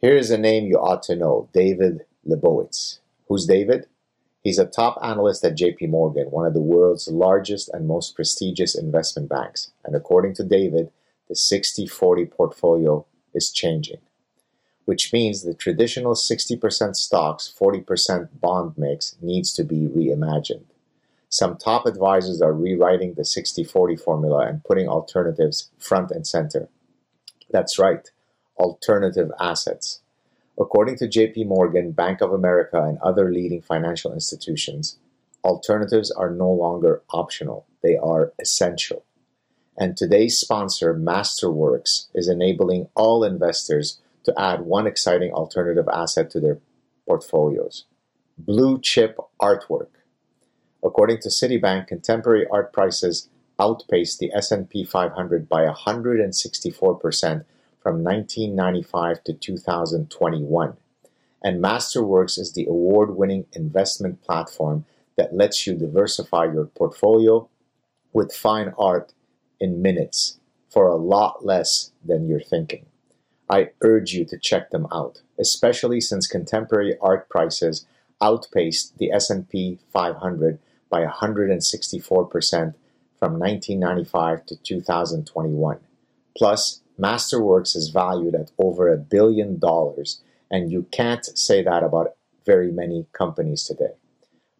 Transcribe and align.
Here 0.00 0.16
is 0.16 0.30
a 0.30 0.38
name 0.38 0.64
you 0.64 0.76
ought 0.76 1.02
to 1.04 1.16
know 1.16 1.50
David 1.52 2.06
Lebovitz. 2.26 3.00
Who's 3.28 3.44
David? 3.44 3.86
He's 4.42 4.58
a 4.58 4.64
top 4.64 4.98
analyst 5.02 5.44
at 5.44 5.58
JP 5.58 5.90
Morgan, 5.90 6.30
one 6.30 6.46
of 6.46 6.54
the 6.54 6.62
world's 6.62 7.06
largest 7.08 7.68
and 7.68 7.86
most 7.86 8.16
prestigious 8.16 8.74
investment 8.74 9.28
banks. 9.28 9.72
And 9.84 9.94
according 9.94 10.34
to 10.36 10.44
David, 10.44 10.90
the 11.28 11.36
60 11.36 11.86
40 11.86 12.24
portfolio 12.24 13.04
is 13.34 13.52
changing, 13.52 13.98
which 14.86 15.12
means 15.12 15.42
the 15.42 15.52
traditional 15.52 16.14
60% 16.14 16.96
stocks, 16.96 17.52
40% 17.60 18.28
bond 18.40 18.72
mix 18.78 19.16
needs 19.20 19.52
to 19.52 19.64
be 19.64 19.86
reimagined. 19.86 20.64
Some 21.28 21.58
top 21.58 21.84
advisors 21.84 22.40
are 22.40 22.54
rewriting 22.54 23.14
the 23.14 23.24
60 23.26 23.64
40 23.64 23.96
formula 23.96 24.46
and 24.46 24.64
putting 24.64 24.88
alternatives 24.88 25.70
front 25.78 26.10
and 26.10 26.26
center. 26.26 26.68
That's 27.50 27.78
right, 27.78 28.10
alternative 28.60 29.30
assets. 29.40 30.00
According 30.58 30.96
to 30.98 31.08
JP 31.08 31.46
Morgan, 31.46 31.92
Bank 31.92 32.20
of 32.20 32.32
America, 32.32 32.82
and 32.82 32.98
other 32.98 33.32
leading 33.32 33.62
financial 33.62 34.12
institutions, 34.12 34.98
alternatives 35.42 36.10
are 36.10 36.30
no 36.30 36.50
longer 36.50 37.02
optional, 37.10 37.66
they 37.82 37.96
are 37.96 38.32
essential. 38.38 39.04
And 39.78 39.96
today's 39.96 40.38
sponsor, 40.38 40.94
Masterworks, 40.94 42.08
is 42.14 42.28
enabling 42.28 42.88
all 42.94 43.24
investors 43.24 43.98
to 44.24 44.38
add 44.38 44.60
one 44.60 44.86
exciting 44.86 45.32
alternative 45.32 45.88
asset 45.90 46.30
to 46.30 46.40
their 46.40 46.58
portfolios 47.06 47.86
blue 48.46 48.80
chip 48.80 49.18
artwork. 49.40 49.88
According 50.82 51.18
to 51.20 51.28
Citibank, 51.28 51.88
contemporary 51.88 52.46
art 52.50 52.72
prices 52.72 53.28
outpaced 53.60 54.18
the 54.18 54.32
S&P 54.32 54.84
500 54.84 55.48
by 55.48 55.66
164% 55.66 57.44
from 57.82 58.04
1995 58.04 59.24
to 59.24 59.32
2021. 59.32 60.76
And 61.42 61.62
Masterworks 61.62 62.38
is 62.38 62.52
the 62.52 62.66
award 62.66 63.16
winning 63.16 63.46
investment 63.52 64.22
platform 64.22 64.84
that 65.16 65.34
lets 65.34 65.66
you 65.66 65.74
diversify 65.74 66.44
your 66.44 66.66
portfolio 66.66 67.48
with 68.12 68.34
fine 68.34 68.72
art 68.78 69.12
in 69.58 69.82
minutes 69.82 70.38
for 70.68 70.86
a 70.86 70.96
lot 70.96 71.44
less 71.44 71.92
than 72.04 72.28
you're 72.28 72.40
thinking. 72.40 72.86
I 73.48 73.70
urge 73.82 74.12
you 74.12 74.24
to 74.26 74.38
check 74.38 74.70
them 74.70 74.86
out, 74.92 75.22
especially 75.38 76.00
since 76.00 76.26
contemporary 76.26 76.96
art 77.00 77.28
prices 77.28 77.86
outpaced 78.22 78.98
the 78.98 79.10
S&P 79.10 79.78
500 79.92 80.58
by 80.88 81.04
164% 81.04 82.74
from 83.18 83.38
1995 83.38 84.46
to 84.46 84.56
2021. 84.56 85.78
Plus, 86.36 86.80
Masterworks 87.00 87.74
is 87.74 87.88
valued 87.88 88.34
at 88.34 88.50
over 88.58 88.92
a 88.92 88.98
billion 88.98 89.58
dollars, 89.58 90.20
and 90.50 90.70
you 90.70 90.86
can't 90.90 91.24
say 91.38 91.62
that 91.62 91.82
about 91.82 92.14
very 92.44 92.70
many 92.70 93.06
companies 93.12 93.64
today. 93.64 93.94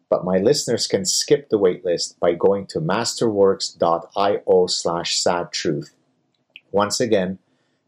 But 0.09 0.25
my 0.25 0.39
listeners 0.39 0.87
can 0.87 1.05
skip 1.05 1.49
the 1.49 1.59
waitlist 1.59 2.19
by 2.19 2.33
going 2.33 2.65
to 2.67 2.81
masterworks.io 2.81 4.67
slash 4.67 5.19
saad 5.19 5.51
truth. 5.51 5.93
Once 6.71 6.99
again, 6.99 7.37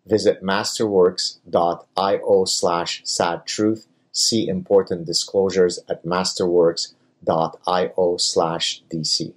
visit 0.05 0.43
masterworks.io 0.43 2.45
slash 2.45 3.01
saad 3.03 3.45
truth. 3.45 3.87
See 4.11 4.47
important 4.47 5.05
disclosures 5.05 5.79
at 5.89 6.05
masterworks.io 6.05 8.17
slash 8.17 8.83
DC. 8.91 9.33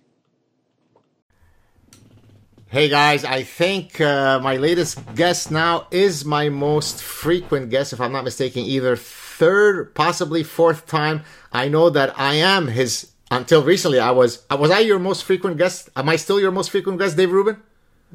Hey 2.68 2.88
guys, 2.88 3.24
I 3.24 3.44
think 3.44 4.00
uh, 4.00 4.40
my 4.40 4.56
latest 4.56 4.98
guest 5.14 5.52
now 5.52 5.86
is 5.92 6.24
my 6.24 6.48
most 6.48 7.00
frequent 7.00 7.70
guest, 7.70 7.92
if 7.92 8.00
I'm 8.00 8.10
not 8.10 8.24
mistaken, 8.24 8.64
either 8.64 8.96
third, 8.96 9.94
possibly 9.94 10.42
fourth 10.42 10.84
time. 10.84 11.22
I 11.52 11.68
know 11.68 11.90
that 11.90 12.18
I 12.18 12.34
am 12.34 12.66
his. 12.66 13.12
Until 13.30 13.62
recently, 13.62 14.00
I 14.00 14.10
was. 14.10 14.44
Uh, 14.50 14.56
was 14.58 14.72
I 14.72 14.80
your 14.80 14.98
most 14.98 15.22
frequent 15.22 15.58
guest? 15.58 15.90
Am 15.94 16.08
I 16.08 16.16
still 16.16 16.40
your 16.40 16.50
most 16.50 16.72
frequent 16.72 16.98
guest, 16.98 17.16
Dave 17.16 17.30
Rubin? 17.30 17.56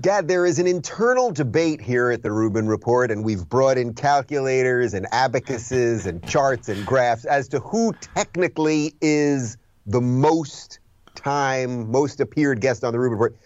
Gad, 0.02 0.28
there 0.28 0.46
is 0.46 0.60
an 0.60 0.68
internal 0.68 1.32
debate 1.32 1.80
here 1.80 2.12
at 2.12 2.22
the 2.22 2.34
Rubin 2.34 2.68
Report, 2.68 3.10
and 3.10 3.24
we've 3.24 3.48
brought 3.48 3.78
in 3.78 3.94
calculators 3.94 4.94
and 4.94 5.08
abacuses 5.14 6.06
and 6.06 6.22
charts 6.28 6.68
and 6.68 6.86
graphs 6.86 7.24
as 7.24 7.48
to 7.48 7.62
who 7.62 7.94
technically 8.16 8.96
is 9.00 9.56
the 9.86 10.02
most 10.02 10.80
time, 11.16 11.90
most 11.90 12.20
appeared 12.20 12.60
guest 12.60 12.84
on 12.84 12.92
the 12.92 13.00
Rubin 13.00 13.18
Report 13.18 13.38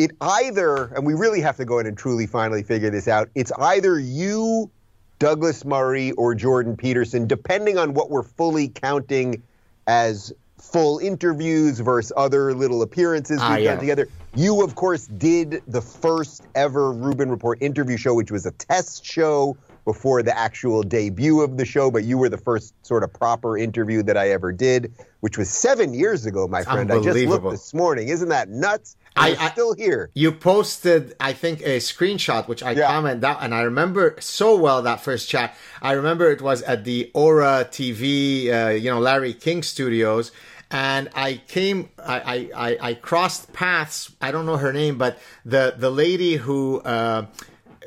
it 0.00 0.12
either, 0.20 0.86
and 0.94 1.04
we 1.04 1.14
really 1.14 1.42
have 1.42 1.56
to 1.58 1.64
go 1.64 1.78
in 1.78 1.86
and 1.86 1.96
truly 1.96 2.26
finally 2.26 2.62
figure 2.62 2.90
this 2.90 3.06
out, 3.06 3.28
it's 3.34 3.52
either 3.52 3.98
you, 3.98 4.70
Douglas 5.18 5.64
Murray, 5.64 6.12
or 6.12 6.34
Jordan 6.34 6.76
Peterson, 6.76 7.26
depending 7.26 7.76
on 7.76 7.92
what 7.92 8.10
we're 8.10 8.22
fully 8.22 8.68
counting 8.68 9.42
as 9.86 10.32
full 10.56 10.98
interviews 10.98 11.80
versus 11.80 12.12
other 12.16 12.54
little 12.54 12.82
appearances 12.82 13.40
we've 13.40 13.50
ah, 13.50 13.56
yeah. 13.56 13.70
done 13.72 13.80
together. 13.80 14.08
You, 14.34 14.62
of 14.62 14.74
course, 14.74 15.06
did 15.06 15.62
the 15.66 15.82
first 15.82 16.44
ever 16.54 16.92
Rubin 16.92 17.30
Report 17.30 17.60
interview 17.60 17.96
show, 17.96 18.14
which 18.14 18.30
was 18.30 18.46
a 18.46 18.52
test 18.52 19.04
show 19.04 19.56
before 19.84 20.22
the 20.22 20.36
actual 20.36 20.82
debut 20.82 21.40
of 21.40 21.56
the 21.56 21.64
show, 21.64 21.90
but 21.90 22.04
you 22.04 22.16
were 22.16 22.28
the 22.28 22.38
first 22.38 22.74
sort 22.86 23.02
of 23.02 23.12
proper 23.12 23.56
interview 23.58 24.02
that 24.04 24.16
I 24.16 24.30
ever 24.30 24.52
did, 24.52 24.92
which 25.20 25.36
was 25.36 25.50
seven 25.50 25.94
years 25.94 26.26
ago, 26.26 26.46
my 26.46 26.62
friend. 26.62 26.92
I 26.92 27.02
just 27.02 27.18
looked 27.18 27.50
this 27.50 27.74
morning. 27.74 28.08
Isn't 28.08 28.28
that 28.28 28.48
nuts? 28.48 28.96
I, 29.16 29.36
I 29.38 29.50
still 29.50 29.74
here. 29.74 30.10
You 30.14 30.32
posted, 30.32 31.14
I 31.20 31.32
think, 31.32 31.60
a 31.62 31.78
screenshot 31.78 32.48
which 32.48 32.62
I 32.62 32.72
yeah. 32.72 32.86
commented 32.86 33.24
out, 33.24 33.42
and 33.42 33.54
I 33.54 33.62
remember 33.62 34.16
so 34.20 34.56
well 34.56 34.82
that 34.82 35.00
first 35.00 35.28
chat. 35.28 35.54
I 35.82 35.92
remember 35.92 36.30
it 36.30 36.40
was 36.40 36.62
at 36.62 36.84
the 36.84 37.10
Ora 37.14 37.66
TV, 37.70 38.48
uh, 38.52 38.70
you 38.70 38.90
know, 38.90 39.00
Larry 39.00 39.34
King 39.34 39.62
Studios, 39.62 40.32
and 40.70 41.08
I 41.14 41.40
came, 41.48 41.90
I, 41.98 42.50
I, 42.54 42.78
I, 42.80 42.94
crossed 42.94 43.52
paths. 43.52 44.12
I 44.20 44.30
don't 44.30 44.46
know 44.46 44.56
her 44.56 44.72
name, 44.72 44.98
but 44.98 45.18
the 45.44 45.74
the 45.76 45.90
lady 45.90 46.36
who. 46.36 46.80
Uh, 46.80 47.26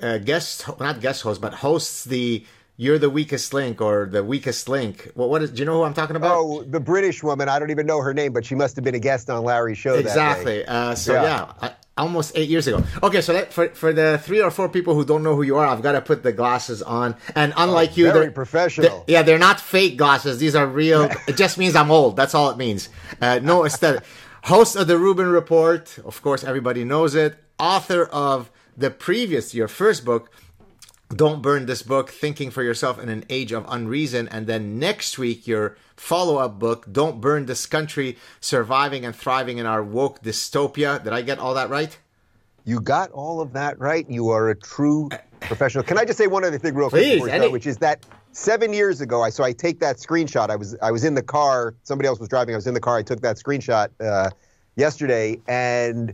uh, 0.02 0.18
guest, 0.18 0.68
not 0.80 1.00
guest 1.00 1.22
host, 1.22 1.40
but 1.40 1.54
hosts 1.54 2.04
the 2.04 2.46
"You're 2.78 3.00
the 3.00 3.10
Weakest 3.10 3.54
Link" 3.54 3.82
or 3.82 4.08
the 4.12 4.24
Weakest 4.24 4.68
Link. 4.70 5.12
What? 5.14 5.30
What 5.30 5.44
is? 5.44 5.52
Do 5.52 5.60
you 5.60 5.66
know 5.66 5.80
who 5.80 5.84
I'm 5.84 5.94
talking 5.94 6.16
about? 6.16 6.38
Oh, 6.38 6.64
the 6.64 6.80
British 6.80 7.24
woman. 7.24 7.50
I 7.50 7.60
don't 7.60 7.72
even 7.72 7.86
know 7.86 8.02
her 8.02 8.14
name, 8.14 8.34
but 8.34 8.46
she 8.46 8.56
must 8.56 8.76
have 8.76 8.84
been 8.84 8.96
a 8.96 9.00
guest 9.00 9.30
on 9.30 9.44
Larry's 9.44 9.78
show. 9.78 9.96
Exactly. 9.96 10.66
Uh, 10.66 10.96
so 10.96 11.14
yeah, 11.14 11.24
yeah 11.24 11.54
I, 11.62 11.72
almost 11.98 12.32
eight 12.36 12.50
years 12.50 12.68
ago. 12.68 12.84
Okay, 13.02 13.22
so 13.22 13.34
that, 13.34 13.54
for 13.54 13.70
for 13.70 13.94
the 13.94 14.20
three 14.24 14.42
or 14.42 14.52
four 14.52 14.70
people 14.70 14.96
who 14.96 15.06
don't 15.06 15.24
know 15.24 15.36
who 15.36 15.44
you 15.44 15.58
are, 15.58 15.66
I've 15.66 15.82
got 15.82 15.94
to 15.94 16.02
put 16.02 16.24
the 16.24 16.32
glasses 16.32 16.82
on. 16.82 17.16
And 17.36 17.54
unlike 17.58 17.92
oh, 17.92 17.96
you, 17.96 18.06
very 18.06 18.20
they're 18.26 18.32
professional. 18.32 18.90
They're, 18.90 19.16
yeah, 19.16 19.22
they're 19.24 19.40
not 19.40 19.60
fake 19.60 19.98
glasses. 19.98 20.40
These 20.40 20.56
are 20.56 20.68
real. 20.68 21.04
it 21.28 21.38
just 21.38 21.58
means 21.58 21.76
I'm 21.76 21.92
old. 21.92 22.16
That's 22.16 22.34
all 22.34 22.50
it 22.50 22.58
means. 22.58 22.90
Uh, 23.22 23.40
no 23.42 23.66
aesthetic. 23.66 24.04
Host 24.44 24.76
of 24.76 24.88
the 24.88 24.98
Rubin 24.98 25.28
Report. 25.28 25.98
Of 26.04 26.22
course, 26.22 26.44
everybody 26.44 26.84
knows 26.84 27.16
it. 27.16 27.36
Author 27.60 28.06
of 28.06 28.52
the 28.76 28.90
previous, 28.90 29.54
your 29.54 29.68
first 29.68 30.04
book, 30.04 30.32
don't 31.14 31.42
burn 31.42 31.66
this 31.66 31.82
book 31.82 32.10
thinking 32.10 32.52
for 32.52 32.64
yourself 32.64 33.00
in 33.00 33.10
an 33.10 33.26
age 33.30 33.52
of 33.52 33.66
unreason. 33.68 34.28
And 34.30 34.48
then 34.48 34.80
next 34.80 35.18
week 35.18 35.48
your 35.48 35.78
follow-up 35.96 36.60
book 36.60 36.86
don't 36.92 37.22
burn 37.22 37.46
this 37.46 37.66
country 37.66 38.18
surviving 38.40 39.06
and 39.06 39.16
thriving 39.16 39.58
in 39.58 39.66
our 39.66 39.84
woke 39.84 40.22
dystopia. 40.22 41.04
Did 41.04 41.14
i 41.14 41.22
get 41.22 41.40
all 41.40 41.54
that 41.54 41.70
right? 41.70 41.98
You 42.66 42.80
got 42.80 43.12
all 43.12 43.42
of 43.42 43.54
that 43.54 43.80
right. 43.80 44.10
You 44.10 44.30
are 44.30 44.50
a 44.50 44.56
true 44.56 45.10
professional. 45.42 45.84
Can 45.84 45.98
i 45.98 46.06
just 46.06 46.18
say 46.18 46.28
one 46.28 46.44
other 46.44 46.58
thing 46.58 46.74
real 46.76 46.90
quick 46.90 47.04
Please, 47.04 47.26
start, 47.26 47.52
which 47.52 47.68
is 47.68 47.78
that 47.78 48.06
seven 48.32 48.74
years 48.74 49.00
ago 49.00 49.22
i 49.22 49.30
so 49.30 49.44
i 49.44 49.52
take 49.52 49.80
that 49.80 49.98
screenshot. 49.98 50.50
I 50.50 50.56
was 50.56 50.76
i 50.82 50.92
was 50.92 51.04
in 51.04 51.14
the 51.14 51.22
car. 51.22 51.76
Somebody 51.84 52.08
else 52.08 52.20
was 52.20 52.30
driving. 52.30 52.56
I 52.56 52.58
was 52.58 52.68
in 52.68 52.74
the 52.74 52.80
car. 52.80 52.98
I 52.98 53.04
took 53.04 53.22
that 53.22 53.38
screenshot 53.38 53.90
uh, 54.00 54.30
yesterday. 54.76 55.40
And 55.48 56.14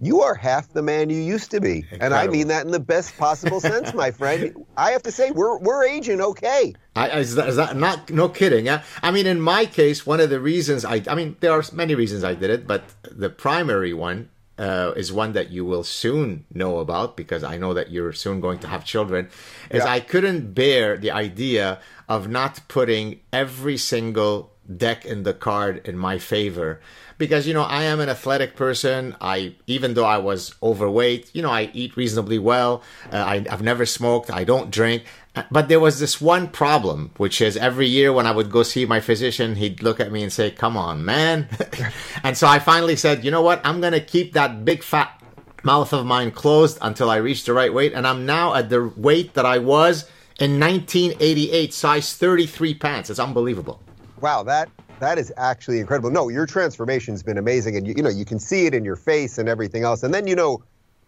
you 0.00 0.22
are 0.22 0.34
half 0.34 0.72
the 0.72 0.82
man 0.82 1.08
you 1.10 1.18
used 1.18 1.50
to 1.52 1.60
be. 1.60 1.78
Incredible. 1.78 2.04
And 2.04 2.14
I 2.14 2.26
mean 2.26 2.48
that 2.48 2.64
in 2.64 2.72
the 2.72 2.80
best 2.80 3.16
possible 3.16 3.60
sense, 3.60 3.94
my 3.94 4.10
friend. 4.10 4.66
I 4.76 4.90
have 4.90 5.02
to 5.04 5.12
say, 5.12 5.30
we're, 5.30 5.58
we're 5.58 5.84
aging 5.84 6.20
okay. 6.20 6.74
I, 6.96 7.20
is, 7.20 7.34
that, 7.36 7.48
is 7.48 7.56
that 7.56 7.76
not, 7.76 8.10
no 8.10 8.28
kidding. 8.28 8.66
Yeah? 8.66 8.82
I 9.02 9.10
mean, 9.10 9.26
in 9.26 9.40
my 9.40 9.66
case, 9.66 10.04
one 10.04 10.20
of 10.20 10.30
the 10.30 10.40
reasons 10.40 10.84
I, 10.84 11.02
I 11.08 11.14
mean, 11.14 11.36
there 11.40 11.52
are 11.52 11.62
many 11.72 11.94
reasons 11.94 12.24
I 12.24 12.34
did 12.34 12.50
it, 12.50 12.66
but 12.66 12.84
the 13.10 13.30
primary 13.30 13.94
one 13.94 14.30
uh, 14.58 14.92
is 14.96 15.12
one 15.12 15.32
that 15.32 15.50
you 15.50 15.64
will 15.64 15.84
soon 15.84 16.44
know 16.52 16.78
about 16.78 17.16
because 17.16 17.42
I 17.42 17.56
know 17.56 17.74
that 17.74 17.90
you're 17.90 18.12
soon 18.12 18.40
going 18.40 18.58
to 18.60 18.68
have 18.68 18.84
children. 18.84 19.28
Is 19.70 19.84
yeah. 19.84 19.90
I 19.90 20.00
couldn't 20.00 20.54
bear 20.54 20.96
the 20.96 21.10
idea 21.10 21.80
of 22.08 22.28
not 22.28 22.60
putting 22.68 23.20
every 23.32 23.76
single 23.76 24.52
deck 24.76 25.04
in 25.04 25.24
the 25.24 25.34
card 25.34 25.86
in 25.86 25.96
my 25.98 26.18
favor 26.18 26.80
because 27.18 27.46
you 27.46 27.54
know 27.54 27.62
I 27.62 27.84
am 27.84 28.00
an 28.00 28.08
athletic 28.08 28.56
person. 28.56 29.16
I 29.20 29.54
even 29.66 29.94
though 29.94 30.04
I 30.04 30.18
was 30.18 30.54
overweight, 30.62 31.30
you 31.34 31.42
know 31.42 31.50
I 31.50 31.70
eat 31.72 31.96
reasonably 31.96 32.38
well. 32.38 32.82
Uh, 33.12 33.16
I, 33.16 33.46
I've 33.50 33.62
never 33.62 33.86
smoked. 33.86 34.30
I 34.30 34.44
don't 34.44 34.70
drink. 34.70 35.04
But 35.50 35.68
there 35.68 35.80
was 35.80 35.98
this 35.98 36.20
one 36.20 36.46
problem, 36.46 37.10
which 37.16 37.40
is 37.40 37.56
every 37.56 37.88
year 37.88 38.12
when 38.12 38.24
I 38.24 38.30
would 38.30 38.52
go 38.52 38.62
see 38.62 38.86
my 38.86 39.00
physician, 39.00 39.56
he'd 39.56 39.82
look 39.82 39.98
at 39.98 40.12
me 40.12 40.22
and 40.22 40.32
say, 40.32 40.50
"Come 40.50 40.76
on, 40.76 41.04
man." 41.04 41.48
and 42.22 42.36
so 42.36 42.46
I 42.46 42.60
finally 42.60 42.96
said, 42.96 43.24
"You 43.24 43.30
know 43.30 43.42
what? 43.42 43.60
I'm 43.64 43.80
gonna 43.80 44.00
keep 44.00 44.34
that 44.34 44.64
big 44.64 44.82
fat 44.82 45.20
mouth 45.64 45.92
of 45.92 46.06
mine 46.06 46.30
closed 46.30 46.78
until 46.82 47.10
I 47.10 47.16
reach 47.16 47.44
the 47.44 47.52
right 47.52 47.74
weight." 47.74 47.94
And 47.94 48.06
I'm 48.06 48.26
now 48.26 48.54
at 48.54 48.70
the 48.70 48.92
weight 48.96 49.34
that 49.34 49.44
I 49.44 49.58
was 49.58 50.04
in 50.38 50.60
1988, 50.60 51.72
size 51.72 52.14
33 52.14 52.74
pants. 52.74 53.10
It's 53.10 53.20
unbelievable. 53.20 53.80
Wow, 54.20 54.44
that 54.44 54.68
that 55.00 55.18
is 55.18 55.32
actually 55.36 55.80
incredible. 55.80 56.10
No, 56.10 56.28
your 56.28 56.46
transformation's 56.46 57.22
been 57.22 57.38
amazing, 57.38 57.76
and 57.76 57.86
you, 57.86 57.94
you 57.96 58.02
know 58.02 58.10
you 58.10 58.24
can 58.24 58.38
see 58.38 58.66
it 58.66 58.74
in 58.74 58.84
your 58.84 58.96
face 58.96 59.38
and 59.38 59.48
everything 59.48 59.84
else. 59.84 60.02
And 60.02 60.12
then 60.12 60.26
you 60.26 60.36
know, 60.36 60.62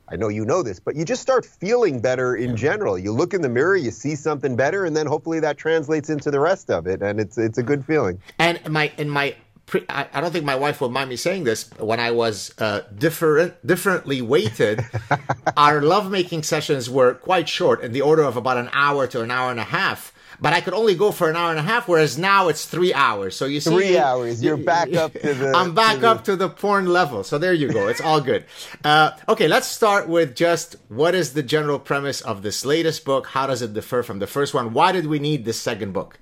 I 0.08 0.16
know 0.16 0.28
you 0.28 0.44
know 0.44 0.62
this, 0.62 0.78
but 0.78 0.96
you 0.96 1.04
just 1.04 1.22
start 1.22 1.44
feeling 1.44 2.00
better 2.00 2.36
in 2.36 2.56
general. 2.56 2.98
You 2.98 3.12
look 3.12 3.34
in 3.34 3.42
the 3.42 3.48
mirror, 3.48 3.76
you 3.76 3.90
see 3.90 4.14
something 4.14 4.56
better, 4.56 4.84
and 4.84 4.96
then 4.96 5.06
hopefully 5.06 5.40
that 5.40 5.56
translates 5.56 6.10
into 6.10 6.30
the 6.30 6.40
rest 6.40 6.70
of 6.70 6.86
it, 6.86 7.02
and 7.02 7.20
it's 7.20 7.38
it's 7.38 7.58
a 7.58 7.62
good 7.62 7.84
feeling. 7.84 8.20
And 8.38 8.60
my 8.70 8.92
in 8.98 9.08
my 9.08 9.34
pre- 9.66 9.84
I, 9.88 10.06
I 10.12 10.20
don't 10.20 10.32
think 10.32 10.44
my 10.44 10.56
wife 10.56 10.80
will 10.80 10.90
mind 10.90 11.10
me 11.10 11.16
saying 11.16 11.44
this. 11.44 11.70
When 11.78 12.00
I 12.00 12.10
was 12.10 12.54
uh, 12.58 12.82
different 12.96 13.66
differently 13.66 14.22
weighted, 14.22 14.84
our 15.56 15.82
lovemaking 15.82 16.42
sessions 16.42 16.88
were 16.88 17.14
quite 17.14 17.48
short, 17.48 17.82
in 17.82 17.92
the 17.92 18.00
order 18.00 18.22
of 18.22 18.36
about 18.36 18.56
an 18.56 18.70
hour 18.72 19.06
to 19.08 19.22
an 19.22 19.30
hour 19.30 19.50
and 19.50 19.60
a 19.60 19.64
half 19.64 20.12
but 20.40 20.52
I 20.52 20.60
could 20.60 20.74
only 20.74 20.94
go 20.94 21.12
for 21.12 21.30
an 21.30 21.36
hour 21.36 21.50
and 21.50 21.58
a 21.58 21.62
half, 21.62 21.88
whereas 21.88 22.18
now 22.18 22.48
it's 22.48 22.66
three 22.66 22.92
hours. 22.92 23.36
So 23.36 23.46
you 23.46 23.60
see, 23.60 23.70
three 23.70 23.98
hours. 23.98 24.42
You're 24.42 24.56
back 24.56 24.92
up 24.94 25.12
to 25.12 25.34
the. 25.34 25.52
I'm 25.56 25.74
back 25.74 26.00
to 26.00 26.08
up 26.08 26.24
to 26.24 26.36
the 26.36 26.48
porn 26.48 26.86
level. 26.86 27.24
So 27.24 27.38
there 27.38 27.52
you 27.52 27.72
go. 27.72 27.88
It's 27.88 28.00
all 28.00 28.20
good. 28.20 28.44
Uh, 28.84 29.12
okay, 29.28 29.48
let's 29.48 29.66
start 29.66 30.08
with 30.08 30.34
just 30.34 30.76
what 30.88 31.14
is 31.14 31.32
the 31.32 31.42
general 31.42 31.78
premise 31.78 32.20
of 32.20 32.42
this 32.42 32.64
latest 32.64 33.04
book? 33.04 33.28
How 33.28 33.46
does 33.46 33.62
it 33.62 33.72
differ 33.72 34.02
from 34.02 34.18
the 34.18 34.26
first 34.26 34.54
one? 34.54 34.72
Why 34.72 34.92
did 34.92 35.06
we 35.06 35.18
need 35.18 35.44
this 35.44 35.60
second 35.60 35.92
book? 35.92 36.18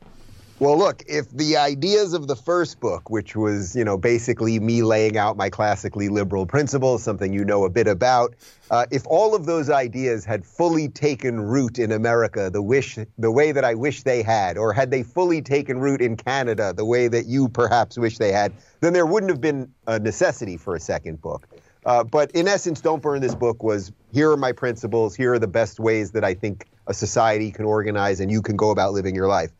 Well, 0.64 0.78
look, 0.78 1.02
if 1.06 1.28
the 1.28 1.58
ideas 1.58 2.14
of 2.14 2.26
the 2.26 2.34
first 2.34 2.81
book, 2.81 3.11
which 3.11 3.37
was, 3.37 3.76
you 3.76 3.84
know, 3.84 3.99
basically 3.99 4.58
me 4.61 4.82
laying 4.82 5.19
out 5.19 5.37
my 5.37 5.50
classically 5.50 6.08
liberal 6.08 6.46
principles, 6.46 7.02
something 7.02 7.34
you 7.34 7.44
know 7.44 7.66
a 7.66 7.69
bit 7.69 7.87
about, 7.87 8.34
uh, 8.70 8.87
if 8.90 9.06
all 9.06 9.34
of 9.34 9.44
those 9.44 9.69
ideas 9.69 10.25
had 10.25 10.46
fully 10.46 10.88
taken 10.88 11.38
root 11.38 11.78
in 11.78 11.93
America, 11.93 12.49
the 12.49 12.62
wish, 12.62 12.99
the 13.19 13.31
way 13.31 13.52
that 13.52 13.62
I 13.62 13.75
wish 13.75 14.05
they 14.05 14.22
had, 14.22 14.56
or 14.56 14.72
had 14.72 14.90
they 14.90 15.02
fully 15.02 15.43
taken 15.43 15.81
root 15.81 16.00
in 16.00 16.16
Canada, 16.16 16.72
the 16.75 16.87
way 16.87 17.08
that 17.08 17.26
you 17.26 17.50
perhaps 17.50 17.99
wish 17.99 18.17
they 18.17 18.32
had, 18.32 18.55
then 18.81 18.94
there 18.94 19.05
wouldn't 19.05 19.28
have 19.28 19.43
been 19.43 19.70
a 19.87 19.99
necessity 19.99 20.56
for 20.56 20.75
a 20.75 20.81
second 20.81 21.20
book. 21.20 21.46
Uh, 21.84 22.02
but 22.02 22.31
in 22.31 22.49
essence, 22.49 22.81
Don't 22.81 23.02
Burn 23.02 23.20
This 23.20 23.34
Book 23.34 23.62
was 23.62 23.93
here 24.14 24.31
are 24.31 24.38
my 24.38 24.52
principles, 24.52 25.14
here 25.14 25.34
are 25.34 25.38
the 25.38 25.46
best 25.46 25.78
ways 25.78 26.12
that 26.12 26.25
I 26.25 26.32
think 26.32 26.69
a 26.87 26.94
society 26.94 27.50
can 27.50 27.67
organize 27.67 28.19
and 28.19 28.31
you 28.31 28.40
can 28.40 28.56
go 28.56 28.70
about 28.70 28.94
living 28.94 29.14
your 29.14 29.28
life. 29.28 29.50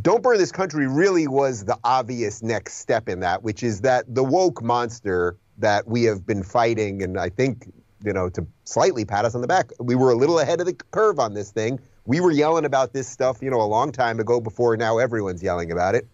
Don't 0.00 0.22
Burn 0.22 0.38
This 0.38 0.52
Country 0.52 0.86
really 0.86 1.26
was 1.26 1.64
the 1.64 1.76
obvious 1.82 2.40
next 2.40 2.74
step 2.74 3.08
in 3.08 3.18
that, 3.20 3.42
which 3.42 3.64
is 3.64 3.80
that 3.80 4.04
the 4.14 4.22
woke 4.22 4.62
monster 4.62 5.36
that 5.58 5.88
we 5.88 6.04
have 6.04 6.24
been 6.24 6.44
fighting, 6.44 7.02
and 7.02 7.18
I 7.18 7.30
think, 7.30 7.72
you 8.04 8.12
know, 8.12 8.28
to 8.28 8.46
slightly 8.62 9.04
pat 9.04 9.24
us 9.24 9.34
on 9.34 9.40
the 9.40 9.48
back, 9.48 9.72
we 9.80 9.96
were 9.96 10.12
a 10.12 10.14
little 10.14 10.38
ahead 10.38 10.60
of 10.60 10.66
the 10.66 10.74
curve 10.92 11.18
on 11.18 11.34
this 11.34 11.50
thing. 11.50 11.80
We 12.06 12.20
were 12.20 12.30
yelling 12.30 12.64
about 12.64 12.92
this 12.92 13.08
stuff, 13.08 13.38
you 13.42 13.50
know, 13.50 13.60
a 13.60 13.66
long 13.66 13.90
time 13.90 14.20
ago 14.20 14.40
before 14.40 14.76
now 14.76 14.98
everyone's 14.98 15.42
yelling 15.42 15.72
about 15.72 15.96
it. 15.96 16.06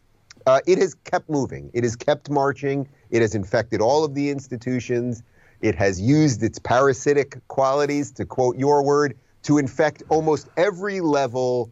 Uh, 0.46 0.60
it 0.66 0.78
has 0.78 0.94
kept 0.94 1.28
moving. 1.28 1.70
It 1.74 1.82
has 1.84 1.94
kept 1.94 2.30
marching. 2.30 2.88
It 3.10 3.20
has 3.20 3.34
infected 3.34 3.82
all 3.82 4.02
of 4.02 4.14
the 4.14 4.30
institutions. 4.30 5.22
It 5.60 5.74
has 5.74 6.00
used 6.00 6.42
its 6.42 6.58
parasitic 6.58 7.36
qualities, 7.48 8.12
to 8.12 8.24
quote 8.24 8.56
your 8.56 8.82
word, 8.82 9.14
to 9.42 9.58
infect 9.58 10.02
almost 10.08 10.48
every 10.56 11.02
level 11.02 11.70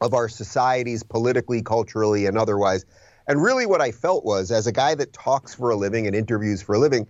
of 0.00 0.14
our 0.14 0.28
societies 0.28 1.02
politically, 1.02 1.62
culturally, 1.62 2.26
and 2.26 2.38
otherwise. 2.38 2.84
And 3.26 3.42
really, 3.42 3.66
what 3.66 3.80
I 3.80 3.92
felt 3.92 4.24
was, 4.24 4.50
as 4.50 4.66
a 4.66 4.72
guy 4.72 4.94
that 4.94 5.12
talks 5.12 5.54
for 5.54 5.70
a 5.70 5.76
living 5.76 6.06
and 6.06 6.16
interviews 6.16 6.62
for 6.62 6.76
a 6.76 6.78
living, 6.78 7.06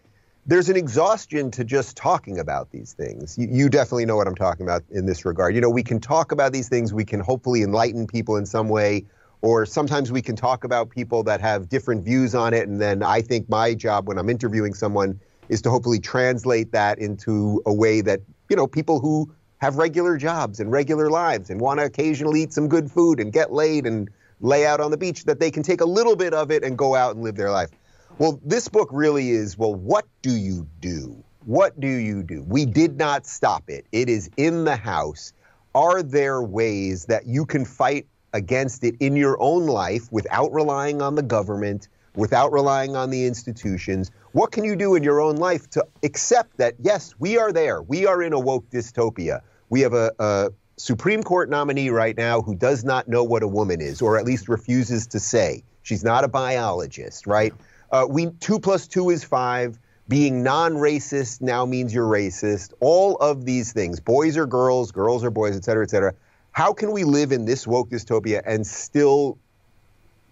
there's 0.46 0.70
an 0.70 0.76
exhaustion 0.76 1.50
to 1.52 1.62
just 1.62 1.96
talking 1.96 2.38
about 2.38 2.70
these 2.70 2.94
things. 2.94 3.36
You, 3.38 3.48
you, 3.50 3.68
definitely 3.68 4.06
know 4.06 4.16
what 4.16 4.26
I'm 4.26 4.34
talking 4.34 4.64
about 4.64 4.82
in 4.90 5.04
this 5.04 5.24
regard. 5.24 5.54
You 5.54 5.60
know, 5.60 5.68
we 5.68 5.82
can 5.82 6.00
talk 6.00 6.32
about 6.32 6.52
these 6.52 6.68
things, 6.68 6.92
we 6.92 7.04
can 7.04 7.20
hopefully 7.20 7.62
enlighten 7.62 8.06
people 8.06 8.36
in 8.36 8.46
some 8.46 8.68
way, 8.68 9.04
or 9.42 9.66
sometimes 9.66 10.10
we 10.10 10.22
can 10.22 10.36
talk 10.36 10.64
about 10.64 10.88
people 10.90 11.22
that 11.24 11.40
have 11.42 11.68
different 11.68 12.02
views 12.02 12.34
on 12.34 12.54
it. 12.54 12.66
And 12.66 12.80
then 12.80 13.02
I 13.02 13.20
think 13.20 13.48
my 13.48 13.74
job 13.74 14.08
when 14.08 14.18
I'm 14.18 14.30
interviewing 14.30 14.74
someone 14.74 15.20
is 15.50 15.62
to 15.62 15.70
hopefully 15.70 16.00
translate 16.00 16.72
that 16.72 16.98
into 16.98 17.62
a 17.66 17.72
way 17.72 18.00
that, 18.00 18.20
you 18.48 18.56
know, 18.56 18.66
people 18.66 19.00
who 19.00 19.30
have 19.58 19.76
regular 19.76 20.16
jobs 20.16 20.60
and 20.60 20.70
regular 20.70 21.10
lives 21.10 21.50
and 21.50 21.60
want 21.60 21.80
to 21.80 21.86
occasionally 21.86 22.42
eat 22.42 22.52
some 22.52 22.68
good 22.68 22.90
food 22.90 23.20
and 23.20 23.32
get 23.32 23.52
laid 23.52 23.86
and 23.86 24.08
lay 24.40 24.64
out 24.64 24.80
on 24.80 24.90
the 24.90 24.96
beach, 24.96 25.24
that 25.24 25.40
they 25.40 25.50
can 25.50 25.62
take 25.62 25.80
a 25.80 25.84
little 25.84 26.14
bit 26.14 26.32
of 26.32 26.50
it 26.50 26.62
and 26.62 26.78
go 26.78 26.94
out 26.94 27.14
and 27.14 27.24
live 27.24 27.36
their 27.36 27.50
life. 27.50 27.70
Well, 28.18 28.40
this 28.44 28.68
book 28.68 28.88
really 28.92 29.30
is 29.30 29.58
well, 29.58 29.74
what 29.74 30.06
do 30.22 30.30
you 30.30 30.66
do? 30.80 31.22
What 31.44 31.78
do 31.80 31.88
you 31.88 32.22
do? 32.22 32.42
We 32.42 32.66
did 32.66 32.98
not 32.98 33.26
stop 33.26 33.68
it. 33.68 33.86
It 33.90 34.08
is 34.08 34.30
in 34.36 34.64
the 34.64 34.76
house. 34.76 35.32
Are 35.74 36.02
there 36.02 36.42
ways 36.42 37.06
that 37.06 37.26
you 37.26 37.46
can 37.46 37.64
fight 37.64 38.06
against 38.32 38.84
it 38.84 38.94
in 39.00 39.16
your 39.16 39.40
own 39.40 39.66
life 39.66 40.10
without 40.12 40.52
relying 40.52 41.00
on 41.00 41.14
the 41.14 41.22
government, 41.22 41.88
without 42.18 42.52
relying 42.52 42.96
on 42.96 43.10
the 43.10 43.24
institutions? 43.24 44.10
What 44.32 44.50
can 44.50 44.64
you 44.64 44.76
do 44.76 44.96
in 44.96 45.02
your 45.02 45.20
own 45.20 45.36
life 45.36 45.70
to 45.70 45.86
accept 46.02 46.56
that, 46.58 46.74
yes, 46.80 47.14
we 47.18 47.38
are 47.38 47.52
there. 47.52 47.80
We 47.80 48.06
are 48.06 48.22
in 48.22 48.32
a 48.32 48.38
woke 48.38 48.68
dystopia. 48.70 49.40
We 49.70 49.80
have 49.82 49.94
a, 49.94 50.12
a 50.18 50.50
Supreme 50.76 51.22
Court 51.22 51.48
nominee 51.48 51.90
right 51.90 52.16
now 52.16 52.42
who 52.42 52.54
does 52.54 52.84
not 52.84 53.06
know 53.08 53.22
what 53.22 53.42
a 53.42 53.48
woman 53.48 53.80
is, 53.80 54.02
or 54.02 54.18
at 54.18 54.24
least 54.24 54.48
refuses 54.48 55.06
to 55.08 55.20
say. 55.20 55.62
She's 55.82 56.04
not 56.04 56.24
a 56.24 56.28
biologist, 56.28 57.26
right? 57.26 57.54
Uh, 57.90 58.06
we 58.08 58.30
two 58.40 58.58
plus 58.58 58.88
two 58.88 59.10
is 59.10 59.24
five. 59.24 59.78
Being 60.08 60.42
non-racist 60.42 61.42
now 61.42 61.66
means 61.66 61.92
you're 61.92 62.06
racist. 62.06 62.72
All 62.80 63.16
of 63.16 63.44
these 63.44 63.72
things, 63.72 64.00
boys 64.00 64.36
are 64.36 64.46
girls, 64.46 64.90
girls 64.90 65.22
are 65.22 65.30
boys, 65.30 65.56
et 65.56 65.64
cetera, 65.64 65.84
et 65.84 65.90
cetera. 65.90 66.14
How 66.52 66.72
can 66.72 66.92
we 66.92 67.04
live 67.04 67.30
in 67.30 67.44
this 67.44 67.66
woke 67.66 67.90
dystopia 67.90 68.42
and 68.44 68.66
still 68.66 69.38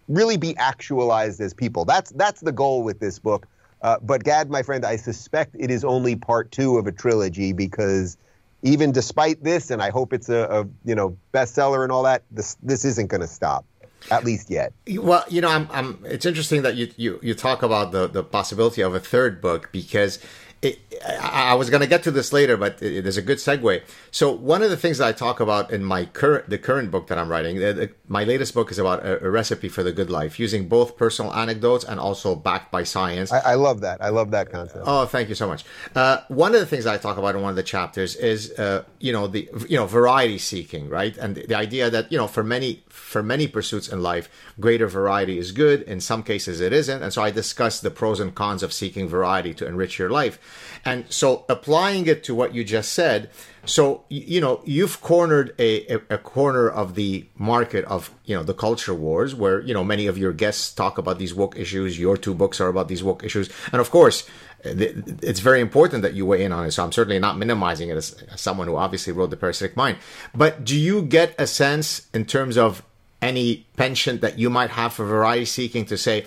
really 0.09 0.37
be 0.37 0.57
actualized 0.57 1.41
as 1.41 1.55
people? 1.55 1.85
That's 1.85 2.11
that's 2.13 2.41
the 2.41 2.53
goal 2.53 2.83
with 2.83 3.01
this 3.01 3.19
book. 3.19 3.47
Uh, 3.83 3.99
but 4.03 4.25
Gad, 4.25 4.51
my 4.51 4.63
friend, 4.63 4.85
I 4.85 4.97
suspect 4.97 5.55
it 5.59 5.71
is 5.71 5.85
only 5.85 6.17
part 6.17 6.51
two 6.51 6.79
of 6.79 6.87
a 6.87 6.93
trilogy 6.93 7.53
because 7.53 8.17
even 8.63 8.91
despite 8.91 9.43
this, 9.45 9.71
and 9.71 9.83
I 9.83 9.91
hope 9.91 10.13
it's 10.13 10.29
a, 10.29 10.49
a 10.51 10.67
you 10.85 10.95
know 10.95 11.17
bestseller 11.33 11.83
and 11.83 11.93
all 11.93 12.03
that, 12.05 12.23
this 12.31 12.57
this 12.63 12.85
isn't 12.85 13.09
going 13.09 13.21
to 13.21 13.27
stop, 13.27 13.65
at 14.11 14.25
least 14.25 14.51
yet. 14.51 14.73
Well, 14.89 15.25
you 15.29 15.41
know, 15.41 15.49
I'm, 15.49 15.69
I'm. 15.71 16.03
It's 16.05 16.27
interesting 16.27 16.63
that 16.63 16.75
you 16.75 16.91
you 16.97 17.21
you 17.23 17.35
talk 17.35 17.63
about 17.63 17.93
the 17.93 18.07
the 18.09 18.25
possibility 18.25 18.83
of 18.83 18.95
a 18.95 19.01
third 19.01 19.41
book 19.41 19.71
because 19.73 20.19
it, 20.63 20.79
I, 21.07 21.51
I, 21.51 21.55
was 21.55 21.69
going 21.69 21.83
to 21.83 21.87
get 21.87 22.03
to 22.05 22.11
this 22.11 22.33
later, 22.33 22.57
but 22.57 22.83
it, 22.83 22.95
it 22.95 23.07
is 23.07 23.17
a 23.17 23.23
good 23.23 23.39
segue. 23.39 23.83
So 24.11 24.33
one 24.33 24.63
of 24.63 24.71
the 24.71 24.77
things 24.77 24.99
that 24.99 25.07
I 25.07 25.13
talk 25.13 25.39
about 25.39 25.71
in 25.71 25.85
my 25.85 26.07
current 26.07 26.49
the 26.49 26.59
current 26.59 26.91
book 26.91 27.09
that 27.09 27.19
I'm 27.19 27.29
writing, 27.29 27.59
the, 27.59 27.73
the, 27.73 27.91
my 28.09 28.25
latest 28.25 28.55
book 28.55 28.71
is 28.71 28.79
about 28.79 29.05
a, 29.05 29.25
a, 29.25 29.31
recipe 29.31 29.69
for 29.69 29.83
the 29.83 29.93
good 29.93 30.11
life, 30.11 30.41
using 30.41 30.67
both 30.69 30.97
personal 30.97 31.33
anecdotes 31.35 31.85
and 31.85 32.01
also 32.01 32.35
backed 32.35 32.73
by 32.73 32.85
science. 32.85 33.33
I, 33.33 33.41
I 33.41 33.55
love 33.55 33.81
that. 33.83 34.03
I 34.03 34.09
love 34.09 34.31
that 34.31 34.51
concept. 34.51 34.85
Oh, 34.87 35.05
thank 35.05 35.29
you 35.29 35.35
so 35.35 35.47
much. 35.47 35.65
Uh, 35.95 36.19
one 36.29 36.55
of 36.55 36.61
the 36.61 36.67
things 36.67 36.85
that 36.85 36.95
I 36.95 36.99
talk 36.99 37.19
about 37.19 37.35
in 37.35 37.43
one 37.43 37.51
of 37.51 37.57
the 37.57 37.63
chapters 37.63 38.17
is, 38.17 38.53
uh, 38.59 38.85
you 38.99 39.13
know, 39.13 39.27
the 39.27 39.49
you 39.69 39.77
know 39.77 39.87
variety 39.87 40.39
seeking, 40.39 40.89
right, 40.89 41.17
and 41.19 41.35
the, 41.35 41.47
the 41.47 41.55
idea 41.55 41.91
that 41.91 42.11
you 42.11 42.17
know 42.17 42.27
for 42.27 42.43
many 42.43 42.83
for 42.89 43.23
many 43.23 43.47
pursuits 43.47 43.89
in 43.89 44.03
life, 44.03 44.29
greater 44.59 44.87
variety 44.87 45.39
is 45.39 45.53
good. 45.53 45.83
In 45.83 46.01
some 46.01 46.23
cases, 46.23 46.61
it 46.61 46.73
isn't, 46.73 47.03
and 47.03 47.13
so 47.13 47.23
I 47.23 47.31
discuss 47.31 47.81
the 47.81 47.91
pros 47.91 48.21
and 48.21 48.35
cons 48.35 48.63
of 48.63 48.73
seeking 48.73 49.07
variety 49.07 49.53
to 49.55 49.67
enrich 49.67 49.99
your 49.99 50.09
life. 50.09 50.39
And 50.87 51.05
so 51.13 51.45
applying 51.49 52.07
it 52.07 52.23
to 52.25 52.35
what 52.35 52.55
you 52.55 52.63
just 52.63 52.93
said, 52.93 53.31
so 53.65 54.05
you 54.09 54.41
know 54.41 54.61
you've 54.65 55.01
cornered 55.01 55.53
a, 55.59 55.99
a, 56.09 56.19
corner 56.19 56.69
of 56.69 56.95
the 56.95 57.27
market 57.37 57.85
of 57.87 58.13
you 58.25 58.37
know 58.37 58.45
the 58.45 58.55
culture 58.55 58.95
wars 58.95 59.35
where 59.35 59.61
you 59.61 59.75
know 59.75 59.83
many 59.83 60.07
of 60.07 60.17
your 60.17 60.33
guests 60.33 60.73
talk 60.73 60.99
about 60.99 61.19
these 61.19 61.35
woke 61.35 61.59
issues 61.59 61.99
your 61.99 62.17
two 62.17 62.33
books 62.33 62.61
are 62.61 62.69
about 62.69 62.87
these 62.87 63.03
woke 63.03 63.25
issues. 63.25 63.51
And 63.73 63.81
of 63.81 63.91
course 63.91 64.29
eh, 64.65 64.93
it's 65.23 65.41
very 65.41 65.61
important 65.61 66.03
that 66.03 66.15
you 66.15 66.25
weigh 66.25 66.45
in 66.45 66.53
on 66.53 66.65
it. 66.67 66.71
So 66.71 66.85
i'm 66.85 66.93
certainly 66.93 67.19
not 67.19 67.37
minimizing 67.37 67.89
it 67.89 67.97
as, 67.97 68.13
as 68.33 68.41
someone 68.41 68.69
who 68.69 68.77
obviously 68.77 69.13
wrote 69.13 69.31
the 69.31 69.37
parasitic 69.37 69.77
mind. 69.77 69.99
But 70.33 70.65
do 70.65 70.79
you 70.79 71.03
get 71.03 71.35
a 71.37 71.49
sense 71.49 72.07
in 72.15 72.25
terms 72.27 72.57
of 72.57 72.85
any 73.21 73.67
penchant 73.77 74.21
that 74.21 74.39
you 74.39 74.49
might 74.49 74.71
have 74.71 74.93
for 74.93 75.05
variety 75.05 75.47
seeking 75.47 75.85
to 75.87 75.97
say 75.97 76.25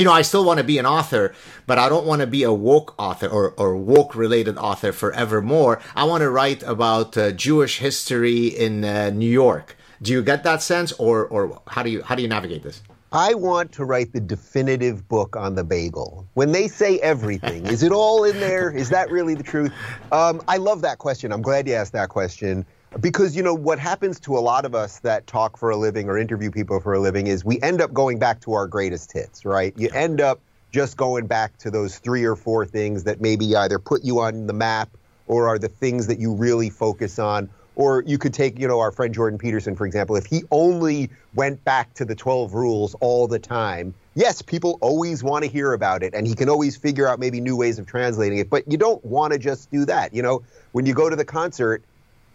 you 0.00 0.06
know, 0.06 0.12
I 0.12 0.22
still 0.22 0.46
want 0.46 0.56
to 0.56 0.64
be 0.64 0.78
an 0.78 0.86
author, 0.86 1.34
but 1.66 1.78
I 1.78 1.90
don't 1.90 2.06
want 2.06 2.20
to 2.22 2.26
be 2.26 2.42
a 2.42 2.52
woke 2.52 2.94
author 2.98 3.28
or, 3.28 3.50
or 3.58 3.76
woke 3.76 4.14
related 4.14 4.56
author 4.56 4.92
forevermore. 4.92 5.78
I 5.94 6.04
want 6.04 6.22
to 6.22 6.30
write 6.30 6.62
about 6.62 7.18
uh, 7.18 7.32
Jewish 7.32 7.80
history 7.80 8.46
in 8.46 8.82
uh, 8.82 9.10
New 9.10 9.30
York. 9.30 9.76
Do 10.00 10.12
you 10.12 10.22
get 10.22 10.42
that 10.44 10.62
sense, 10.62 10.92
or 10.92 11.26
or 11.26 11.60
how 11.66 11.82
do 11.82 11.90
you 11.90 12.02
how 12.02 12.14
do 12.14 12.22
you 12.22 12.28
navigate 12.28 12.62
this? 12.62 12.80
I 13.12 13.34
want 13.34 13.72
to 13.72 13.84
write 13.84 14.14
the 14.14 14.20
definitive 14.20 15.06
book 15.06 15.36
on 15.36 15.54
the 15.54 15.64
bagel. 15.64 16.26
When 16.32 16.52
they 16.52 16.66
say 16.66 16.98
everything, 17.00 17.66
is 17.66 17.82
it 17.82 17.92
all 17.92 18.24
in 18.24 18.40
there? 18.40 18.70
Is 18.70 18.88
that 18.88 19.10
really 19.10 19.34
the 19.34 19.42
truth? 19.42 19.70
Um, 20.12 20.40
I 20.48 20.56
love 20.56 20.80
that 20.80 20.96
question. 20.96 21.30
I'm 21.30 21.42
glad 21.42 21.68
you 21.68 21.74
asked 21.74 21.92
that 21.92 22.08
question 22.08 22.64
because 22.98 23.36
you 23.36 23.42
know 23.42 23.54
what 23.54 23.78
happens 23.78 24.18
to 24.20 24.36
a 24.36 24.40
lot 24.40 24.64
of 24.64 24.74
us 24.74 24.98
that 25.00 25.26
talk 25.26 25.56
for 25.56 25.70
a 25.70 25.76
living 25.76 26.08
or 26.08 26.18
interview 26.18 26.50
people 26.50 26.80
for 26.80 26.94
a 26.94 26.98
living 26.98 27.28
is 27.28 27.44
we 27.44 27.60
end 27.60 27.80
up 27.80 27.92
going 27.92 28.18
back 28.18 28.40
to 28.40 28.52
our 28.52 28.66
greatest 28.66 29.12
hits 29.12 29.44
right? 29.44 29.72
You 29.76 29.88
end 29.94 30.20
up 30.20 30.40
just 30.72 30.96
going 30.96 31.26
back 31.26 31.56
to 31.58 31.70
those 31.70 31.98
three 31.98 32.24
or 32.24 32.36
four 32.36 32.64
things 32.66 33.04
that 33.04 33.20
maybe 33.20 33.54
either 33.56 33.78
put 33.78 34.04
you 34.04 34.20
on 34.20 34.46
the 34.46 34.52
map 34.52 34.88
or 35.26 35.48
are 35.48 35.58
the 35.58 35.68
things 35.68 36.06
that 36.08 36.18
you 36.18 36.34
really 36.34 36.70
focus 36.70 37.18
on. 37.18 37.48
Or 37.76 38.02
you 38.06 38.18
could 38.18 38.34
take, 38.34 38.58
you 38.58 38.68
know, 38.68 38.80
our 38.80 38.92
friend 38.92 39.14
Jordan 39.14 39.38
Peterson, 39.38 39.74
for 39.74 39.86
example, 39.86 40.16
if 40.16 40.26
he 40.26 40.42
only 40.50 41.08
went 41.34 41.64
back 41.64 41.94
to 41.94 42.04
the 42.04 42.14
12 42.14 42.52
rules 42.52 42.94
all 43.00 43.26
the 43.26 43.38
time, 43.38 43.94
yes, 44.14 44.42
people 44.42 44.76
always 44.82 45.22
want 45.22 45.44
to 45.44 45.50
hear 45.50 45.72
about 45.72 46.02
it 46.02 46.12
and 46.12 46.26
he 46.26 46.34
can 46.34 46.48
always 46.48 46.76
figure 46.76 47.08
out 47.08 47.18
maybe 47.18 47.40
new 47.40 47.56
ways 47.56 47.78
of 47.78 47.86
translating 47.86 48.38
it, 48.38 48.50
but 48.50 48.70
you 48.70 48.76
don't 48.76 49.02
want 49.04 49.32
to 49.32 49.38
just 49.38 49.70
do 49.70 49.84
that. 49.86 50.12
You 50.12 50.22
know, 50.22 50.42
when 50.72 50.84
you 50.84 50.92
go 50.92 51.08
to 51.08 51.16
the 51.16 51.24
concert, 51.24 51.82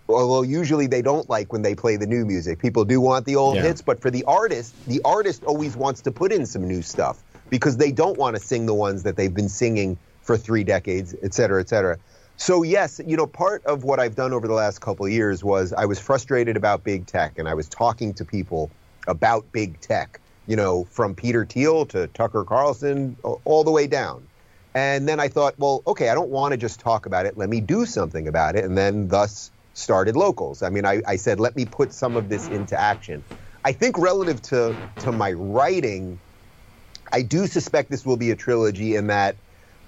although 0.07 0.41
usually 0.41 0.87
they 0.87 1.01
don't 1.01 1.29
like 1.29 1.51
when 1.51 1.61
they 1.61 1.75
play 1.75 1.97
the 1.97 2.07
new 2.07 2.25
music. 2.25 2.59
People 2.59 2.85
do 2.85 3.01
want 3.01 3.25
the 3.25 3.35
old 3.35 3.55
Yeah. 3.55 3.63
hits, 3.63 3.81
but 3.81 4.01
for 4.01 4.11
the 4.11 4.23
artist, 4.25 4.75
the 4.85 5.01
artist 5.03 5.43
always 5.45 5.75
wants 5.75 6.01
to 6.01 6.11
put 6.11 6.31
in 6.31 6.45
some 6.45 6.67
new 6.67 6.81
stuff 6.81 7.23
because 7.49 7.77
they 7.77 7.91
don't 7.91 8.17
want 8.17 8.35
to 8.35 8.41
sing 8.41 8.65
the 8.65 8.73
ones 8.73 9.03
that 9.03 9.17
they've 9.17 9.33
been 9.33 9.49
singing 9.49 9.97
for 10.21 10.37
three 10.37 10.63
decades, 10.63 11.15
et 11.23 11.33
cetera, 11.33 11.59
et 11.61 11.69
cetera. 11.69 11.97
So 12.37 12.63
yes, 12.63 12.99
you 13.05 13.15
know, 13.15 13.27
part 13.27 13.63
of 13.65 13.83
what 13.83 13.99
I've 13.99 14.15
done 14.15 14.33
over 14.33 14.47
the 14.47 14.53
last 14.53 14.81
couple 14.81 15.05
of 15.05 15.11
years 15.11 15.43
was 15.43 15.71
I 15.73 15.85
was 15.85 15.99
frustrated 15.99 16.57
about 16.57 16.83
big 16.83 17.07
tech, 17.07 17.37
and 17.37 17.47
I 17.47 17.53
was 17.53 17.69
talking 17.69 18.13
to 18.15 18.25
people 18.25 18.71
about 19.07 19.51
big 19.51 19.79
tech. 19.81 20.19
You 20.47 20.55
know, 20.55 20.85
from 20.91 21.15
Peter 21.15 21.43
Thiel 21.43 21.87
to 21.87 22.07
Tucker 22.07 22.43
Carlson, 22.43 23.17
all 23.23 23.63
the 23.63 23.71
way 23.71 23.87
down. 23.87 24.27
And 24.75 25.07
then 25.07 25.19
I 25.19 25.27
thought, 25.29 25.55
well, 25.57 25.81
okay, 25.87 26.09
I 26.09 26.13
don't 26.13 26.29
want 26.29 26.51
to 26.51 26.57
just 26.57 26.79
talk 26.79 27.05
about 27.07 27.25
it. 27.25 27.35
Let 27.37 27.49
me 27.49 27.61
do 27.61 27.85
something 27.87 28.27
about 28.27 28.55
it. 28.55 28.63
And 28.65 28.77
then 28.77 29.07
thus 29.07 29.49
started 29.75 30.15
locals. 30.15 30.63
I 30.63 30.69
mean, 30.69 30.85
I, 30.85 31.01
I 31.05 31.17
said, 31.17 31.39
let 31.39 31.55
me 31.55 31.65
put 31.65 31.93
some 31.93 32.15
of 32.15 32.29
this 32.29 32.47
into 32.47 32.79
action. 32.79 33.23
I 33.63 33.71
think 33.71 33.97
relative 33.97 34.41
to, 34.43 34.75
to 34.99 35.11
my 35.11 35.33
writing, 35.33 36.17
I 37.11 37.21
do 37.21 37.45
suspect 37.45 37.91
this 37.91 38.05
will 38.05 38.17
be 38.17 38.31
a 38.31 38.35
trilogy 38.35 38.95
in 38.95 39.07
that, 39.07 39.35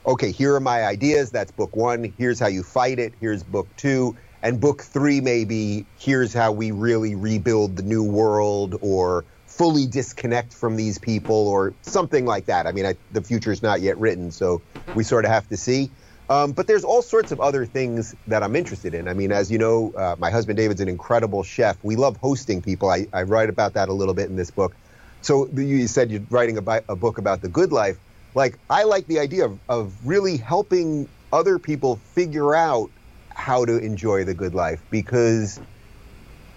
okay, 0.06 0.32
here 0.32 0.54
are 0.56 0.60
my 0.60 0.86
ideas. 0.86 1.32
That's 1.32 1.52
book 1.52 1.76
one. 1.76 2.14
Here's 2.18 2.40
how 2.40 2.48
you 2.48 2.64
fight 2.64 3.00
it. 3.00 3.14
Here's 3.20 3.44
book 3.44 3.68
two. 3.78 4.16
And 4.44 4.62
book 4.62 4.84
three, 4.84 5.20
maybe, 5.20 5.86
here's 5.98 6.34
how 6.34 6.52
we 6.52 6.72
really 6.72 7.16
rebuild 7.16 7.78
the 7.78 7.84
new 7.84 8.04
world 8.04 8.78
or 8.82 9.26
fully 9.48 9.88
disconnect 9.88 10.54
from 10.54 10.76
these 10.76 11.00
people 11.00 11.48
or 11.48 11.74
something 11.82 12.26
like 12.26 12.46
that. 12.46 12.68
I 12.68 12.72
mean, 12.72 12.86
I, 12.86 12.96
the 13.12 13.24
future 13.24 13.52
is 13.52 13.64
not 13.64 13.82
yet 13.82 13.98
written, 13.98 14.32
so 14.32 14.62
we 14.94 15.04
sort 15.04 15.26
of 15.26 15.32
have 15.32 15.48
to 15.48 15.58
see. 15.58 15.92
Um, 16.30 16.52
but 16.52 16.68
there's 16.68 16.84
all 16.84 17.02
sorts 17.02 17.32
of 17.32 17.40
other 17.40 17.66
things 17.66 18.14
that 18.28 18.44
I'm 18.44 18.56
interested 18.56 18.94
in. 18.94 19.08
I 19.08 19.14
mean, 19.14 19.32
as 19.32 19.50
you 19.50 19.58
know, 19.58 19.94
uh, 19.96 20.16
my 20.20 20.30
husband 20.30 20.58
David's 20.58 20.82
an 20.82 20.90
incredible 20.90 21.44
chef. 21.44 21.78
We 21.84 21.96
love 21.96 22.18
hosting 22.18 22.62
people. 22.62 22.90
I, 22.90 23.08
I 23.14 23.24
write 23.24 23.50
about 23.50 23.74
that 23.76 23.88
a 23.88 23.94
little 23.94 24.14
bit 24.14 24.30
in 24.30 24.36
this 24.36 24.52
book. 24.52 24.76
So 25.22 25.48
you 25.56 25.88
said 25.88 26.12
you're 26.12 26.22
writing 26.30 26.58
a, 26.58 26.82
a 26.90 26.96
book 26.96 27.18
about 27.18 27.42
the 27.42 27.48
good 27.48 27.72
life. 27.72 27.98
Like, 28.36 28.58
I 28.70 28.84
like 28.84 29.08
the 29.08 29.20
idea 29.20 29.46
of, 29.46 29.60
of 29.70 29.94
really 30.06 30.38
helping 30.38 31.08
other 31.32 31.60
people 31.60 31.96
figure 32.14 32.54
out 32.54 32.90
how 33.30 33.64
to 33.66 33.78
enjoy 33.78 34.26
the 34.26 34.34
good 34.34 34.54
life 34.54 34.82
because 34.90 35.60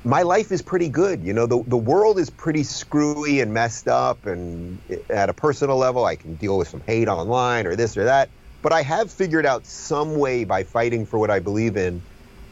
my 0.04 0.22
life 0.22 0.50
is 0.50 0.62
pretty 0.62 0.88
good. 0.88 1.22
You 1.22 1.32
know, 1.32 1.46
the, 1.46 1.62
the 1.66 1.76
world 1.76 2.18
is 2.18 2.28
pretty 2.30 2.64
screwy 2.64 3.40
and 3.40 3.52
messed 3.52 3.86
up. 3.86 4.26
And 4.26 4.78
at 5.10 5.28
a 5.28 5.34
personal 5.34 5.76
level, 5.76 6.04
I 6.04 6.16
can 6.16 6.34
deal 6.36 6.58
with 6.58 6.68
some 6.68 6.80
hate 6.80 7.08
online 7.08 7.66
or 7.66 7.76
this 7.76 7.96
or 7.96 8.04
that. 8.04 8.28
But 8.62 8.72
I 8.72 8.82
have 8.82 9.10
figured 9.10 9.46
out 9.46 9.66
some 9.66 10.16
way 10.16 10.44
by 10.44 10.64
fighting 10.64 11.06
for 11.06 11.18
what 11.18 11.30
I 11.30 11.40
believe 11.40 11.76
in 11.76 12.02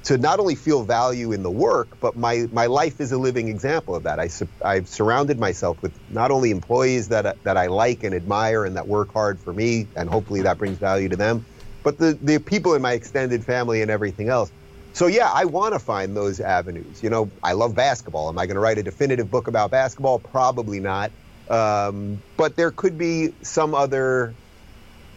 to 0.04 0.16
not 0.16 0.40
only 0.40 0.54
feel 0.54 0.84
value 0.84 1.32
in 1.32 1.42
the 1.42 1.50
work, 1.50 1.98
but 2.00 2.16
my, 2.16 2.46
my 2.50 2.66
life 2.66 3.00
is 3.00 3.12
a 3.12 3.18
living 3.18 3.48
example 3.48 3.94
of 3.94 4.04
that. 4.04 4.18
I, 4.18 4.28
su- 4.28 4.48
I've 4.64 4.88
surrounded 4.88 5.38
myself 5.38 5.82
with 5.82 5.92
not 6.10 6.30
only 6.30 6.50
employees 6.50 7.08
that, 7.08 7.36
that 7.44 7.56
I 7.56 7.66
like 7.66 8.04
and 8.04 8.14
admire 8.14 8.64
and 8.64 8.76
that 8.76 8.88
work 8.88 9.12
hard 9.12 9.38
for 9.40 9.52
me, 9.52 9.86
and 9.96 10.08
hopefully 10.08 10.40
that 10.42 10.56
brings 10.56 10.78
value 10.78 11.10
to 11.10 11.16
them, 11.16 11.44
but 11.82 11.98
the, 11.98 12.18
the 12.22 12.38
people 12.38 12.74
in 12.74 12.80
my 12.80 12.92
extended 12.92 13.44
family 13.44 13.82
and 13.82 13.90
everything 13.90 14.28
else. 14.28 14.50
So 14.94 15.06
yeah, 15.06 15.30
I 15.32 15.44
want 15.44 15.74
to 15.74 15.78
find 15.78 16.16
those 16.16 16.40
avenues. 16.40 17.02
You 17.02 17.10
know, 17.10 17.30
I 17.42 17.52
love 17.52 17.74
basketball. 17.74 18.28
Am 18.28 18.38
I 18.38 18.46
going 18.46 18.56
to 18.56 18.60
write 18.60 18.78
a 18.78 18.82
definitive 18.82 19.30
book 19.30 19.46
about 19.46 19.70
basketball? 19.70 20.18
Probably 20.18 20.80
not. 20.80 21.10
Um, 21.50 22.22
but 22.36 22.56
there 22.56 22.70
could 22.70 22.98
be 22.98 23.28
some 23.42 23.74
other, 23.74 24.34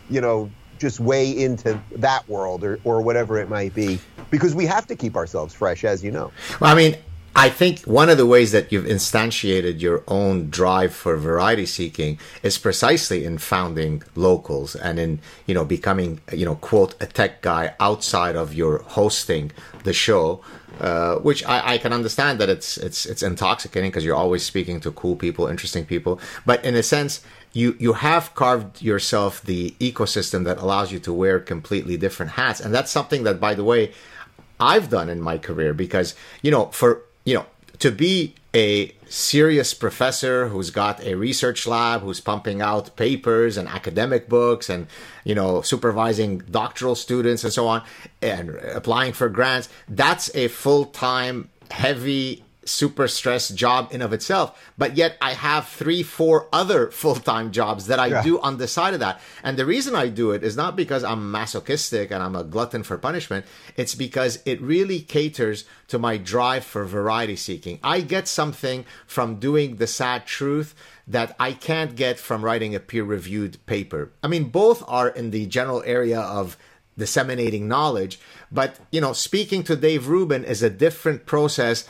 you 0.10 0.22
know, 0.22 0.52
just 0.82 1.00
way 1.00 1.32
into 1.32 1.80
that 1.96 2.28
world 2.28 2.64
or, 2.64 2.80
or 2.84 3.02
whatever 3.02 3.40
it 3.40 3.50
might 3.50 3.74
be, 3.74 4.00
because 4.30 4.54
we 4.56 4.66
have 4.66 4.86
to 4.88 4.96
keep 4.96 5.16
ourselves 5.16 5.54
fresh, 5.54 5.86
as 5.86 6.04
you 6.04 6.12
know. 6.12 6.32
Well, 6.60 6.72
I 6.72 6.76
mean, 6.76 6.98
I 7.34 7.50
think 7.50 7.80
one 7.84 8.10
of 8.10 8.18
the 8.18 8.26
ways 8.26 8.52
that 8.52 8.72
you've 8.72 8.86
instantiated 8.86 9.80
your 9.80 10.04
own 10.08 10.50
drive 10.50 10.94
for 10.94 11.16
variety 11.16 11.66
seeking 11.66 12.20
is 12.44 12.58
precisely 12.58 13.24
in 13.24 13.38
founding 13.38 14.04
locals 14.16 14.76
and 14.76 15.00
in, 15.00 15.20
you 15.46 15.54
know, 15.54 15.64
becoming, 15.64 16.20
you 16.34 16.46
know, 16.46 16.56
quote, 16.56 16.96
a 17.00 17.06
tech 17.06 17.42
guy 17.42 17.74
outside 17.80 18.36
of 18.36 18.54
your 18.54 18.80
hosting 18.80 19.52
the 19.84 19.94
show. 19.94 20.42
Uh, 20.80 21.18
which 21.18 21.46
I, 21.46 21.74
I 21.74 21.78
can 21.78 21.94
understand 21.94 22.40
that 22.40 22.50
it's 22.50 22.76
it's 22.78 23.06
it's 23.06 23.22
intoxicating 23.22 23.92
because 23.92 24.04
you're 24.04 24.16
always 24.16 24.42
speaking 24.42 24.80
to 24.80 24.92
cool 24.92 25.16
people, 25.16 25.46
interesting 25.46 25.86
people. 25.86 26.20
But 26.44 26.66
in 26.66 26.74
a 26.76 26.82
sense, 26.82 27.22
you 27.54 27.76
you 27.80 27.94
have 27.94 28.34
carved 28.36 28.82
yourself 28.82 29.42
the 29.42 29.72
ecosystem 29.80 30.46
that 30.46 30.58
allows 30.58 30.92
you 30.92 31.00
to 31.00 31.14
wear 31.14 31.40
completely 31.40 31.98
different 31.98 32.34
hats, 32.34 32.60
and 32.60 32.74
that's 32.74 32.92
something 32.92 33.24
that, 33.24 33.40
by 33.40 33.54
the 33.54 33.64
way, 33.64 33.92
I've 34.60 34.90
done 34.90 35.10
in 35.10 35.22
my 35.22 35.38
career 35.38 35.74
because 35.74 36.16
you 36.42 36.52
know 36.52 36.68
for 36.68 37.02
you 37.26 37.36
know 37.36 37.46
to 37.80 37.92
be 37.92 38.36
a 38.54 38.94
serious 39.08 39.74
professor 39.74 40.50
who's 40.50 40.70
got 40.70 41.02
a 41.04 41.16
research 41.16 41.66
lab 41.66 42.02
who's 42.02 42.20
pumping 42.20 42.62
out 42.62 42.96
papers 42.96 43.58
and 43.58 43.68
academic 43.68 44.30
books 44.30 44.70
and 44.70 44.88
you 45.24 45.34
know 45.34 45.62
supervising 45.62 46.40
doctoral 46.52 46.96
students 46.96 47.44
and 47.44 47.52
so 47.52 47.68
on 47.68 47.82
and 48.22 48.50
applying 48.74 49.14
for 49.14 49.30
grants 49.30 49.70
that's 49.88 50.34
a 50.36 50.48
full-time 50.50 51.50
heavy 51.72 52.44
super 52.64 53.08
stressed 53.08 53.56
job 53.56 53.88
in 53.92 54.04
of 54.04 54.14
itself 54.14 54.72
but 54.78 54.96
yet 54.96 55.18
i 55.20 55.34
have 55.34 55.68
three 55.68 56.04
four 56.04 56.48
other 56.54 56.92
full-time 56.92 57.52
jobs 57.52 57.88
that 57.88 57.98
i 58.00 58.06
Yeah. 58.08 58.22
do 58.22 58.40
on 58.40 58.58
the 58.58 58.68
side 58.68 58.94
of 58.94 59.00
that. 59.00 59.20
And 59.44 59.58
the 59.58 59.66
reason 59.66 59.96
i 59.96 60.08
do 60.10 60.30
it 60.32 60.44
is 60.44 60.56
not 60.56 60.76
because 60.76 61.04
i'm 61.04 61.32
masochistic 61.32 62.12
and 62.12 62.22
i'm 62.22 62.36
a 62.36 62.44
glutton 62.44 62.84
for 62.84 62.98
punishment. 63.00 63.46
It's 63.78 63.96
because 63.96 64.40
it 64.46 64.62
really 64.62 65.00
caters 65.02 65.64
to 65.88 65.98
my 65.98 66.18
drive 66.18 66.64
for 66.64 66.86
variety 66.86 67.36
seeking. 67.36 67.80
I 67.84 68.02
get 68.02 68.28
something 68.28 68.86
from 69.08 69.40
doing 69.40 69.78
the 69.78 69.88
Saad 69.88 70.26
Truth 70.28 70.76
that 71.08 71.36
i 71.40 71.54
can't 71.54 71.96
get 71.96 72.20
from 72.20 72.46
writing 72.46 72.76
a 72.76 72.80
peer-reviewed 72.80 73.66
paper. 73.66 74.12
I 74.22 74.28
mean 74.28 74.50
both 74.50 74.84
are 74.88 75.10
in 75.10 75.32
the 75.32 75.48
general 75.48 75.82
area 75.86 76.20
of 76.20 76.58
disseminating 76.98 77.68
knowledge 77.68 78.20
but 78.52 78.76
you 78.92 79.00
know 79.02 79.14
speaking 79.14 79.64
to 79.64 79.76
dave 79.78 80.08
rubin 80.08 80.44
is 80.44 80.62
a 80.62 80.70
different 80.70 81.26
process 81.26 81.88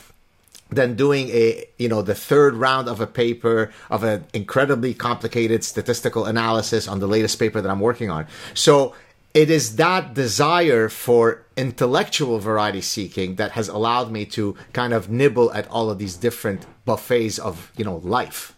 than 0.72 0.96
doing 0.96 1.30
a 1.30 1.66
you 1.78 1.90
know 1.90 2.02
the 2.02 2.16
third 2.16 2.56
round 2.56 2.88
of 2.88 3.02
a 3.02 3.08
paper 3.08 3.72
of 3.90 4.04
an 4.04 4.24
incredibly 4.34 4.94
complicated 4.94 5.64
statistical 5.64 6.26
analysis 6.26 6.88
on 6.88 7.00
the 7.00 7.08
latest 7.08 7.38
paper 7.38 7.62
that 7.62 7.70
I'm 7.70 7.80
working 7.82 8.10
on. 8.10 8.26
So 8.54 8.96
it 9.34 9.50
is 9.50 9.76
that 9.78 10.14
desire 10.14 10.90
for 10.90 11.46
intellectual 11.56 12.40
variety 12.40 12.82
seeking 12.82 13.36
that 13.36 13.52
has 13.52 13.70
allowed 13.70 14.12
me 14.12 14.26
to 14.26 14.56
kind 14.74 14.94
of 14.94 15.10
nibble 15.10 15.52
at 15.54 15.68
all 15.70 15.90
of 15.90 16.00
these 16.00 16.16
different 16.16 16.66
buffets 16.86 17.38
of 17.38 17.72
you 17.78 17.86
know 17.86 17.98
life. 17.98 18.56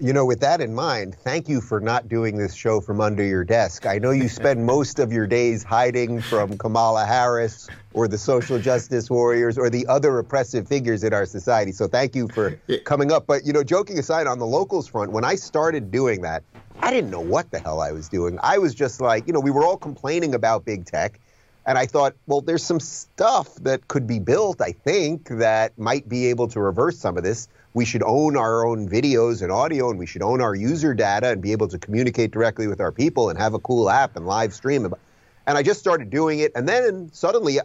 You 0.00 0.12
know, 0.12 0.26
with 0.26 0.40
that 0.40 0.60
in 0.60 0.74
mind, 0.74 1.14
thank 1.14 1.48
you 1.48 1.60
for 1.60 1.78
not 1.78 2.08
doing 2.08 2.36
this 2.36 2.52
show 2.52 2.80
from 2.80 3.00
under 3.00 3.22
your 3.22 3.44
desk. 3.44 3.86
I 3.86 3.98
know 3.98 4.10
you 4.10 4.28
spend 4.28 4.66
most 4.66 4.98
of 4.98 5.12
your 5.12 5.28
days 5.28 5.62
hiding 5.62 6.20
from 6.20 6.58
Kamala 6.58 7.06
Harris 7.06 7.68
or 7.92 8.08
the 8.08 8.18
social 8.18 8.58
justice 8.58 9.08
warriors 9.08 9.56
or 9.56 9.70
the 9.70 9.86
other 9.86 10.18
oppressive 10.18 10.66
figures 10.66 11.04
in 11.04 11.14
our 11.14 11.26
society. 11.26 11.70
So 11.70 11.86
thank 11.86 12.16
you 12.16 12.26
for 12.26 12.58
coming 12.84 13.12
up. 13.12 13.28
But, 13.28 13.46
you 13.46 13.52
know, 13.52 13.62
joking 13.62 13.96
aside, 13.96 14.26
on 14.26 14.40
the 14.40 14.46
locals 14.46 14.88
front, 14.88 15.12
when 15.12 15.24
I 15.24 15.36
started 15.36 15.92
doing 15.92 16.22
that, 16.22 16.42
I 16.80 16.90
didn't 16.90 17.10
know 17.10 17.20
what 17.20 17.52
the 17.52 17.60
hell 17.60 17.80
I 17.80 17.92
was 17.92 18.08
doing. 18.08 18.36
I 18.42 18.58
was 18.58 18.74
just 18.74 19.00
like, 19.00 19.28
you 19.28 19.32
know, 19.32 19.40
we 19.40 19.52
were 19.52 19.64
all 19.64 19.76
complaining 19.76 20.34
about 20.34 20.64
big 20.64 20.86
tech. 20.86 21.20
And 21.66 21.78
I 21.78 21.86
thought, 21.86 22.14
well, 22.26 22.40
there's 22.40 22.64
some 22.64 22.80
stuff 22.80 23.54
that 23.62 23.86
could 23.86 24.08
be 24.08 24.18
built, 24.18 24.60
I 24.60 24.72
think, 24.72 25.28
that 25.28 25.78
might 25.78 26.08
be 26.08 26.26
able 26.26 26.48
to 26.48 26.60
reverse 26.60 26.98
some 26.98 27.16
of 27.16 27.22
this. 27.22 27.48
We 27.74 27.84
should 27.84 28.04
own 28.04 28.36
our 28.36 28.64
own 28.64 28.88
videos 28.88 29.42
and 29.42 29.50
audio, 29.50 29.90
and 29.90 29.98
we 29.98 30.06
should 30.06 30.22
own 30.22 30.40
our 30.40 30.54
user 30.54 30.94
data 30.94 31.30
and 31.30 31.42
be 31.42 31.50
able 31.50 31.66
to 31.68 31.78
communicate 31.78 32.30
directly 32.30 32.68
with 32.68 32.80
our 32.80 32.92
people 32.92 33.30
and 33.30 33.38
have 33.38 33.52
a 33.52 33.58
cool 33.58 33.90
app 33.90 34.14
and 34.14 34.26
live 34.26 34.54
stream. 34.54 34.84
And 35.46 35.58
I 35.58 35.62
just 35.64 35.80
started 35.80 36.08
doing 36.08 36.38
it. 36.38 36.52
And 36.54 36.68
then 36.68 37.10
suddenly, 37.12 37.58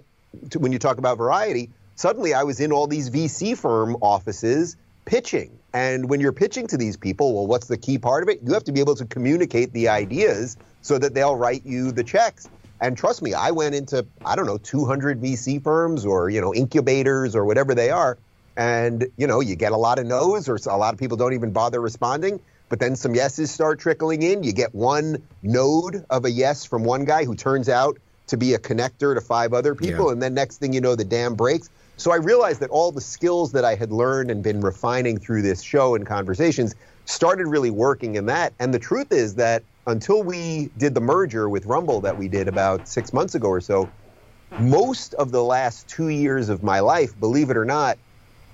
when 0.58 0.72
you 0.72 0.80
talk 0.80 0.98
about 0.98 1.20
variety, 1.20 1.70
suddenly 1.96 2.34
I 2.34 2.44
was 2.44 2.60
in 2.60 2.72
all 2.72 2.88
these 2.88 3.12
VC 3.12 3.56
firm 3.56 3.98
offices 4.02 4.78
pitching. 5.06 5.58
And 5.74 6.10
when 6.10 6.20
you're 6.20 6.34
pitching 6.34 6.66
to 6.68 6.78
these 6.78 6.98
people, 6.98 7.36
well, 7.36 7.46
what's 7.46 7.68
the 7.68 7.78
key 7.78 8.00
part 8.00 8.24
of 8.24 8.30
it? 8.30 8.40
You 8.44 8.54
have 8.54 8.64
to 8.64 8.72
be 8.72 8.80
able 8.80 8.96
to 8.96 9.06
communicate 9.06 9.74
the 9.74 9.90
ideas 9.90 10.58
so 10.82 10.98
that 10.98 11.14
they'll 11.14 11.36
write 11.36 11.68
you 11.68 11.92
the 11.92 12.04
checks. 12.04 12.50
And 12.82 12.98
trust 12.98 13.22
me, 13.22 13.36
I 13.36 13.52
went 13.52 13.76
into, 13.76 14.08
I 14.26 14.36
don't 14.36 14.48
know, 14.48 14.58
200 14.58 15.22
VC 15.22 15.62
firms 15.62 16.04
or, 16.04 16.32
you 16.32 16.42
know, 16.42 16.52
incubators 16.52 17.36
or 17.36 17.46
whatever 17.46 17.76
they 17.76 17.92
are. 17.92 18.18
And, 18.60 19.10
you 19.16 19.26
know, 19.26 19.40
you 19.40 19.56
get 19.56 19.72
a 19.72 19.78
lot 19.78 20.00
of 20.00 20.06
no's 20.06 20.50
or 20.50 20.60
a 20.70 20.76
lot 20.76 20.94
of 20.94 21.00
people 21.00 21.16
don't 21.16 21.32
even 21.32 21.52
bother 21.52 21.80
responding. 21.80 22.42
But 22.68 22.82
then 22.82 22.98
some 22.98 23.16
yeses 23.16 23.50
start 23.50 23.80
trickling 23.80 24.22
in. 24.22 24.44
You 24.44 24.52
get 24.52 24.76
one 24.76 25.24
node 25.42 26.06
of 26.10 26.26
a 26.26 26.30
yes 26.30 26.66
from 26.66 26.84
one 26.84 27.06
guy 27.06 27.24
who 27.24 27.36
turns 27.36 27.70
out 27.70 27.98
to 28.28 28.36
be 28.36 28.54
a 28.56 28.60
connector 28.60 29.16
to 29.16 29.22
five 29.22 29.54
other 29.54 29.76
people. 29.76 30.08
Yeah. 30.08 30.12
And 30.12 30.22
then 30.22 30.34
next 30.34 30.58
thing 30.58 30.74
you 30.74 30.82
know, 30.82 30.96
the 30.96 31.06
dam 31.06 31.36
breaks. 31.36 31.70
So 31.96 32.12
I 32.12 32.18
realized 32.18 32.60
that 32.60 32.70
all 32.70 32.92
the 32.92 33.00
skills 33.00 33.54
that 33.54 33.64
I 33.64 33.76
had 33.76 33.94
learned 33.94 34.30
and 34.30 34.44
been 34.44 34.60
refining 34.60 35.18
through 35.18 35.42
this 35.42 35.62
show 35.62 35.96
and 35.96 36.06
conversations 36.06 36.76
started 37.06 37.48
really 37.48 37.72
working 37.72 38.16
in 38.16 38.26
that. 38.26 38.52
And 38.60 38.74
the 38.74 38.80
truth 38.80 39.14
is 39.14 39.36
that 39.36 39.64
until 39.88 40.22
we 40.22 40.70
did 40.78 40.96
the 40.96 41.02
merger 41.02 41.48
with 41.48 41.66
Rumble 41.66 42.02
that 42.02 42.18
we 42.18 42.28
did 42.28 42.50
about 42.50 42.90
six 42.90 43.14
months 43.14 43.36
ago 43.36 43.48
or 43.48 43.62
so, 43.62 43.90
most 44.60 45.14
of 45.14 45.32
the 45.32 45.44
last 45.44 45.88
two 45.88 46.10
years 46.10 46.50
of 46.50 46.62
my 46.62 46.82
life, 46.82 47.18
believe 47.18 47.50
it 47.50 47.56
or 47.56 47.66
not, 47.66 47.98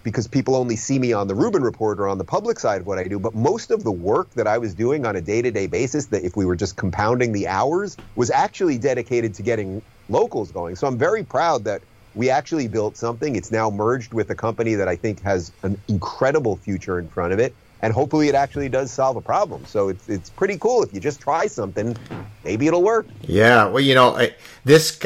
because 0.06 0.28
people 0.28 0.56
only 0.56 0.76
see 0.76 1.00
me 1.00 1.12
on 1.14 1.28
the 1.28 1.34
Rubin 1.34 1.64
Report 1.64 2.00
or 2.00 2.08
on 2.08 2.20
the 2.20 2.24
public 2.24 2.60
side 2.60 2.80
of 2.80 2.88
what 2.88 3.00
I 3.00 3.06
do, 3.06 3.18
but 3.18 3.34
most 3.34 3.72
of 3.72 3.84
the 3.84 3.92
work 3.92 4.30
that 4.36 4.46
I 4.46 4.60
was 4.60 4.76
doing 4.76 5.04
on 5.04 5.16
a 5.16 5.22
day 5.22 5.42
to 5.42 5.50
day 5.50 5.66
basis, 5.66 6.06
that 6.08 6.24
if 6.24 6.38
we 6.38 6.46
were 6.46 6.56
just 6.56 6.78
compounding 6.78 7.34
the 7.34 7.48
hours, 7.48 7.98
was 8.16 8.30
actually 8.30 8.78
dedicated 8.78 9.34
to 9.34 9.42
getting 9.42 9.82
locals 10.08 10.52
going. 10.52 10.76
So 10.76 10.86
I'm 10.86 11.00
very 11.00 11.24
proud 11.24 11.64
that 11.64 11.82
we 12.14 12.30
actually 12.30 12.68
built 12.68 12.96
something. 12.96 13.36
It's 13.36 13.52
now 13.52 13.72
merged 13.72 14.14
with 14.14 14.30
a 14.30 14.36
company 14.36 14.76
that 14.76 14.88
I 14.88 14.96
think 14.96 15.24
has 15.24 15.52
an 15.64 15.76
incredible 15.88 16.56
future 16.56 17.00
in 17.00 17.10
front 17.10 17.34
of 17.34 17.40
it 17.40 17.56
and 17.82 17.94
hopefully 17.94 18.28
it 18.28 18.36
actually 18.36 18.70
does 18.70 18.92
solve 18.92 19.16
a 19.16 19.22
problem. 19.22 19.66
So 19.66 19.90
it's 19.90 20.10
it's 20.10 20.30
pretty 20.30 20.58
cool 20.58 20.84
if 20.84 20.94
you 20.94 21.00
just 21.00 21.20
try 21.20 21.48
something, 21.48 21.96
maybe 22.44 22.68
it'll 22.68 22.84
work. 22.84 23.08
Yeah, 23.22 23.68
well, 23.68 23.82
you 23.82 23.96
know, 23.96 24.28
this 24.64 25.00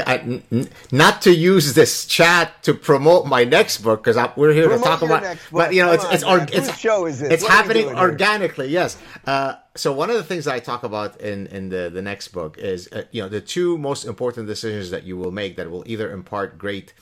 not 0.91 1.21
to 1.23 1.33
use 1.33 1.73
this 1.73 2.05
chat 2.05 2.63
to 2.63 2.73
promote 2.73 3.25
my 3.27 3.43
next 3.43 3.79
book 3.79 4.03
because 4.03 4.17
we're 4.37 4.53
here 4.53 4.67
promote 4.67 4.83
to 4.83 4.89
talk 4.89 5.01
about, 5.01 5.37
but 5.51 5.73
you 5.73 5.81
know, 5.81 5.95
Come 5.97 6.13
it's 6.13 6.23
on, 6.23 6.41
it's 6.43 6.69
it's 6.69 6.77
show 6.77 7.05
is 7.05 7.19
this? 7.19 7.31
It's 7.31 7.43
what 7.43 7.51
happening 7.51 7.87
organically. 7.87 8.67
Here? 8.67 8.81
Yes. 8.81 8.97
Uh, 9.25 9.55
so 9.75 9.93
one 9.93 10.09
of 10.09 10.15
the 10.15 10.23
things 10.23 10.45
that 10.45 10.53
I 10.53 10.59
talk 10.59 10.83
about 10.83 11.19
in 11.21 11.47
in 11.47 11.69
the 11.69 11.89
the 11.89 12.01
next 12.01 12.29
book 12.29 12.57
is 12.57 12.89
uh, 12.91 13.03
you 13.11 13.21
know 13.21 13.29
the 13.29 13.41
two 13.41 13.77
most 13.77 14.05
important 14.05 14.47
decisions 14.47 14.89
that 14.91 15.03
you 15.03 15.17
will 15.17 15.31
make 15.31 15.55
that 15.57 15.69
will 15.71 15.83
either 15.85 16.11
impart 16.11 16.57
great 16.57 16.93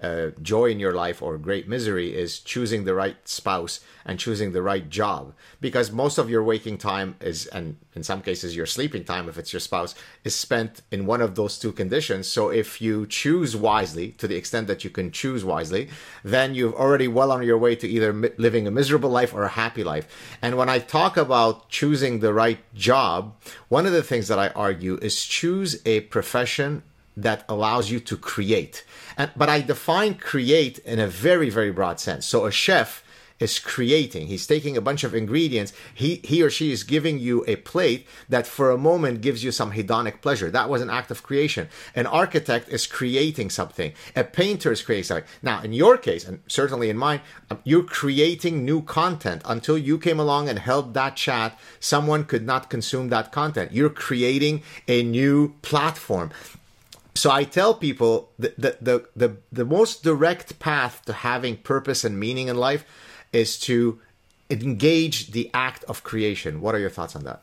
uh, 0.00 0.28
joy 0.42 0.66
in 0.66 0.78
your 0.78 0.92
life 0.92 1.22
or 1.22 1.38
great 1.38 1.66
misery 1.66 2.14
is 2.14 2.40
choosing 2.40 2.84
the 2.84 2.94
right 2.94 3.16
spouse 3.26 3.80
and 4.04 4.18
choosing 4.18 4.52
the 4.52 4.60
right 4.60 4.90
job. 4.90 5.32
Because 5.60 5.90
most 5.90 6.18
of 6.18 6.28
your 6.28 6.44
waking 6.44 6.76
time 6.76 7.16
is 7.20 7.46
and 7.46 7.78
in 7.94 8.02
some 8.02 8.20
cases 8.20 8.54
your 8.54 8.66
sleeping 8.66 9.04
time 9.04 9.26
if 9.28 9.38
it's 9.38 9.54
your 9.54 9.60
spouse 9.60 9.94
is 10.22 10.34
spent 10.34 10.82
in 10.90 11.06
one 11.06 11.22
of 11.22 11.34
those 11.34 11.58
two 11.58 11.72
conditions. 11.72 12.26
So 12.26 12.50
if 12.50 12.80
you 12.82 13.06
choose 13.06 13.56
wisely 13.56 14.12
to 14.12 14.28
the 14.28 14.36
extent 14.36 14.66
that 14.66 14.84
you 14.84 14.90
can 14.90 15.10
choose 15.10 15.44
wisely 15.44 15.88
then 16.22 16.54
you've 16.54 16.74
already 16.74 17.08
well 17.08 17.32
on 17.32 17.42
your 17.42 17.58
way 17.58 17.74
to 17.76 17.88
either 17.88 18.12
mi- 18.12 18.30
living 18.36 18.66
a 18.66 18.70
miserable 18.70 19.10
life 19.10 19.32
or 19.32 19.44
a 19.44 19.48
happy 19.48 19.82
life. 19.82 20.06
And 20.42 20.58
when 20.58 20.68
i 20.68 20.78
talk 20.78 21.16
about 21.16 21.70
choosing 21.70 22.20
the 22.20 22.34
right 22.34 22.58
job 22.74 23.34
one 23.68 23.86
of 23.86 23.92
the 23.92 24.02
things 24.02 24.28
that 24.28 24.38
i 24.38 24.48
argue 24.48 24.98
is 25.00 25.24
choose 25.24 25.80
a 25.86 26.00
profession 26.00 26.82
that 27.16 27.44
allows 27.48 27.90
you 27.90 27.98
to 28.00 28.16
create. 28.16 28.84
And, 29.16 29.30
but 29.36 29.48
I 29.48 29.60
define 29.60 30.14
create 30.14 30.78
in 30.78 30.98
a 30.98 31.06
very, 31.06 31.50
very 31.50 31.70
broad 31.70 32.00
sense. 32.00 32.26
So 32.26 32.46
a 32.46 32.50
chef 32.50 33.02
is 33.38 33.58
creating. 33.58 34.26
He's 34.28 34.46
taking 34.46 34.76
a 34.76 34.80
bunch 34.80 35.04
of 35.04 35.14
ingredients. 35.14 35.72
He, 35.94 36.16
he 36.24 36.42
or 36.42 36.50
she 36.50 36.72
is 36.72 36.84
giving 36.84 37.18
you 37.18 37.44
a 37.46 37.56
plate 37.56 38.06
that 38.28 38.46
for 38.46 38.70
a 38.70 38.78
moment 38.78 39.20
gives 39.20 39.44
you 39.44 39.52
some 39.52 39.72
hedonic 39.72 40.22
pleasure. 40.22 40.50
That 40.50 40.70
was 40.70 40.80
an 40.80 40.90
act 40.90 41.10
of 41.10 41.22
creation. 41.22 41.68
An 41.94 42.06
architect 42.06 42.68
is 42.70 42.86
creating 42.86 43.50
something. 43.50 43.92
A 44.14 44.24
painter 44.24 44.72
is 44.72 44.82
creating 44.82 45.04
something. 45.04 45.28
Now, 45.42 45.60
in 45.62 45.72
your 45.72 45.98
case, 45.98 46.26
and 46.26 46.40
certainly 46.46 46.88
in 46.88 46.96
mine, 46.96 47.20
um, 47.50 47.58
you're 47.64 47.82
creating 47.82 48.64
new 48.64 48.82
content. 48.82 49.42
Until 49.44 49.76
you 49.76 49.98
came 49.98 50.18
along 50.18 50.48
and 50.48 50.58
held 50.58 50.94
that 50.94 51.16
chat, 51.16 51.58
someone 51.78 52.24
could 52.24 52.46
not 52.46 52.70
consume 52.70 53.10
that 53.10 53.32
content. 53.32 53.72
You're 53.72 53.90
creating 53.90 54.62
a 54.88 55.02
new 55.02 55.54
platform. 55.60 56.30
So 57.16 57.30
I 57.30 57.44
tell 57.44 57.74
people 57.74 58.30
that 58.38 58.56
the, 58.56 58.76
the, 58.80 59.08
the, 59.16 59.36
the 59.50 59.64
most 59.64 60.02
direct 60.02 60.58
path 60.58 61.02
to 61.06 61.12
having 61.12 61.56
purpose 61.56 62.04
and 62.04 62.20
meaning 62.20 62.48
in 62.48 62.56
life 62.56 62.84
is 63.32 63.58
to 63.60 64.00
engage 64.50 65.32
the 65.32 65.50
act 65.54 65.82
of 65.84 66.02
creation. 66.02 66.60
What 66.60 66.74
are 66.74 66.78
your 66.78 66.90
thoughts 66.90 67.16
on 67.16 67.24
that? 67.24 67.42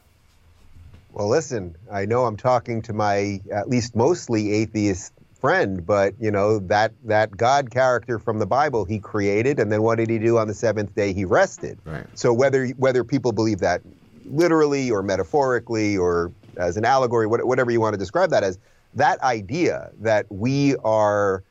Well, 1.12 1.27
listen, 1.27 1.75
I 1.91 2.05
know 2.05 2.25
I'm 2.25 2.38
talking 2.38 2.81
to 2.83 2.93
my 2.93 3.41
at 3.51 3.67
least 3.67 3.95
mostly 3.95 4.53
atheist 4.53 5.12
friend, 5.39 5.86
but 5.86 6.13
you 6.19 6.31
know 6.31 6.59
that 6.59 6.93
that 7.03 7.36
God 7.36 7.69
character 7.69 8.17
from 8.17 8.39
the 8.39 8.45
Bible 8.45 8.86
he 8.86 8.97
created, 8.97 9.59
and 9.59 9.71
then 9.71 9.83
what 9.83 9.97
did 9.97 10.09
he 10.09 10.17
do 10.17 10.38
on 10.38 10.47
the 10.47 10.53
seventh 10.53 10.95
day? 10.95 11.13
He 11.13 11.25
rested. 11.25 11.77
Right. 11.86 12.05
So 12.15 12.33
whether 12.33 12.67
whether 12.69 13.03
people 13.03 13.31
believe 13.31 13.59
that 13.59 13.81
literally 14.25 14.89
or 14.89 15.03
metaphorically 15.03 15.97
or 15.97 16.31
as 16.57 16.77
an 16.77 16.86
allegory, 16.86 17.27
whatever 17.27 17.71
you 17.71 17.81
want 17.81 17.93
to 17.93 17.97
describe 17.97 18.29
that 18.29 18.43
as, 18.43 18.57
that 18.95 19.21
idea 19.21 19.91
that 20.01 20.25
we 20.29 20.75
are 20.77 21.43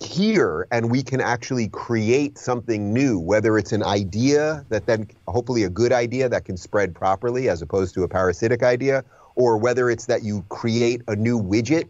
here 0.00 0.66
and 0.70 0.90
we 0.90 1.02
can 1.02 1.20
actually 1.20 1.68
create 1.68 2.38
something 2.38 2.92
new, 2.92 3.18
whether 3.18 3.58
it's 3.58 3.72
an 3.72 3.82
idea 3.82 4.64
that 4.70 4.86
then 4.86 5.06
hopefully 5.28 5.62
a 5.64 5.68
good 5.68 5.92
idea 5.92 6.28
that 6.28 6.44
can 6.44 6.56
spread 6.56 6.94
properly 6.94 7.48
as 7.48 7.60
opposed 7.60 7.94
to 7.94 8.02
a 8.02 8.08
parasitic 8.08 8.62
idea, 8.62 9.04
or 9.34 9.58
whether 9.58 9.90
it's 9.90 10.06
that 10.06 10.22
you 10.22 10.44
create 10.48 11.02
a 11.08 11.16
new 11.16 11.40
widget, 11.40 11.88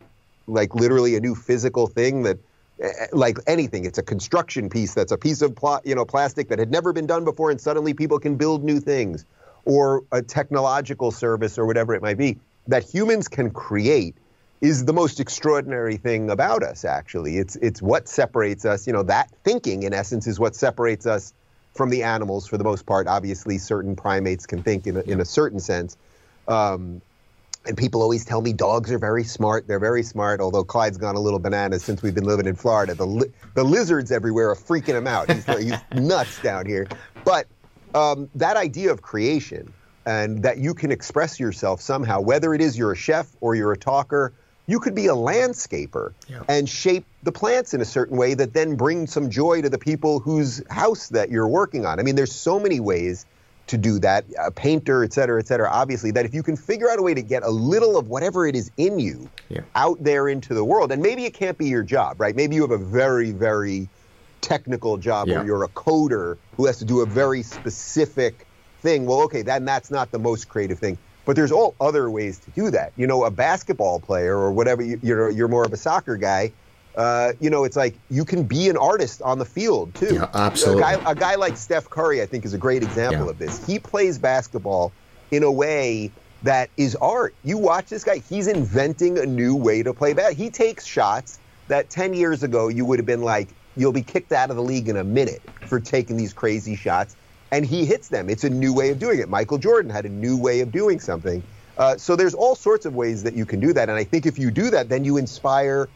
like 0.48 0.74
literally 0.74 1.14
a 1.14 1.20
new 1.20 1.34
physical 1.34 1.86
thing 1.86 2.24
that 2.24 2.38
eh, 2.82 3.06
like 3.12 3.38
anything. 3.46 3.84
It's 3.84 3.98
a 3.98 4.02
construction 4.02 4.68
piece 4.68 4.92
that's 4.92 5.12
a 5.12 5.18
piece 5.18 5.40
of 5.40 5.54
pl- 5.54 5.80
you 5.84 5.94
know 5.94 6.04
plastic 6.04 6.48
that 6.48 6.58
had 6.58 6.70
never 6.70 6.92
been 6.92 7.06
done 7.06 7.24
before 7.24 7.50
and 7.50 7.60
suddenly 7.60 7.94
people 7.94 8.18
can 8.18 8.36
build 8.36 8.64
new 8.64 8.80
things 8.80 9.24
or 9.64 10.02
a 10.10 10.20
technological 10.20 11.12
service 11.12 11.58
or 11.58 11.66
whatever 11.66 11.94
it 11.94 12.02
might 12.02 12.18
be 12.18 12.38
that 12.66 12.82
humans 12.82 13.28
can 13.28 13.50
create 13.50 14.16
is 14.60 14.84
the 14.84 14.92
most 14.92 15.20
extraordinary 15.20 15.96
thing 15.96 16.30
about 16.30 16.62
us 16.62 16.84
actually. 16.84 17.38
It's 17.38 17.56
it's 17.56 17.80
what 17.80 18.08
separates 18.08 18.64
us. 18.64 18.86
You 18.86 18.92
know 18.92 19.02
that 19.04 19.30
thinking 19.44 19.84
in 19.84 19.94
essence 19.94 20.26
is 20.26 20.38
what 20.38 20.54
separates 20.54 21.06
us 21.06 21.32
from 21.74 21.90
the 21.90 22.02
animals 22.02 22.46
for 22.46 22.58
the 22.58 22.64
most 22.64 22.84
part. 22.86 23.06
Obviously 23.06 23.58
certain 23.58 23.96
primates 23.96 24.46
can 24.46 24.62
think 24.62 24.86
in 24.86 24.96
a, 24.96 25.00
in 25.02 25.20
a 25.20 25.24
certain 25.24 25.60
sense. 25.60 25.96
Um, 26.48 27.00
and 27.66 27.76
people 27.76 28.02
always 28.02 28.24
tell 28.24 28.40
me 28.40 28.52
dogs 28.52 28.90
are 28.90 28.98
very 28.98 29.22
smart. 29.22 29.68
They're 29.68 29.78
very 29.78 30.02
smart. 30.02 30.40
Although 30.40 30.64
clyde's 30.64 30.96
gone 30.96 31.14
a 31.14 31.20
little 31.20 31.38
bananas 31.38 31.84
since 31.84 32.02
we've 32.02 32.14
been 32.14 32.24
living 32.24 32.46
in 32.46 32.54
florida. 32.54 32.94
The, 32.94 33.06
li- 33.06 33.32
the 33.54 33.64
lizards 33.64 34.10
everywhere 34.10 34.50
are 34.50 34.56
freaking 34.56 34.96
him 34.96 35.06
out. 35.06 35.30
He's, 35.30 35.44
he's 35.44 35.80
nuts 35.94 36.40
down 36.42 36.66
here. 36.66 36.88
But 37.24 37.46
um, 37.94 38.30
that 38.34 38.56
idea 38.56 38.90
of 38.90 39.02
creation 39.02 39.72
and 40.06 40.42
that 40.42 40.58
you 40.58 40.72
can 40.72 40.90
express 40.90 41.38
yourself 41.38 41.80
somehow 41.80 42.20
whether 42.20 42.54
it 42.54 42.62
is 42.62 42.78
you're 42.78 42.92
a 42.92 42.96
chef 42.96 43.28
or 43.40 43.54
you're 43.54 43.72
a 43.72 43.76
talker 43.76 44.32
you 44.66 44.78
could 44.80 44.94
be 44.94 45.06
a 45.06 45.14
landscaper 45.14 46.12
yeah. 46.28 46.42
and 46.48 46.68
shape 46.68 47.04
the 47.22 47.32
plants 47.32 47.74
in 47.74 47.80
a 47.80 47.84
certain 47.84 48.16
way 48.16 48.34
that 48.34 48.52
then 48.52 48.76
bring 48.76 49.06
some 49.06 49.30
joy 49.30 49.62
to 49.62 49.68
the 49.68 49.78
people 49.78 50.20
whose 50.20 50.62
house 50.70 51.08
that 51.08 51.30
you're 51.30 51.48
working 51.48 51.84
on. 51.84 51.98
I 51.98 52.02
mean, 52.02 52.14
there's 52.14 52.32
so 52.32 52.60
many 52.60 52.80
ways 52.80 53.26
to 53.66 53.78
do 53.78 54.00
that, 54.00 54.24
a 54.38 54.50
painter, 54.50 55.04
et 55.04 55.12
cetera, 55.12 55.38
et 55.38 55.46
cetera, 55.46 55.68
obviously, 55.70 56.10
that 56.10 56.24
if 56.24 56.34
you 56.34 56.42
can 56.42 56.56
figure 56.56 56.90
out 56.90 56.98
a 56.98 57.02
way 57.02 57.14
to 57.14 57.22
get 57.22 57.44
a 57.44 57.50
little 57.50 57.96
of 57.96 58.08
whatever 58.08 58.46
it 58.46 58.56
is 58.56 58.70
in 58.76 58.98
you 58.98 59.30
yeah. 59.48 59.60
out 59.76 60.02
there 60.02 60.28
into 60.28 60.54
the 60.54 60.64
world, 60.64 60.90
and 60.90 61.00
maybe 61.00 61.24
it 61.24 61.34
can't 61.34 61.56
be 61.56 61.68
your 61.68 61.84
job, 61.84 62.20
right? 62.20 62.34
Maybe 62.34 62.56
you 62.56 62.62
have 62.62 62.72
a 62.72 62.78
very, 62.78 63.30
very 63.30 63.88
technical 64.40 64.96
job 64.96 65.28
yeah. 65.28 65.36
where 65.36 65.46
you're 65.46 65.64
a 65.64 65.68
coder 65.68 66.36
who 66.56 66.66
has 66.66 66.78
to 66.78 66.84
do 66.84 67.00
a 67.00 67.06
very 67.06 67.42
specific 67.44 68.46
thing. 68.80 69.06
Well, 69.06 69.22
okay, 69.22 69.42
then 69.42 69.64
that's 69.64 69.90
not 69.90 70.10
the 70.10 70.18
most 70.18 70.48
creative 70.48 70.78
thing. 70.80 70.98
But 71.24 71.36
there's 71.36 71.52
all 71.52 71.74
other 71.80 72.10
ways 72.10 72.38
to 72.40 72.50
do 72.50 72.70
that. 72.70 72.92
You 72.96 73.06
know, 73.06 73.24
a 73.24 73.30
basketball 73.30 74.00
player 74.00 74.36
or 74.36 74.52
whatever, 74.52 74.82
you, 74.82 74.98
are 75.14 75.30
you're 75.30 75.48
more 75.48 75.64
of 75.64 75.72
a 75.72 75.76
soccer 75.76 76.16
guy. 76.16 76.52
Uh, 76.96 77.32
you 77.40 77.50
know, 77.50 77.64
it's 77.64 77.76
like 77.76 77.94
you 78.10 78.24
can 78.24 78.42
be 78.42 78.68
an 78.68 78.76
artist 78.76 79.22
on 79.22 79.38
the 79.38 79.44
field 79.44 79.94
too. 79.94 80.14
Yeah, 80.14 80.28
absolutely. 80.34 80.82
A 80.82 80.96
guy, 80.98 81.10
a 81.10 81.14
guy 81.14 81.34
like 81.36 81.56
Steph 81.56 81.88
Curry, 81.88 82.20
I 82.20 82.26
think, 82.26 82.44
is 82.44 82.54
a 82.54 82.58
great 82.58 82.82
example 82.82 83.26
yeah. 83.26 83.30
of 83.30 83.38
this. 83.38 83.64
He 83.66 83.78
plays 83.78 84.18
basketball 84.18 84.92
in 85.30 85.42
a 85.42 85.52
way 85.52 86.10
that 86.42 86.70
is 86.76 86.96
art. 86.96 87.34
You 87.44 87.58
watch 87.58 87.86
this 87.86 88.02
guy; 88.02 88.18
he's 88.18 88.48
inventing 88.48 89.18
a 89.18 89.26
new 89.26 89.54
way 89.54 89.82
to 89.82 89.94
play 89.94 90.14
basketball. 90.14 90.44
He 90.44 90.50
takes 90.50 90.84
shots 90.84 91.38
that 91.70 91.88
10 91.88 92.14
years 92.14 92.42
ago 92.42 92.68
you 92.68 92.84
would 92.84 92.98
have 92.98 93.06
been 93.06 93.22
like, 93.22 93.48
you'll 93.76 93.92
be 93.92 94.02
kicked 94.02 94.32
out 94.32 94.50
of 94.50 94.56
the 94.56 94.62
league 94.62 94.88
in 94.88 94.96
a 94.96 95.04
minute 95.04 95.40
for 95.66 95.80
taking 95.80 96.16
these 96.16 96.32
crazy 96.32 96.74
shots 96.74 97.16
and 97.50 97.66
he 97.66 97.84
hits 97.84 98.08
them. 98.08 98.30
It's 98.30 98.44
a 98.44 98.50
new 98.50 98.72
way 98.72 98.90
of 98.90 98.98
doing 98.98 99.18
it. 99.18 99.28
Michael 99.28 99.58
Jordan 99.58 99.90
had 99.90 100.06
a 100.06 100.08
new 100.08 100.36
way 100.36 100.60
of 100.60 100.70
doing 100.72 101.00
something. 101.00 101.42
Uh, 101.76 101.96
so 101.96 102.14
there's 102.14 102.34
all 102.34 102.54
sorts 102.54 102.86
of 102.86 102.94
ways 102.94 103.22
that 103.22 103.34
you 103.34 103.46
can 103.46 103.60
do 103.60 103.72
that, 103.72 103.88
and 103.88 103.96
I 103.96 104.04
think 104.04 104.26
if 104.26 104.38
you 104.38 104.50
do 104.50 104.70
that, 104.70 104.88
then 104.88 105.04
you 105.04 105.16
inspire 105.16 105.88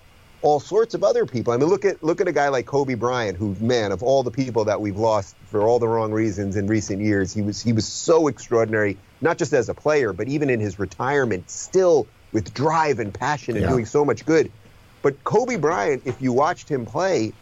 all 0.45 0.61
sorts 0.61 0.95
of 0.95 1.03
other 1.03 1.25
people. 1.25 1.55
I 1.55 1.57
mean, 1.57 1.69
look 1.69 1.85
at 1.85 2.03
look 2.03 2.21
at 2.21 2.29
a 2.29 2.33
guy 2.33 2.49
like 2.49 2.67
Kobe 2.67 2.95
Bryant, 2.95 3.37
who, 3.39 3.57
man, 3.61 3.93
of 3.93 4.03
all 4.03 4.23
the 4.23 4.31
people 4.31 4.67
that 4.67 4.81
we've 4.81 4.97
lost 4.97 5.35
for 5.47 5.63
all 5.63 5.79
the 5.79 5.89
wrong 5.89 6.13
reasons 6.13 6.57
in 6.57 6.67
recent 6.67 7.01
years, 7.01 7.33
he 7.33 7.43
was 7.43 7.63
he 7.63 7.73
was 7.73 7.87
so 7.87 8.29
extraordinary, 8.29 8.97
not 9.21 9.39
just 9.39 9.53
as 9.53 9.69
a 9.69 9.75
player, 9.75 10.13
but 10.13 10.29
even 10.29 10.51
in 10.51 10.61
his 10.61 10.79
retirement, 10.79 11.51
still 11.51 12.07
with 12.33 12.53
drive 12.53 12.99
and 12.99 13.13
passion 13.13 13.57
and 13.57 13.65
yeah. 13.65 13.71
doing 13.71 13.87
so 13.87 14.05
much 14.05 14.27
good. 14.27 14.53
But 15.01 15.23
Kobe 15.25 15.57
Bryant, 15.57 16.03
if 16.05 16.21
you 16.21 16.33
watched 16.33 16.69
him 16.69 16.85
play, 16.85 17.33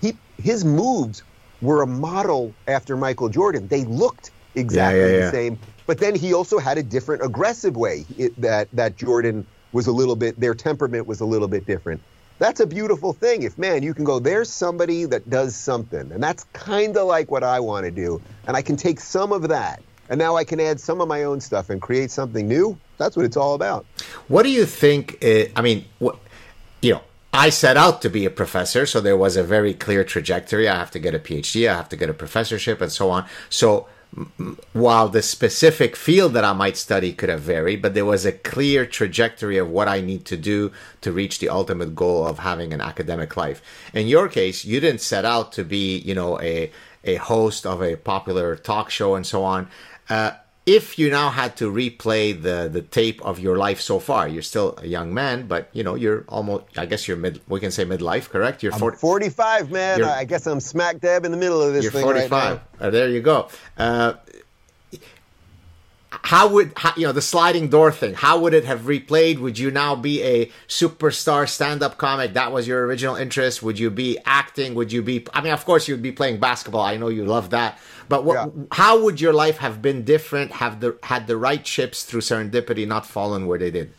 he 0.00 0.16
his 0.40 0.64
moves 0.64 1.22
were 1.62 1.82
a 1.82 1.86
model 1.86 2.52
after 2.68 2.96
Michael 2.96 3.30
Jordan. 3.30 3.68
They 3.68 3.84
looked 3.84 4.32
exactly 4.54 5.00
yeah, 5.00 5.06
yeah, 5.06 5.12
yeah. 5.12 5.24
the 5.26 5.30
same, 5.30 5.58
but 5.86 5.98
then 5.98 6.14
he 6.14 6.34
also 6.34 6.58
had 6.58 6.76
a 6.76 6.82
different 6.82 7.24
aggressive 7.24 7.76
way 7.76 8.04
it, 8.18 8.38
that 8.40 8.68
that 8.72 8.96
Jordan 8.96 9.46
was 9.72 9.86
a 9.86 9.92
little 9.92 10.16
bit 10.16 10.38
their 10.38 10.54
temperament 10.54 11.06
was 11.06 11.20
a 11.20 11.24
little 11.24 11.48
bit 11.48 11.64
different. 11.64 12.02
that's 12.38 12.60
a 12.60 12.66
beautiful 12.66 13.12
thing. 13.12 13.44
If 13.44 13.56
man, 13.56 13.82
you 13.82 13.94
can 13.94 14.04
go, 14.04 14.18
there's 14.18 14.50
somebody 14.50 15.04
that 15.06 15.30
does 15.30 15.54
something, 15.56 16.12
and 16.12 16.22
that's 16.22 16.44
kind 16.52 16.96
of 16.96 17.06
like 17.06 17.30
what 17.30 17.44
I 17.44 17.60
want 17.60 17.84
to 17.84 17.90
do, 17.90 18.20
and 18.46 18.56
I 18.56 18.62
can 18.62 18.76
take 18.76 19.00
some 19.00 19.32
of 19.32 19.48
that, 19.48 19.80
and 20.10 20.18
now 20.18 20.36
I 20.36 20.44
can 20.44 20.60
add 20.60 20.80
some 20.80 21.00
of 21.00 21.08
my 21.08 21.22
own 21.22 21.40
stuff 21.40 21.70
and 21.70 21.80
create 21.80 22.10
something 22.10 22.46
new. 22.46 22.76
That's 22.98 23.16
what 23.16 23.24
it's 23.24 23.36
all 23.36 23.54
about. 23.54 23.86
What 24.28 24.42
do 24.42 24.50
you 24.50 24.66
think? 24.66 25.24
Uh, 25.24 25.44
I 25.56 25.62
mean, 25.62 25.84
what, 25.98 26.18
you 26.82 26.94
know, 26.94 27.00
I 27.32 27.48
set 27.48 27.76
out 27.76 28.02
to 28.02 28.10
be 28.10 28.26
a 28.26 28.30
professor, 28.30 28.84
so 28.84 29.00
there 29.00 29.16
was 29.16 29.36
a 29.36 29.42
very 29.42 29.72
clear 29.72 30.04
trajectory. 30.04 30.68
I 30.68 30.76
have 30.76 30.90
to 30.90 30.98
get 30.98 31.14
a 31.14 31.18
PhD, 31.18 31.68
I 31.68 31.74
have 31.74 31.88
to 31.88 31.96
get 31.96 32.10
a 32.10 32.14
professorship, 32.14 32.80
and 32.80 32.92
so 32.92 33.10
on. 33.10 33.26
So 33.48 33.88
while 34.74 35.08
the 35.08 35.22
specific 35.22 35.96
field 35.96 36.34
that 36.34 36.44
I 36.44 36.52
might 36.52 36.76
study 36.76 37.14
could 37.14 37.30
have 37.30 37.40
varied, 37.40 37.80
but 37.80 37.94
there 37.94 38.04
was 38.04 38.26
a 38.26 38.32
clear 38.32 38.84
trajectory 38.84 39.56
of 39.56 39.70
what 39.70 39.88
I 39.88 40.02
need 40.02 40.26
to 40.26 40.36
do 40.36 40.70
to 41.00 41.12
reach 41.12 41.38
the 41.38 41.48
ultimate 41.48 41.94
goal 41.94 42.26
of 42.26 42.40
having 42.40 42.74
an 42.74 42.82
academic 42.82 43.36
life. 43.38 43.62
In 43.94 44.06
your 44.06 44.28
case, 44.28 44.66
you 44.66 44.80
didn't 44.80 45.00
set 45.00 45.24
out 45.24 45.52
to 45.52 45.64
be, 45.64 45.98
you 45.98 46.14
know, 46.14 46.38
a 46.40 46.70
a 47.04 47.16
host 47.16 47.66
of 47.66 47.82
a 47.82 47.96
popular 47.96 48.54
talk 48.54 48.88
show 48.90 49.16
and 49.16 49.26
so 49.26 49.42
on. 49.42 49.68
Uh, 50.08 50.32
if 50.64 50.98
you 50.98 51.10
now 51.10 51.30
had 51.30 51.56
to 51.56 51.72
replay 51.72 52.40
the 52.40 52.68
the 52.72 52.82
tape 52.82 53.20
of 53.22 53.40
your 53.40 53.56
life 53.56 53.80
so 53.80 53.98
far, 53.98 54.28
you're 54.28 54.42
still 54.42 54.78
a 54.78 54.86
young 54.86 55.12
man, 55.12 55.46
but 55.46 55.68
you 55.72 55.82
know 55.82 55.94
you're 55.94 56.24
almost. 56.28 56.64
I 56.76 56.86
guess 56.86 57.08
you're 57.08 57.16
mid. 57.16 57.40
We 57.48 57.58
can 57.58 57.70
say 57.70 57.84
midlife, 57.84 58.28
correct? 58.28 58.62
You're 58.62 58.72
40, 58.72 58.98
45, 58.98 59.70
man. 59.70 60.04
I 60.04 60.24
guess 60.24 60.46
I'm 60.46 60.60
smack 60.60 61.00
dab 61.00 61.24
in 61.24 61.32
the 61.32 61.36
middle 61.36 61.60
of 61.60 61.72
this. 61.72 61.82
You're 61.82 61.92
thing 61.92 62.02
45. 62.02 62.30
Right 62.30 62.60
uh, 62.80 62.90
there 62.90 63.08
you 63.08 63.20
go. 63.20 63.48
Uh, 63.76 64.14
how 66.22 66.48
would 66.48 66.72
how, 66.76 66.92
you 66.96 67.06
know 67.06 67.12
the 67.12 67.22
sliding 67.22 67.68
door 67.68 67.90
thing? 67.90 68.14
How 68.14 68.38
would 68.38 68.54
it 68.54 68.64
have 68.64 68.82
replayed? 68.82 69.38
Would 69.40 69.58
you 69.58 69.70
now 69.70 69.96
be 69.96 70.22
a 70.22 70.46
superstar 70.68 71.48
stand-up 71.48 71.98
comic? 71.98 72.34
That 72.34 72.52
was 72.52 72.66
your 72.68 72.86
original 72.86 73.16
interest. 73.16 73.62
Would 73.62 73.78
you 73.78 73.90
be 73.90 74.18
acting? 74.24 74.74
Would 74.74 74.92
you 74.92 75.02
be? 75.02 75.26
I 75.34 75.40
mean, 75.40 75.52
of 75.52 75.64
course, 75.64 75.88
you'd 75.88 76.02
be 76.02 76.12
playing 76.12 76.38
basketball. 76.38 76.82
I 76.82 76.96
know 76.96 77.08
you 77.08 77.24
love 77.24 77.50
that. 77.50 77.78
But 78.08 78.24
what, 78.24 78.34
yeah. 78.34 78.64
how 78.70 79.02
would 79.02 79.20
your 79.20 79.32
life 79.32 79.58
have 79.58 79.82
been 79.82 80.04
different? 80.04 80.52
Have 80.52 80.80
the 80.80 80.96
had 81.02 81.26
the 81.26 81.36
right 81.36 81.64
chips 81.64 82.04
through 82.04 82.20
serendipity 82.20 82.86
not 82.86 83.04
fallen 83.04 83.46
where 83.46 83.58
they 83.58 83.70
did? 83.70 83.92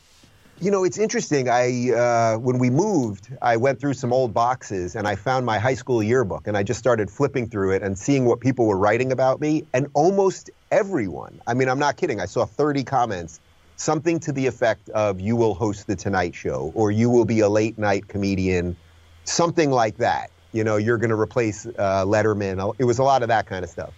You 0.63 0.71
know, 0.71 0.86
it's 0.86 0.97
interesting. 0.97 1.49
I 1.49 1.91
uh, 1.91 2.38
when 2.38 2.58
we 2.58 2.69
moved, 2.69 3.28
I 3.41 3.58
went 3.58 3.82
through 3.82 3.95
some 3.95 4.13
old 4.13 4.34
boxes 4.34 4.95
and 4.95 5.06
I 5.06 5.15
found 5.15 5.45
my 5.45 5.60
high 5.60 5.73
school 5.73 6.02
yearbook, 6.02 6.47
and 6.47 6.56
I 6.56 6.63
just 6.63 6.80
started 6.80 7.12
flipping 7.12 7.49
through 7.49 7.71
it 7.71 7.84
and 7.84 7.99
seeing 7.99 8.23
what 8.23 8.39
people 8.39 8.65
were 8.65 8.78
writing 8.78 9.12
about 9.12 9.41
me, 9.41 9.65
and 9.73 9.88
almost 9.93 10.52
everyone. 10.71 11.41
I 11.47 11.54
mean, 11.54 11.67
I'm 11.67 11.80
not 11.80 11.97
kidding. 11.97 12.21
I 12.21 12.28
saw 12.28 12.45
30 12.45 12.86
comments, 12.86 13.41
something 13.76 14.21
to 14.21 14.32
the 14.32 14.47
effect 14.47 14.88
of 14.91 15.19
"You 15.19 15.36
will 15.36 15.54
host 15.54 15.86
the 15.86 15.97
Tonight 15.97 16.34
Show" 16.34 16.71
or 16.76 16.91
"You 16.91 17.10
will 17.10 17.26
be 17.26 17.41
a 17.41 17.49
late 17.49 17.78
night 17.78 18.08
comedian," 18.08 18.78
something 19.26 19.69
like 19.69 19.97
that. 19.97 20.32
You 20.54 20.63
know, 20.63 20.78
you're 20.78 20.97
going 20.97 21.10
to 21.10 21.19
replace 21.19 21.65
uh, 21.65 22.06
Letterman. 22.06 22.73
It 22.80 22.86
was 22.86 22.99
a 22.99 23.04
lot 23.04 23.21
of 23.21 23.28
that 23.28 23.47
kind 23.47 23.65
of 23.65 23.69
stuff. 23.69 23.91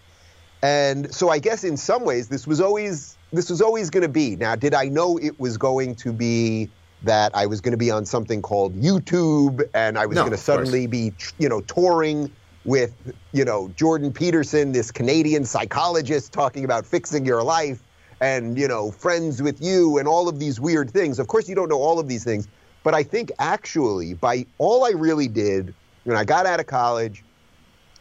And 0.63 1.13
so 1.13 1.29
I 1.29 1.37
guess 1.37 1.63
in 1.63 1.77
some 1.77 2.03
ways 2.03 2.27
this 2.27 2.47
was 2.47 2.59
always 2.59 3.14
this 3.37 3.49
was 3.49 3.61
always 3.61 3.89
going 3.89 4.03
to 4.03 4.09
be. 4.09 4.35
Now, 4.35 4.55
did 4.55 4.73
I 4.73 4.85
know 4.85 5.17
it 5.17 5.39
was 5.39 5.57
going 5.57 5.95
to 5.95 6.13
be 6.13 6.69
that 7.03 7.35
I 7.35 7.45
was 7.45 7.61
going 7.61 7.71
to 7.71 7.77
be 7.77 7.91
on 7.91 8.05
something 8.05 8.41
called 8.41 8.75
YouTube 8.75 9.67
and 9.73 9.97
I 9.97 10.05
was 10.05 10.15
no, 10.15 10.21
going 10.23 10.31
to 10.31 10.37
suddenly 10.37 10.87
be, 10.87 11.13
you 11.37 11.49
know, 11.49 11.61
touring 11.61 12.31
with, 12.63 13.13
you 13.31 13.45
know, 13.45 13.71
Jordan 13.75 14.11
Peterson, 14.11 14.71
this 14.71 14.91
Canadian 14.91 15.45
psychologist 15.45 16.33
talking 16.33 16.65
about 16.65 16.85
fixing 16.85 17.25
your 17.25 17.43
life 17.43 17.83
and, 18.21 18.57
you 18.57 18.67
know, 18.67 18.91
friends 18.91 19.41
with 19.41 19.61
you 19.61 19.97
and 19.97 20.07
all 20.07 20.27
of 20.27 20.39
these 20.39 20.59
weird 20.59 20.89
things. 20.89 21.19
Of 21.19 21.27
course, 21.27 21.47
you 21.47 21.55
don't 21.55 21.69
know 21.69 21.81
all 21.81 21.99
of 21.99 22.07
these 22.07 22.23
things, 22.23 22.47
but 22.83 22.95
I 22.95 23.03
think 23.03 23.31
actually 23.39 24.13
by 24.13 24.45
all 24.57 24.85
I 24.85 24.91
really 24.91 25.27
did 25.27 25.73
when 26.05 26.17
I 26.17 26.23
got 26.23 26.45
out 26.45 26.59
of 26.59 26.67
college, 26.67 27.23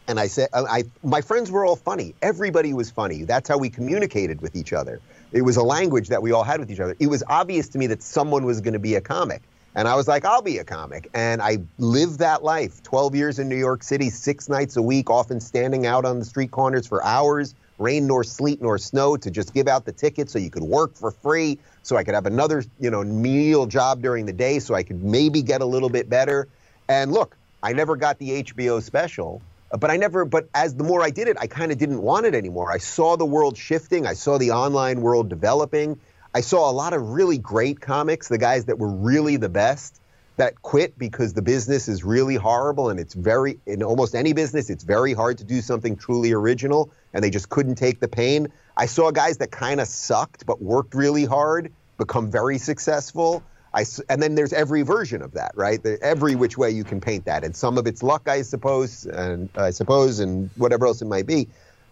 and 0.07 0.19
I 0.19 0.27
said, 0.27 0.49
I, 0.53 0.83
my 1.03 1.21
friends 1.21 1.49
were 1.49 1.65
all 1.65 1.75
funny. 1.75 2.13
Everybody 2.21 2.73
was 2.73 2.91
funny. 2.91 3.23
That's 3.23 3.49
how 3.49 3.57
we 3.57 3.69
communicated 3.69 4.41
with 4.41 4.55
each 4.55 4.71
other. 4.71 5.01
It 5.31 5.41
was 5.41 5.57
a 5.57 5.63
language 5.63 6.09
that 6.09 6.21
we 6.21 6.31
all 6.31 6.43
had 6.43 6.59
with 6.59 6.69
each 6.69 6.79
other. 6.79 6.95
It 6.99 7.07
was 7.07 7.23
obvious 7.27 7.69
to 7.69 7.77
me 7.77 7.87
that 7.87 8.03
someone 8.03 8.45
was 8.45 8.61
going 8.61 8.73
to 8.73 8.79
be 8.79 8.95
a 8.95 9.01
comic. 9.01 9.41
And 9.73 9.87
I 9.87 9.95
was 9.95 10.07
like, 10.07 10.23
I'll 10.23 10.41
be 10.41 10.59
a 10.59 10.63
comic. 10.63 11.09
And 11.13 11.41
I 11.41 11.57
lived 11.79 12.19
that 12.19 12.43
life 12.43 12.81
12 12.83 13.15
years 13.15 13.39
in 13.39 13.49
New 13.49 13.57
York 13.57 13.83
City, 13.83 14.09
six 14.09 14.47
nights 14.47 14.77
a 14.77 14.81
week, 14.81 15.09
often 15.09 15.41
standing 15.41 15.85
out 15.85 16.05
on 16.05 16.19
the 16.19 16.25
street 16.25 16.51
corners 16.51 16.87
for 16.87 17.03
hours, 17.03 17.55
rain 17.77 18.07
nor 18.07 18.23
sleet 18.23 18.61
nor 18.61 18.77
snow, 18.77 19.17
to 19.17 19.29
just 19.29 19.53
give 19.53 19.67
out 19.67 19.83
the 19.83 19.91
tickets 19.91 20.31
so 20.31 20.39
you 20.39 20.49
could 20.49 20.63
work 20.63 20.95
for 20.95 21.11
free, 21.11 21.59
so 21.83 21.97
I 21.97 22.05
could 22.05 22.13
have 22.13 22.25
another, 22.25 22.63
you 22.79 22.89
know, 22.89 23.03
menial 23.03 23.65
job 23.65 24.01
during 24.01 24.25
the 24.25 24.33
day 24.33 24.59
so 24.59 24.75
I 24.75 24.83
could 24.83 25.03
maybe 25.03 25.41
get 25.41 25.61
a 25.61 25.65
little 25.65 25.89
bit 25.89 26.09
better. 26.09 26.47
And 26.87 27.11
look, 27.11 27.35
I 27.61 27.73
never 27.73 27.97
got 27.97 28.17
the 28.17 28.43
HBO 28.43 28.81
special 28.81 29.41
Uh, 29.71 29.77
but 29.77 29.89
I 29.89 29.97
never, 29.97 30.25
but 30.25 30.49
as 30.53 30.75
the 30.75 30.83
more 30.83 31.01
I 31.01 31.09
did 31.09 31.27
it, 31.27 31.37
I 31.39 31.47
kind 31.47 31.71
of 31.71 31.77
didn't 31.77 32.01
want 32.01 32.25
it 32.25 32.35
anymore. 32.35 32.71
I 32.71 32.77
saw 32.77 33.17
the 33.17 33.25
world 33.25 33.57
shifting. 33.57 34.05
I 34.05 34.13
saw 34.13 34.37
the 34.37 34.51
online 34.51 35.01
world 35.01 35.29
developing. 35.29 35.99
I 36.33 36.41
saw 36.41 36.69
a 36.69 36.73
lot 36.73 36.93
of 36.93 37.01
really 37.09 37.37
great 37.37 37.79
comics, 37.79 38.27
the 38.27 38.37
guys 38.37 38.65
that 38.65 38.77
were 38.77 38.91
really 38.91 39.37
the 39.37 39.49
best 39.49 40.01
that 40.37 40.61
quit 40.61 40.97
because 40.97 41.33
the 41.33 41.41
business 41.41 41.87
is 41.87 42.03
really 42.03 42.35
horrible 42.35 42.89
and 42.89 42.99
it's 42.99 43.13
very, 43.13 43.57
in 43.65 43.81
almost 43.81 44.15
any 44.15 44.33
business, 44.33 44.69
it's 44.69 44.83
very 44.83 45.13
hard 45.13 45.37
to 45.37 45.43
do 45.45 45.61
something 45.61 45.95
truly 45.95 46.33
original 46.33 46.91
and 47.13 47.23
they 47.23 47.29
just 47.29 47.49
couldn't 47.49 47.75
take 47.75 47.99
the 48.01 48.07
pain. 48.07 48.51
I 48.75 48.87
saw 48.87 49.11
guys 49.11 49.37
that 49.37 49.51
kind 49.51 49.79
of 49.79 49.87
sucked 49.87 50.45
but 50.45 50.61
worked 50.61 50.93
really 50.93 51.23
hard 51.23 51.71
become 51.97 52.29
very 52.29 52.57
successful. 52.57 53.43
I, 53.75 53.83
and 54.09 54.23
then 54.23 54.35
there's 54.35 54.53
every 54.53 54.83
version 54.83 55.21
of 55.21 55.33
that, 55.33 55.51
right? 55.53 55.85
Every 56.01 56.35
which 56.35 56.57
way 56.57 56.71
you 56.71 56.85
can 56.85 57.01
paint 57.01 57.25
that, 57.25 57.43
and 57.43 57.55
some 57.55 57.77
of 57.77 57.85
it's 57.85 58.01
luck, 58.01 58.29
I 58.29 58.41
suppose, 58.41 59.05
and 59.05 59.49
I 59.57 59.71
suppose, 59.71 60.19
and 60.19 60.49
whatever 60.55 60.85
else 60.85 61.01
it 61.01 61.07
might 61.07 61.27
be. 61.27 61.49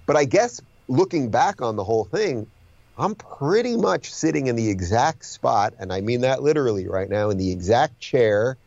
But 0.07 0.15
I 0.15 0.23
guess 0.23 0.61
looking 0.87 1.29
back 1.29 1.61
on 1.61 1.75
the 1.75 1.83
whole 1.83 2.05
thing, 2.05 2.47
I'm 2.97 3.15
pretty 3.15 3.75
much 3.75 4.13
sitting 4.13 4.47
in 4.47 4.55
the 4.55 4.69
exact 4.69 5.25
spot, 5.25 5.73
and 5.77 5.91
I 5.91 5.99
mean 5.99 6.21
that 6.21 6.41
literally 6.41 6.87
right 6.87 7.09
now, 7.09 7.29
in 7.29 7.37
the 7.37 7.51
exact 7.51 7.99
chair, 7.99 8.57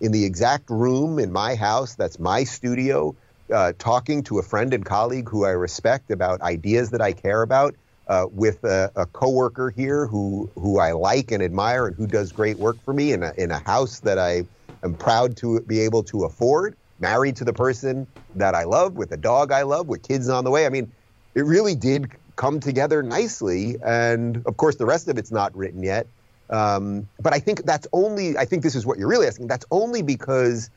in 0.00 0.12
the 0.12 0.24
exact 0.24 0.68
room 0.68 1.18
in 1.18 1.32
my 1.32 1.54
house. 1.54 1.94
That's 1.94 2.18
my 2.18 2.44
studio, 2.44 3.16
uh, 3.54 3.72
talking 3.78 4.22
to 4.24 4.38
a 4.38 4.42
friend 4.42 4.74
and 4.74 4.84
colleague 4.84 5.30
who 5.30 5.46
I 5.46 5.50
respect 5.50 6.10
about 6.10 6.42
ideas 6.42 6.90
that 6.90 7.00
I 7.00 7.12
care 7.12 7.40
about 7.40 7.74
uh, 8.08 8.26
with 8.30 8.62
a, 8.64 8.90
a 8.96 9.06
coworker 9.06 9.70
here 9.70 10.06
who 10.06 10.50
who 10.54 10.78
I 10.78 10.92
like 10.92 11.30
and 11.32 11.42
admire 11.42 11.86
and 11.86 11.96
who 11.96 12.06
does 12.06 12.32
great 12.32 12.58
work 12.58 12.82
for 12.84 12.94
me 12.94 13.12
in 13.12 13.22
a, 13.22 13.32
in 13.36 13.50
a 13.50 13.58
house 13.58 14.00
that 14.00 14.18
I 14.18 14.44
am 14.84 14.94
proud 14.94 15.36
to 15.38 15.60
be 15.62 15.80
able 15.80 16.02
to 16.04 16.24
afford. 16.24 16.76
Married 16.98 17.36
to 17.36 17.44
the 17.44 17.52
person 17.52 18.06
that 18.36 18.54
I 18.54 18.64
love, 18.64 18.94
with 18.94 19.12
a 19.12 19.18
dog 19.18 19.52
I 19.52 19.62
love, 19.62 19.86
with 19.86 20.02
kids 20.02 20.30
on 20.30 20.44
the 20.44 20.50
way. 20.50 20.64
I 20.64 20.70
mean, 20.70 20.90
it 21.34 21.44
really 21.44 21.74
did 21.74 22.10
come 22.36 22.58
together 22.58 23.02
nicely. 23.02 23.76
And 23.84 24.42
of 24.46 24.56
course, 24.56 24.76
the 24.76 24.86
rest 24.86 25.08
of 25.08 25.18
it's 25.18 25.30
not 25.30 25.54
written 25.54 25.82
yet. 25.82 26.06
Um, 26.48 27.06
but 27.20 27.34
I 27.34 27.38
think 27.38 27.64
that's 27.64 27.86
only. 27.92 28.38
I 28.38 28.44
think 28.44 28.62
this 28.62 28.74
is 28.74 28.86
what 28.86 28.98
you're 28.98 29.08
really 29.08 29.26
asking. 29.26 29.48
That's 29.48 29.66
only 29.70 30.02
because 30.02 30.70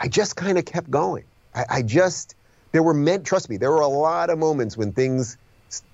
I 0.00 0.08
just 0.08 0.36
kind 0.36 0.58
of 0.58 0.64
kept 0.64 0.90
going. 0.90 1.24
I, 1.54 1.64
I 1.70 1.82
just 1.82 2.34
there 2.72 2.82
were 2.82 2.94
meant. 2.94 3.24
Trust 3.26 3.50
me, 3.50 3.58
there 3.58 3.70
were 3.70 3.80
a 3.80 3.86
lot 3.86 4.30
of 4.30 4.38
moments 4.38 4.76
when 4.76 4.92
things 4.92 5.36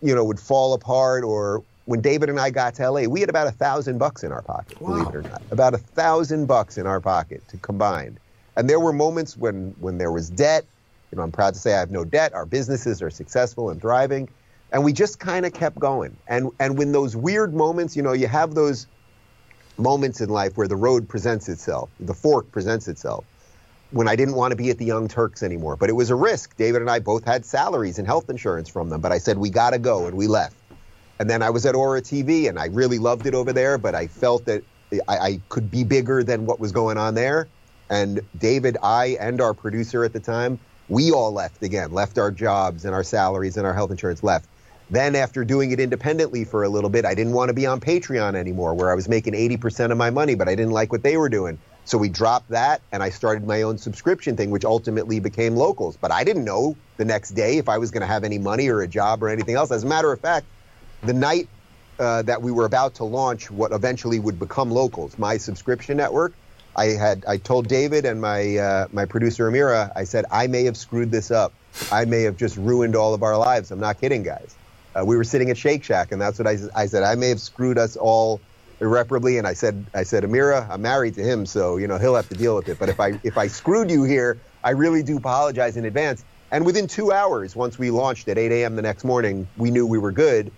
you 0.02 0.14
know, 0.14 0.24
would 0.24 0.40
fall 0.40 0.74
apart 0.74 1.24
or 1.24 1.64
when 1.86 2.00
David 2.00 2.28
and 2.28 2.38
I 2.38 2.50
got 2.50 2.74
to 2.74 2.88
LA, 2.88 3.02
we 3.02 3.20
had 3.20 3.28
about 3.28 3.48
a 3.48 3.52
thousand 3.52 3.98
bucks 3.98 4.22
in 4.22 4.30
our 4.30 4.42
pocket, 4.42 4.80
wow. 4.80 4.90
believe 4.90 5.08
it 5.08 5.16
or 5.16 5.22
not. 5.22 5.42
About 5.50 5.74
a 5.74 5.78
thousand 5.78 6.46
bucks 6.46 6.78
in 6.78 6.86
our 6.86 7.00
pocket 7.00 7.42
to 7.48 7.56
combine. 7.56 8.18
And 8.56 8.70
there 8.70 8.78
were 8.78 8.92
moments 8.92 9.36
when 9.36 9.74
when 9.80 9.98
there 9.98 10.12
was 10.12 10.30
debt. 10.30 10.64
You 11.10 11.16
know, 11.16 11.22
I'm 11.22 11.32
proud 11.32 11.54
to 11.54 11.60
say 11.60 11.74
I 11.74 11.80
have 11.80 11.90
no 11.90 12.04
debt. 12.04 12.32
Our 12.32 12.46
businesses 12.46 13.02
are 13.02 13.10
successful 13.10 13.70
and 13.70 13.80
thriving. 13.80 14.28
And 14.72 14.84
we 14.84 14.92
just 14.92 15.18
kind 15.18 15.44
of 15.44 15.52
kept 15.52 15.78
going. 15.78 16.16
And 16.28 16.50
and 16.60 16.78
when 16.78 16.92
those 16.92 17.16
weird 17.16 17.54
moments, 17.54 17.96
you 17.96 18.02
know, 18.02 18.12
you 18.12 18.28
have 18.28 18.54
those 18.54 18.86
moments 19.76 20.20
in 20.20 20.28
life 20.28 20.56
where 20.56 20.68
the 20.68 20.76
road 20.76 21.08
presents 21.08 21.48
itself, 21.48 21.90
the 21.98 22.14
fork 22.14 22.52
presents 22.52 22.86
itself 22.86 23.24
when 23.92 24.08
I 24.08 24.16
didn't 24.16 24.34
want 24.34 24.52
to 24.52 24.56
be 24.56 24.70
at 24.70 24.78
the 24.78 24.84
Young 24.84 25.08
Turks 25.08 25.42
anymore. 25.42 25.76
But 25.76 25.90
it 25.90 25.94
was 25.94 26.10
a 26.10 26.14
risk. 26.14 26.56
David 26.56 26.80
and 26.80 26.90
I 26.90 27.00
both 27.00 27.24
had 27.24 27.44
salaries 27.44 27.98
and 27.98 28.06
health 28.06 28.30
insurance 28.30 28.68
from 28.68 28.88
them. 28.88 29.00
But 29.00 29.12
I 29.12 29.18
said, 29.18 29.38
we 29.38 29.50
got 29.50 29.70
to 29.70 29.78
go. 29.78 30.06
And 30.06 30.16
we 30.16 30.26
left. 30.26 30.56
And 31.18 31.28
then 31.28 31.42
I 31.42 31.50
was 31.50 31.66
at 31.66 31.74
Ora 31.74 32.00
TV 32.00 32.48
and 32.48 32.58
I 32.58 32.66
really 32.66 32.98
loved 32.98 33.26
it 33.26 33.34
over 33.34 33.52
there. 33.52 33.78
But 33.78 33.94
I 33.94 34.06
felt 34.06 34.44
that 34.46 34.62
I, 35.08 35.18
I 35.18 35.40
could 35.48 35.70
be 35.70 35.84
bigger 35.84 36.22
than 36.22 36.46
what 36.46 36.60
was 36.60 36.72
going 36.72 36.98
on 36.98 37.14
there. 37.14 37.48
And 37.88 38.20
David, 38.38 38.76
I, 38.82 39.16
and 39.20 39.40
our 39.40 39.52
producer 39.52 40.04
at 40.04 40.12
the 40.12 40.20
time, 40.20 40.60
we 40.88 41.10
all 41.10 41.32
left 41.32 41.62
again, 41.62 41.92
left 41.92 42.18
our 42.18 42.30
jobs 42.30 42.84
and 42.84 42.94
our 42.94 43.02
salaries 43.02 43.56
and 43.56 43.66
our 43.66 43.74
health 43.74 43.90
insurance 43.90 44.22
left. 44.22 44.48
Then, 44.90 45.14
after 45.14 45.44
doing 45.44 45.70
it 45.70 45.78
independently 45.78 46.44
for 46.44 46.64
a 46.64 46.68
little 46.68 46.90
bit, 46.90 47.04
I 47.04 47.14
didn't 47.14 47.32
want 47.32 47.48
to 47.48 47.54
be 47.54 47.64
on 47.64 47.78
Patreon 47.78 48.34
anymore, 48.34 48.74
where 48.74 48.90
I 48.90 48.94
was 48.94 49.08
making 49.08 49.34
80% 49.34 49.92
of 49.92 49.98
my 49.98 50.10
money, 50.10 50.34
but 50.34 50.48
I 50.48 50.56
didn't 50.56 50.72
like 50.72 50.90
what 50.90 51.04
they 51.04 51.16
were 51.16 51.28
doing. 51.28 51.58
So 51.84 51.98
we 51.98 52.08
dropped 52.08 52.50
that 52.50 52.82
and 52.92 53.02
I 53.02 53.10
started 53.10 53.46
my 53.46 53.62
own 53.62 53.78
subscription 53.78 54.36
thing, 54.36 54.50
which 54.50 54.64
ultimately 54.64 55.20
became 55.20 55.56
locals. 55.56 55.96
But 55.96 56.12
I 56.12 56.24
didn't 56.24 56.44
know 56.44 56.76
the 56.96 57.04
next 57.04 57.30
day 57.30 57.58
if 57.58 57.68
I 57.68 57.78
was 57.78 57.90
going 57.90 58.02
to 58.02 58.06
have 58.06 58.24
any 58.24 58.38
money 58.38 58.68
or 58.68 58.82
a 58.82 58.88
job 58.88 59.22
or 59.22 59.28
anything 59.28 59.54
else. 59.54 59.70
As 59.70 59.84
a 59.84 59.86
matter 59.86 60.12
of 60.12 60.20
fact, 60.20 60.46
the 61.02 61.14
night 61.14 61.48
uh, 61.98 62.22
that 62.22 62.42
we 62.42 62.52
were 62.52 62.64
about 62.64 62.94
to 62.96 63.04
launch 63.04 63.50
what 63.50 63.72
eventually 63.72 64.20
would 64.20 64.38
become 64.38 64.70
locals, 64.70 65.18
my 65.18 65.36
subscription 65.36 65.96
network, 65.96 66.32
I 66.76 66.86
had 66.86 67.24
I 67.26 67.36
told 67.36 67.68
David 67.68 68.04
and 68.04 68.20
my 68.20 68.56
uh, 68.56 68.86
my 68.92 69.04
producer 69.04 69.50
Amira, 69.50 69.90
I 69.94 70.04
said 70.04 70.24
I 70.30 70.46
may 70.46 70.64
have 70.64 70.76
screwed 70.76 71.10
this 71.10 71.30
up. 71.30 71.52
I 71.90 72.04
may 72.04 72.22
have 72.22 72.36
just 72.36 72.56
ruined 72.56 72.96
all 72.96 73.14
of 73.14 73.22
our 73.22 73.36
lives. 73.36 73.70
I'm 73.70 73.80
not 73.80 74.00
kidding, 74.00 74.22
guys. 74.22 74.54
Uh, 74.94 75.04
we 75.04 75.16
were 75.16 75.24
sitting 75.24 75.50
at 75.50 75.58
Shake 75.58 75.84
Shack, 75.84 76.10
and 76.10 76.20
that's 76.20 76.38
what 76.38 76.48
I, 76.48 76.58
I 76.74 76.86
said. 76.86 77.02
I 77.02 77.14
may 77.14 77.28
have 77.28 77.40
screwed 77.40 77.78
us 77.78 77.96
all 77.96 78.40
irreparably. 78.80 79.38
And 79.38 79.46
I 79.46 79.52
said, 79.54 79.88
I 79.94 80.02
said, 80.04 80.24
Amira, 80.24 80.68
I'm 80.70 80.82
married 80.82 81.14
to 81.14 81.22
him, 81.22 81.46
so 81.46 81.76
you 81.76 81.86
know 81.86 81.98
he'll 81.98 82.16
have 82.16 82.28
to 82.28 82.34
deal 82.36 82.56
with 82.56 82.68
it. 82.68 82.78
But 82.78 82.88
if 82.88 83.00
I 83.00 83.20
if 83.24 83.36
I 83.38 83.46
screwed 83.48 83.90
you 83.90 84.04
here, 84.04 84.42
I 84.64 84.70
really 84.70 85.02
do 85.02 85.16
apologize 85.16 85.76
in 85.76 85.84
advance. 85.84 86.24
And 86.50 86.66
within 86.66 86.88
two 86.88 87.12
hours, 87.12 87.54
once 87.54 87.78
we 87.78 87.90
launched 87.90 88.28
at 88.28 88.36
8 88.36 88.50
a.m. 88.50 88.74
the 88.76 88.82
next 88.82 89.04
morning, 89.04 89.46
we 89.56 89.70
knew 89.70 89.86
we 89.86 89.98
were 89.98 90.12
good. 90.12 90.50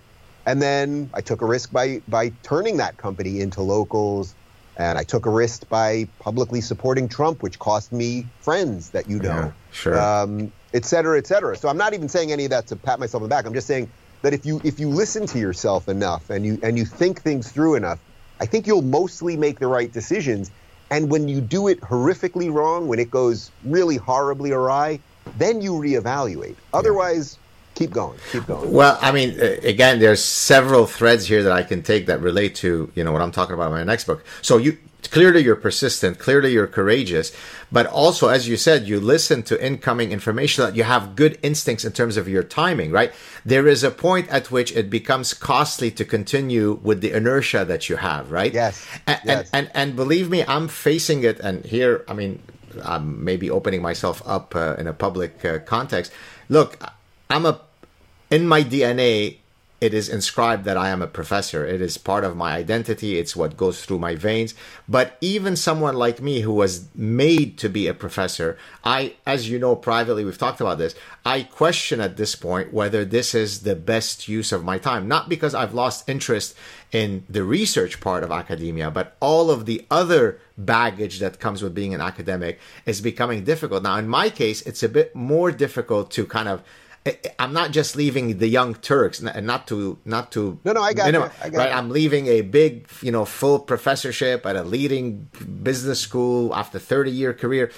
And 0.46 0.61
then 0.61 1.11
I 1.14 1.20
took 1.20 1.42
a 1.42 1.46
risk 1.46 1.70
by 1.72 2.02
by 2.08 2.30
turning 2.42 2.78
that 2.78 2.96
company 2.96 3.40
into 3.40 3.62
locals, 3.62 4.35
and 4.76 4.98
I 4.98 5.04
took 5.04 5.26
a 5.26 5.30
risk 5.30 5.68
by 5.68 6.08
publicly 6.18 6.61
supporting 6.61 7.08
Trump, 7.08 7.42
which 7.42 7.58
cost 7.58 7.92
me 7.92 8.24
friends 8.40 8.90
that 8.90 9.08
you 9.08 9.20
know, 9.20 9.28
Yeah, 9.28 9.52
sure. 9.70 10.00
um, 10.00 10.52
et 10.74 10.85
cetera, 10.85 11.18
et 11.18 11.26
cetera. 11.26 11.56
So 11.56 11.68
I'm 11.68 11.76
not 11.76 11.94
even 11.94 12.08
saying 12.08 12.32
any 12.32 12.44
of 12.44 12.50
that 12.50 12.66
to 12.68 12.76
pat 12.76 12.98
myself 12.98 13.22
on 13.22 13.28
the 13.28 13.32
back. 13.32 13.46
I'm 13.46 13.54
just 13.54 13.68
saying 13.68 13.92
that 14.22 14.32
if 14.35 14.44
you 14.46 14.61
if 14.64 14.80
you 14.80 14.88
listen 14.88 15.26
to 15.26 15.38
yourself 15.38 15.88
enough 15.88 16.28
and 16.30 16.44
you 16.44 16.58
and 16.62 16.76
you 16.76 16.87
think 16.87 17.22
things 17.22 17.52
through 17.52 17.76
enough, 17.76 18.00
I 18.42 18.46
think 18.46 18.66
you'll 18.66 18.83
mostly 18.83 19.37
make 19.37 19.61
the 19.61 19.68
right 19.68 19.92
decisions. 19.92 20.50
And 20.90 21.09
when 21.09 21.28
you 21.28 21.40
do 21.40 21.68
it 21.68 21.81
horrifically 21.81 22.52
wrong, 22.52 22.88
when 22.88 22.98
it 22.98 23.09
goes 23.09 23.52
really 23.64 23.96
horribly 23.96 24.50
awry, 24.50 24.98
then 25.38 25.62
you 25.62 25.74
reevaluate. 25.74 26.57
Otherwise, 26.74 27.38
keep 27.76 27.92
going, 27.92 28.18
keep 28.33 28.44
going. 28.46 28.72
Well, 28.72 28.98
I 29.00 29.12
mean, 29.12 29.38
again, 29.62 30.00
there's 30.00 30.22
several 30.22 30.87
threads 30.87 31.24
here 31.24 31.44
that 31.44 31.52
I 31.52 31.62
can 31.62 31.85
take 31.85 32.07
that 32.07 32.20
relate 32.20 32.57
to 32.57 32.90
you 32.96 33.05
know 33.05 33.12
what 33.12 33.22
I'm 33.22 33.31
talking 33.31 33.55
about 33.55 33.66
in 33.66 33.72
my 33.72 33.85
next 33.85 34.09
book. 34.09 34.24
So 34.42 34.57
you 34.59 34.76
clearly 35.10 35.42
you're 35.42 35.56
persistent, 35.56 36.18
clearly 36.18 36.52
you're 36.52 36.66
courageous, 36.66 37.32
but 37.70 37.86
also 37.86 38.28
as 38.28 38.48
you 38.48 38.56
said, 38.56 38.86
you 38.86 39.00
listen 39.00 39.42
to 39.44 39.64
incoming 39.64 40.12
information 40.12 40.64
that 40.64 40.76
you 40.76 40.84
have 40.84 41.16
good 41.16 41.38
instincts 41.42 41.84
in 41.84 41.92
terms 41.92 42.16
of 42.16 42.28
your 42.28 42.42
timing. 42.42 42.90
Right? 42.90 43.12
There 43.44 43.66
is 43.66 43.82
a 43.82 43.90
point 43.90 44.28
at 44.28 44.50
which 44.50 44.72
it 44.72 44.90
becomes 44.90 45.34
costly 45.34 45.90
to 45.92 46.04
continue 46.04 46.80
with 46.82 47.00
the 47.00 47.12
inertia 47.12 47.64
that 47.64 47.88
you 47.88 47.96
have. 47.96 48.30
Right? 48.30 48.52
Yes, 48.52 48.86
And 49.06 49.20
yes. 49.24 49.50
and, 49.52 49.66
and, 49.66 49.70
and 49.74 49.96
believe 49.96 50.30
me, 50.30 50.44
I'm 50.46 50.68
facing 50.68 51.24
it, 51.24 51.40
and 51.40 51.64
here, 51.64 52.04
I 52.08 52.14
mean. 52.14 52.42
I'm 52.82 53.22
maybe 53.22 53.50
opening 53.50 53.82
myself 53.82 54.22
up 54.24 54.56
uh, 54.56 54.76
in 54.78 54.86
a 54.86 54.94
public 54.94 55.44
uh, 55.44 55.58
context. 55.58 56.10
Look, 56.48 56.78
I'm 57.28 57.44
a 57.44 57.60
in 58.32 58.48
my 58.48 58.64
DNA, 58.64 59.36
it 59.83 59.92
is 59.92 60.09
inscribed 60.09 60.64
that 60.64 60.77
I 60.77 60.90
am 60.90 61.03
a 61.03 61.09
professor. 61.09 61.66
It 61.66 61.81
is 61.81 61.99
part 61.99 62.23
of 62.23 62.37
my 62.37 62.55
identity. 62.55 63.18
It's 63.18 63.35
what 63.35 63.57
goes 63.57 63.85
through 63.85 63.99
my 63.99 64.14
veins. 64.14 64.55
But 64.88 65.18
even 65.21 65.57
someone 65.57 65.97
like 65.97 66.23
me 66.23 66.42
who 66.42 66.53
was 66.53 66.87
made 66.95 67.59
to 67.59 67.68
be 67.68 67.88
a 67.88 67.92
professor, 67.92 68.57
I, 68.85 69.16
as 69.27 69.51
you 69.51 69.59
know, 69.59 69.75
privately, 69.75 70.25
we've 70.25 70.38
talked 70.38 70.61
about 70.61 70.79
this. 70.79 70.95
I 71.27 71.42
question 71.42 72.01
at 72.01 72.16
this 72.16 72.37
point 72.37 72.73
whether 72.73 73.05
this 73.05 73.35
is 73.35 73.62
the 73.62 73.75
best 73.75 74.29
use 74.29 74.53
of 74.53 74.64
my 74.64 74.79
time. 74.79 75.09
Not 75.09 75.29
because 75.29 75.53
I've 75.53 75.75
lost 75.75 76.09
interest 76.09 76.55
in 76.92 77.25
the 77.29 77.42
research 77.42 78.01
part 78.01 78.23
of 78.23 78.31
academia, 78.31 78.88
but 78.88 79.16
all 79.18 79.51
of 79.51 79.66
the 79.66 79.85
other 79.90 80.38
baggage 80.57 81.18
that 81.18 81.40
comes 81.40 81.61
with 81.61 81.75
being 81.75 81.92
an 81.92 82.01
academic 82.01 82.61
is 82.87 83.01
becoming 83.01 83.42
difficult. 83.42 83.83
Now, 83.83 83.97
in 83.97 84.07
my 84.07 84.31
case, 84.31 84.62
it's 84.62 84.85
a 84.85 84.88
bit 84.88 85.16
more 85.16 85.51
difficult 85.51 86.12
to 86.12 86.25
kind 86.25 86.49
of 86.49 86.62
I'm 87.38 87.52
not 87.52 87.72
just 87.72 87.96
leaving 87.96 88.38
the 88.38 88.46
young 88.46 88.74
Turks, 88.76 89.20
and 89.20 89.46
not 89.46 89.66
to 89.68 89.98
not 90.04 90.30
to 90.32 90.60
No, 90.64 90.72
no, 90.72 90.82
I 90.82 90.92
got 90.92 91.12
you. 91.12 91.20
I 91.42 91.48
got 91.48 91.58
right. 91.58 91.70
you. 91.70 91.74
I'm 91.74 91.90
leaving 91.90 92.28
a 92.28 92.42
big, 92.42 92.86
you 93.00 93.10
know, 93.10 93.24
full 93.24 93.58
professorship 93.58 94.46
at 94.46 94.54
a 94.54 94.62
leading 94.62 95.28
business 95.62 95.98
school 96.00 96.54
after 96.54 96.78
30 96.78 97.10
year 97.10 97.34
career, 97.34 97.72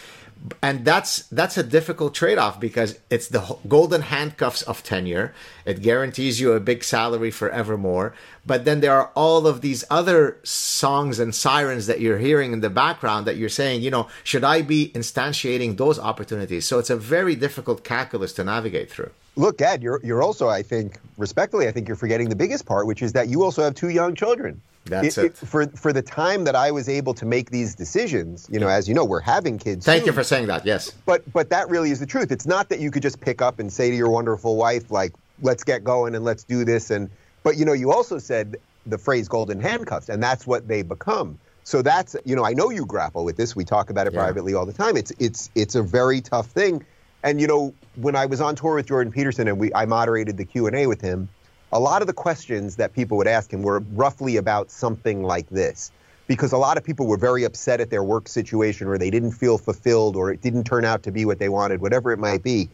and 0.63 0.85
that's 0.85 1.27
that's 1.29 1.57
a 1.57 1.63
difficult 1.63 2.15
trade 2.15 2.37
off 2.37 2.61
because 2.61 2.99
it's 3.09 3.29
the 3.29 3.57
golden 3.67 4.03
handcuffs 4.03 4.63
of 4.63 4.83
tenure. 4.83 5.33
It 5.65 5.81
guarantees 5.81 6.41
you 6.41 6.53
a 6.53 6.61
big 6.61 6.85
salary 6.85 7.31
forevermore, 7.31 8.15
but 8.45 8.65
then 8.65 8.81
there 8.81 8.93
are 8.93 9.11
all 9.15 9.47
of 9.47 9.63
these 9.63 9.85
other 9.91 10.39
songs 10.43 11.19
and 11.19 11.35
sirens 11.35 11.87
that 11.87 12.01
you're 12.01 12.19
hearing 12.19 12.53
in 12.53 12.61
the 12.61 12.71
background 12.71 13.27
that 13.27 13.37
you're 13.37 13.49
saying, 13.49 13.83
you 13.83 13.91
know, 13.91 14.09
should 14.23 14.45
I 14.45 14.61
be 14.63 14.91
instantiating 14.95 15.77
those 15.77 15.99
opportunities? 15.99 16.67
So 16.67 16.79
it's 16.79 16.91
a 16.91 16.97
very 16.97 17.35
difficult 17.35 17.83
calculus 17.83 18.33
to 18.35 18.45
navigate 18.45 18.91
through. 18.91 19.11
Look, 19.37 19.59
Gad, 19.59 19.83
you're 19.83 20.01
you're 20.05 20.23
also, 20.23 20.49
I 20.49 20.63
think, 20.63 20.99
respectfully, 21.19 21.67
I 21.67 21.73
think 21.73 21.89
you're 21.89 21.97
forgetting 21.97 22.29
the 22.29 22.37
biggest 22.37 22.67
part, 22.67 22.87
which 22.87 23.03
is 23.03 23.13
that 23.15 23.29
you 23.29 23.43
also 23.43 23.63
have 23.63 23.75
two 23.75 23.89
young 23.89 24.15
children. 24.15 24.61
That's 24.85 25.17
it. 25.19 25.37
For 25.37 25.67
for 25.69 25.93
the 25.93 26.03
time 26.03 26.45
that 26.45 26.55
I 26.55 26.71
was 26.71 26.89
able 26.89 27.15
to 27.15 27.25
make 27.27 27.51
these 27.51 27.75
decisions, 27.75 28.47
you 28.51 28.61
know, 28.61 28.69
as 28.69 28.87
you 28.89 28.95
know, 28.95 29.05
we're 29.05 29.21
having 29.21 29.59
kids. 29.59 29.87
Thank 29.87 30.01
soon. 30.01 30.07
you 30.09 30.13
for 30.13 30.23
saying 30.23 30.47
that. 30.49 30.65
Yes. 30.67 30.91
But 31.07 31.31
but 31.33 31.51
that 31.51 31.69
really 31.69 31.91
is 31.91 32.01
the 32.01 32.07
truth. 32.07 32.31
It's 32.31 32.47
not 32.47 32.69
that 32.69 32.81
you 32.81 32.91
could 32.91 33.03
just 33.03 33.21
pick 33.21 33.41
up 33.43 33.59
and 33.59 33.73
say 33.73 33.91
to 33.91 33.97
your 33.97 34.11
wonderful 34.11 34.57
wife, 34.57 34.91
like, 34.91 35.13
"Let's 35.43 35.65
get 35.65 35.83
going 35.85 36.15
and 36.15 36.25
let's 36.25 36.45
do 36.45 36.65
this." 36.65 36.91
And 36.91 37.11
but 37.43 37.57
you 37.57 37.65
know, 37.65 37.73
you 37.73 37.91
also 37.93 38.19
said 38.19 38.57
the 38.87 38.99
phrase 38.99 39.27
"golden 39.27 39.59
handcuffs," 39.61 40.11
and 40.11 40.23
that's 40.23 40.47
what 40.47 40.69
they 40.69 40.83
become. 40.83 41.39
So 41.65 41.81
that's 41.81 42.15
you 42.27 42.37
know, 42.37 42.45
I 42.45 42.53
know 42.53 42.69
you 42.71 42.85
grapple 42.85 43.25
with 43.25 43.37
this. 43.39 43.57
We 43.57 43.65
talk 43.65 43.89
about 43.89 44.07
it 44.07 44.13
Yeah. 44.13 44.21
privately 44.21 44.53
all 44.55 44.67
the 44.67 44.73
time. 44.75 44.99
It's 44.99 45.13
it's 45.19 45.49
it's 45.55 45.75
a 45.75 45.83
very 45.83 46.21
tough 46.21 46.47
thing. 46.49 46.85
And 47.25 47.41
you 47.41 47.47
know, 47.47 47.75
when 47.97 48.15
I 48.15 48.27
was 48.27 48.41
on 48.41 48.55
tour 48.55 48.75
with 48.77 48.87
Jordan 48.87 49.13
Peterson 49.13 49.49
and 49.49 49.59
we 49.59 49.73
I 49.75 49.87
moderated 49.87 50.37
the 50.37 50.45
Q 50.45 50.67
and 50.67 50.77
A 50.77 50.87
with 50.87 51.01
him, 51.01 51.29
a 51.73 51.81
lot 51.81 52.03
of 52.03 52.07
the 52.07 52.13
questions 52.13 52.77
that 52.77 52.93
people 52.93 53.17
would 53.17 53.27
ask 53.27 53.51
him 53.53 53.63
were 53.63 53.81
roughly 53.95 54.37
about 54.37 54.71
something 54.71 55.23
like 55.25 55.49
this. 55.49 55.91
Because 56.27 56.53
a 56.53 56.59
lot 56.59 56.77
of 56.79 56.85
people 56.85 57.07
were 57.07 57.17
very 57.17 57.45
upset 57.45 57.81
at 57.81 57.91
their 57.91 58.03
work 58.03 58.29
situation 58.29 58.87
or 58.87 58.97
they 58.97 59.11
didn't 59.11 59.33
feel 59.33 59.59
fulfilled 59.59 60.17
or 60.17 60.31
it 60.31 60.41
didn't 60.41 60.65
turn 60.65 60.85
out 60.85 61.03
to 61.03 61.11
be 61.13 61.25
what 61.25 61.39
they 61.39 61.49
wanted, 61.49 61.81
whatever 61.81 62.13
it 62.13 62.19
might 62.19 62.43
be. 62.43 62.69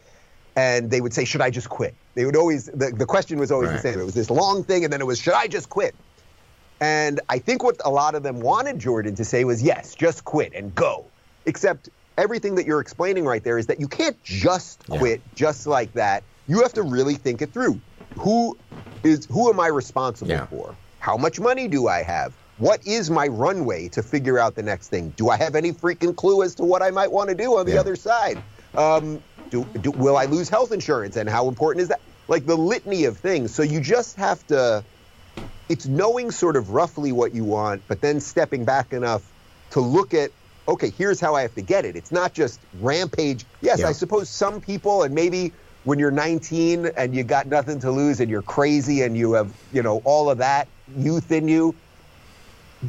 And 0.55 0.91
they 0.91 1.01
would 1.01 1.13
say, 1.13 1.23
Should 1.25 1.41
I 1.41 1.49
just 1.49 1.69
quit? 1.69 1.95
They 2.15 2.25
would 2.25 2.35
always, 2.35 2.65
the, 2.65 2.93
the 2.95 3.05
question 3.05 3.39
was 3.39 3.51
always 3.51 3.69
Right. 3.69 3.81
the 3.81 3.91
same. 3.91 3.99
It 3.99 4.05
was 4.05 4.13
this 4.13 4.29
long 4.29 4.63
thing, 4.65 4.83
and 4.83 4.91
then 4.91 4.99
it 4.99 5.07
was, 5.07 5.19
Should 5.19 5.33
I 5.33 5.47
just 5.47 5.69
quit? 5.69 5.95
And 6.81 7.21
I 7.29 7.39
think 7.39 7.63
what 7.63 7.77
a 7.85 7.89
lot 7.89 8.15
of 8.15 8.23
them 8.23 8.41
wanted 8.41 8.79
Jordan 8.79 9.15
to 9.15 9.23
say 9.23 9.45
was, 9.45 9.61
Yes, 9.63 9.95
just 9.95 10.25
quit 10.25 10.53
and 10.53 10.73
go. 10.75 11.05
Except 11.45 11.89
everything 12.17 12.55
that 12.55 12.65
you're 12.65 12.79
explaining 12.81 13.25
right 13.25 13.43
there 13.43 13.57
is 13.57 13.67
that 13.67 13.79
you 13.79 13.87
can't 13.87 14.21
just 14.23 14.83
Yeah. 14.89 14.99
quit 14.99 15.21
just 15.35 15.67
like 15.67 15.93
that. 15.93 16.23
You 16.47 16.61
have 16.61 16.73
to 16.73 16.83
really 16.83 17.15
think 17.15 17.41
it 17.41 17.53
through. 17.53 17.81
Who 18.15 18.57
is 19.03 19.25
who 19.29 19.49
am 19.49 19.59
I 19.59 19.67
responsible 19.67 20.31
Yeah. 20.31 20.47
for? 20.47 20.77
How 20.99 21.17
much 21.17 21.39
money 21.39 21.67
do 21.67 21.87
I 21.87 22.03
have? 22.03 22.37
What 22.57 22.85
is 22.85 23.09
my 23.09 23.27
runway 23.27 23.89
to 23.89 24.03
figure 24.03 24.37
out 24.37 24.55
the 24.55 24.61
next 24.61 24.89
thing? 24.89 25.11
Do 25.11 25.29
I 25.29 25.37
have 25.37 25.55
any 25.55 25.71
freaking 25.71 26.15
clue 26.15 26.43
as 26.43 26.53
to 26.55 26.63
what 26.63 26.83
I 26.83 26.91
might 26.91 27.11
want 27.11 27.29
to 27.29 27.35
do 27.35 27.57
on 27.57 27.65
the 27.65 27.73
Yeah. 27.73 27.79
other 27.79 27.95
side? 27.95 28.43
Um, 28.75 29.23
do, 29.49 29.65
do, 29.81 29.91
will 29.91 30.15
I 30.15 30.25
lose 30.25 30.49
health 30.49 30.71
insurance? 30.71 31.15
And 31.15 31.27
how 31.29 31.47
important 31.47 31.81
is 31.81 31.87
that? 31.89 32.01
Like 32.27 32.45
the 32.45 32.55
litany 32.55 33.05
of 33.05 33.17
things. 33.17 33.53
So 33.55 33.63
you 33.63 33.81
just 33.81 34.15
have 34.17 34.45
to, 34.47 34.85
it's 35.69 35.87
knowing 35.87 36.31
sort 36.31 36.55
of 36.55 36.69
roughly 36.69 37.11
what 37.11 37.33
you 37.33 37.43
want, 37.45 37.87
but 37.87 38.01
then 38.01 38.19
stepping 38.19 38.63
back 38.63 38.93
enough 38.93 39.23
to 39.71 39.81
look 39.81 40.13
at, 40.13 40.31
okay, 40.67 40.89
here's 40.89 41.19
how 41.19 41.35
I 41.35 41.41
have 41.41 41.55
to 41.55 41.61
get 41.61 41.85
it. 41.85 41.95
It's 41.95 42.11
not 42.11 42.33
just 42.33 42.59
rampage. 42.79 43.45
Yes, 43.61 43.79
Yeah. 43.79 43.87
I 43.87 43.91
suppose 43.91 44.29
some 44.29 44.61
people, 44.61 45.03
and 45.03 45.13
maybe 45.13 45.51
when 45.83 45.97
you're 45.97 46.11
19 46.11 46.91
and 46.97 47.15
you 47.15 47.23
got 47.23 47.47
nothing 47.47 47.79
to 47.79 47.91
lose 47.91 48.19
and 48.19 48.29
you're 48.29 48.43
crazy 48.43 49.01
and 49.01 49.17
you 49.17 49.33
have, 49.33 49.51
you 49.73 49.81
know, 49.81 50.01
all 50.05 50.29
of 50.29 50.37
that 50.37 50.67
youth 50.95 51.31
in 51.31 51.47
you, 51.47 51.73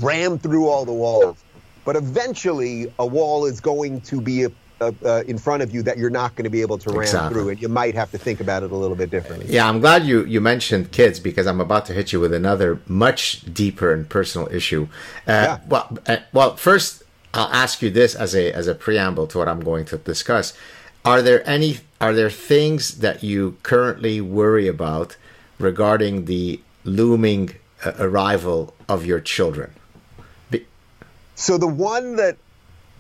ram 0.01 0.39
through 0.39 0.69
all 0.69 0.85
the 0.85 0.93
walls. 0.93 1.43
But 1.85 1.97
eventually, 1.97 2.93
a 2.99 3.07
wall 3.07 3.45
is 3.47 3.61
going 3.61 4.03
to 4.03 4.21
be 4.21 4.45
a, 4.45 4.51
a, 4.81 4.95
uh, 5.05 5.23
in 5.27 5.37
front 5.39 5.63
of 5.63 5.75
you 5.75 5.83
that 5.83 5.99
you're 5.99 6.11
not 6.11 6.35
going 6.37 6.45
to 6.45 6.51
be 6.51 6.61
able 6.61 6.79
to 6.79 6.91
ram 6.91 7.03
Exactly. 7.03 7.35
through, 7.35 7.49
and 7.51 7.63
you 7.63 7.69
might 7.69 7.95
have 7.95 8.11
to 8.13 8.19
think 8.19 8.41
about 8.41 8.63
it 8.63 8.71
a 8.71 8.77
little 8.77 8.97
bit 8.97 9.11
differently. 9.11 9.47
Yeah, 9.53 9.69
I'm 9.69 9.81
glad 9.81 10.05
you, 10.05 10.25
you 10.25 10.41
mentioned 10.41 10.93
kids 10.93 11.19
because 11.19 11.47
I'm 11.47 11.61
about 11.61 11.87
to 11.87 11.93
hit 11.93 12.13
you 12.13 12.21
with 12.21 12.33
another 12.33 12.81
much 12.87 13.43
deeper 13.53 13.93
and 13.93 14.09
personal 14.09 14.49
issue. 14.53 14.87
Uh, 15.27 15.33
Yeah. 15.33 15.59
Well, 15.69 15.99
uh, 16.07 16.17
well, 16.33 16.57
first 16.57 17.02
I'll 17.35 17.53
ask 17.53 17.81
you 17.83 17.91
this 17.91 18.15
as 18.15 18.35
a 18.35 18.53
as 18.53 18.67
a 18.67 18.75
preamble 18.75 19.27
to 19.29 19.39
what 19.39 19.49
I'm 19.49 19.61
going 19.61 19.85
to 19.87 19.97
discuss. 19.99 20.53
Are 21.05 21.23
there 21.23 21.49
any 21.49 21.79
are 22.01 22.13
there 22.13 22.31
things 22.31 22.99
that 22.99 23.23
you 23.23 23.57
currently 23.63 24.21
worry 24.21 24.69
about 24.69 25.17
regarding 25.59 26.27
the 26.27 26.61
looming 26.85 27.55
uh, 27.85 27.93
arrival 27.99 28.75
of 28.89 29.07
your 29.07 29.21
children? 29.21 29.73
Be- 30.51 30.67
So 31.35 31.57
the 31.59 31.67
one 31.67 32.17
that 32.17 32.37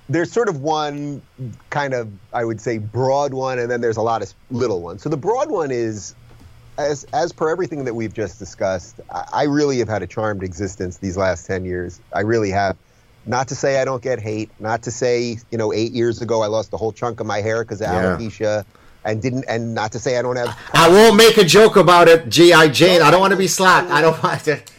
there's 0.08 0.32
sort 0.32 0.48
of 0.48 0.60
one 0.62 1.22
kind 1.70 1.94
of 1.94 2.10
I 2.32 2.44
would 2.44 2.60
say 2.60 2.78
broad 2.78 3.34
one, 3.34 3.58
and 3.58 3.70
then 3.70 3.80
there's 3.80 3.96
a 3.98 4.02
lot 4.02 4.22
of 4.22 4.32
little 4.50 4.80
ones. 4.80 5.02
So 5.02 5.08
the 5.08 5.16
broad 5.16 5.50
one 5.50 5.70
is, 5.70 6.14
as 6.78 7.04
as 7.12 7.32
per 7.32 7.50
everything 7.50 7.84
that 7.84 7.94
we've 7.94 8.14
just 8.14 8.38
discussed, 8.38 8.98
I, 9.10 9.24
I 9.32 9.42
really 9.44 9.78
have 9.78 9.88
had 9.88 10.02
a 10.02 10.06
charmed 10.06 10.42
existence 10.42 10.96
these 10.96 11.16
last 11.18 11.46
ten 11.46 11.64
years. 11.66 12.00
I 12.14 12.20
really 12.20 12.50
have. 12.50 12.76
Not 13.26 13.48
to 13.48 13.54
say 13.54 13.80
I 13.80 13.84
don't 13.84 14.02
get 14.02 14.18
hate. 14.20 14.50
Not 14.58 14.82
to 14.82 14.90
say 14.90 15.38
you 15.50 15.58
know 15.58 15.72
eight 15.72 15.92
years 15.92 16.20
ago 16.22 16.42
I 16.42 16.46
lost 16.46 16.72
a 16.72 16.76
whole 16.76 16.92
chunk 16.92 17.20
of 17.20 17.26
my 17.26 17.40
hair 17.40 17.64
because 17.64 17.80
of 17.80 17.88
Yeah. 17.88 18.16
alopecia, 18.16 18.64
and 19.04 19.22
didn't. 19.22 19.44
And 19.48 19.74
not 19.74 19.92
to 19.92 19.98
say 19.98 20.18
I 20.18 20.22
don't 20.22 20.36
have 20.36 20.56
I 20.74 20.88
won't 20.88 21.16
make 21.16 21.36
a 21.38 21.44
joke 21.44 21.76
about 21.76 22.08
it, 22.08 22.28
GI 22.28 22.70
Jane. 22.70 23.02
I 23.02 23.10
don't 23.10 23.20
want 23.20 23.32
to 23.32 23.36
be 23.36 23.48
slapped. 23.48 23.90
I 23.90 24.00
don't 24.00 24.20
want 24.22 24.44
to. 24.44 24.60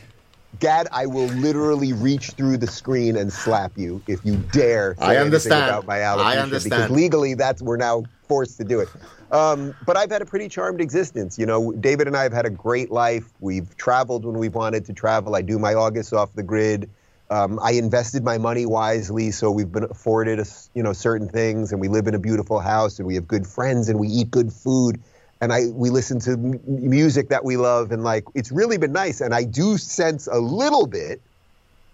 Gad, 0.59 0.87
I 0.91 1.07
will 1.07 1.25
literally 1.27 1.93
reach 1.93 2.31
through 2.31 2.57
the 2.57 2.67
screen 2.67 3.17
and 3.17 3.33
slap 3.33 3.71
you 3.75 4.01
if 4.07 4.23
you 4.23 4.37
dare. 4.51 4.95
I 4.99 5.17
understand. 5.17 5.65
About 5.65 5.85
my 5.87 5.97
alopecia, 5.97 6.23
I 6.23 6.37
understand 6.37 6.63
because 6.63 6.89
legally 6.91 7.33
that's 7.33 7.61
we're 7.61 7.75
now 7.77 8.03
forced 8.27 8.57
to 8.57 8.63
do 8.63 8.79
it. 8.79 8.87
Um, 9.31 9.73
but 9.85 9.97
I've 9.97 10.11
had 10.11 10.21
a 10.21 10.25
pretty 10.25 10.47
charmed 10.47 10.79
existence. 10.79 11.39
You 11.39 11.47
know, 11.47 11.71
David 11.73 12.07
and 12.07 12.15
I 12.15 12.21
have 12.23 12.33
had 12.33 12.45
a 12.45 12.51
great 12.51 12.91
life. 12.91 13.25
We've 13.39 13.75
traveled 13.77 14.25
when 14.25 14.37
we've 14.37 14.53
wanted 14.53 14.85
to 14.85 14.93
travel. 14.93 15.35
I 15.35 15.41
do 15.41 15.57
my 15.57 15.73
August 15.73 16.13
off 16.13 16.31
the 16.33 16.43
grid. 16.43 16.89
Um, 17.29 17.59
I 17.63 17.71
invested 17.71 18.23
my 18.23 18.37
money 18.37 18.65
wisely, 18.65 19.31
so 19.31 19.49
we've 19.49 19.71
been 19.71 19.85
afforded, 19.85 20.39
a, 20.39 20.45
you 20.75 20.83
know, 20.83 20.93
certain 20.93 21.27
things, 21.27 21.71
and 21.71 21.79
we 21.81 21.87
live 21.87 22.07
in 22.07 22.13
a 22.13 22.19
beautiful 22.19 22.59
house, 22.59 22.99
and 22.99 23.07
we 23.07 23.15
have 23.15 23.27
good 23.27 23.47
friends, 23.47 23.89
and 23.89 23.99
we 23.99 24.07
eat 24.07 24.29
good 24.29 24.51
food, 24.51 25.01
and 25.41 25.51
I 25.51 25.67
we 25.73 25.89
listen 25.89 26.19
to 26.21 26.31
m- 26.31 26.59
music 26.65 27.29
that 27.29 27.43
we 27.43 27.57
love, 27.57 27.91
and 27.91 28.03
like 28.03 28.25
it's 28.35 28.51
really 28.51 28.77
been 28.77 28.93
nice. 28.93 29.21
And 29.21 29.33
I 29.33 29.43
do 29.45 29.77
sense 29.77 30.27
a 30.27 30.39
little 30.39 30.85
bit 30.85 31.21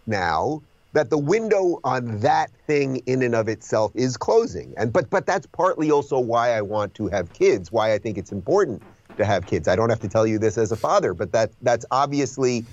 now 0.07 0.61
that 0.93 1.09
the 1.09 1.17
window 1.17 1.79
on 1.83 2.19
that 2.21 2.49
thing 2.65 2.97
in 3.05 3.21
and 3.21 3.35
of 3.35 3.47
itself 3.47 3.91
is 3.95 4.17
closing. 4.17 4.73
And 4.77 4.91
but 4.91 5.09
but 5.09 5.25
that's 5.25 5.45
partly 5.47 5.91
also 5.91 6.19
why 6.19 6.51
I 6.51 6.61
want 6.61 6.95
to 6.95 7.07
have 7.07 7.33
kids, 7.33 7.71
why 7.71 7.93
I 7.93 7.99
think 7.99 8.17
it's 8.17 8.31
important 8.31 8.81
to 9.17 9.25
have 9.25 9.45
kids. 9.45 9.67
I 9.67 9.75
don't 9.75 9.89
have 9.89 9.99
to 9.99 10.07
tell 10.07 10.25
you 10.25 10.39
this 10.39 10.57
as 10.57 10.71
a 10.71 10.77
father, 10.77 11.13
but 11.13 11.31
that 11.33 11.51
that's 11.61 11.85
obviously 11.91 12.65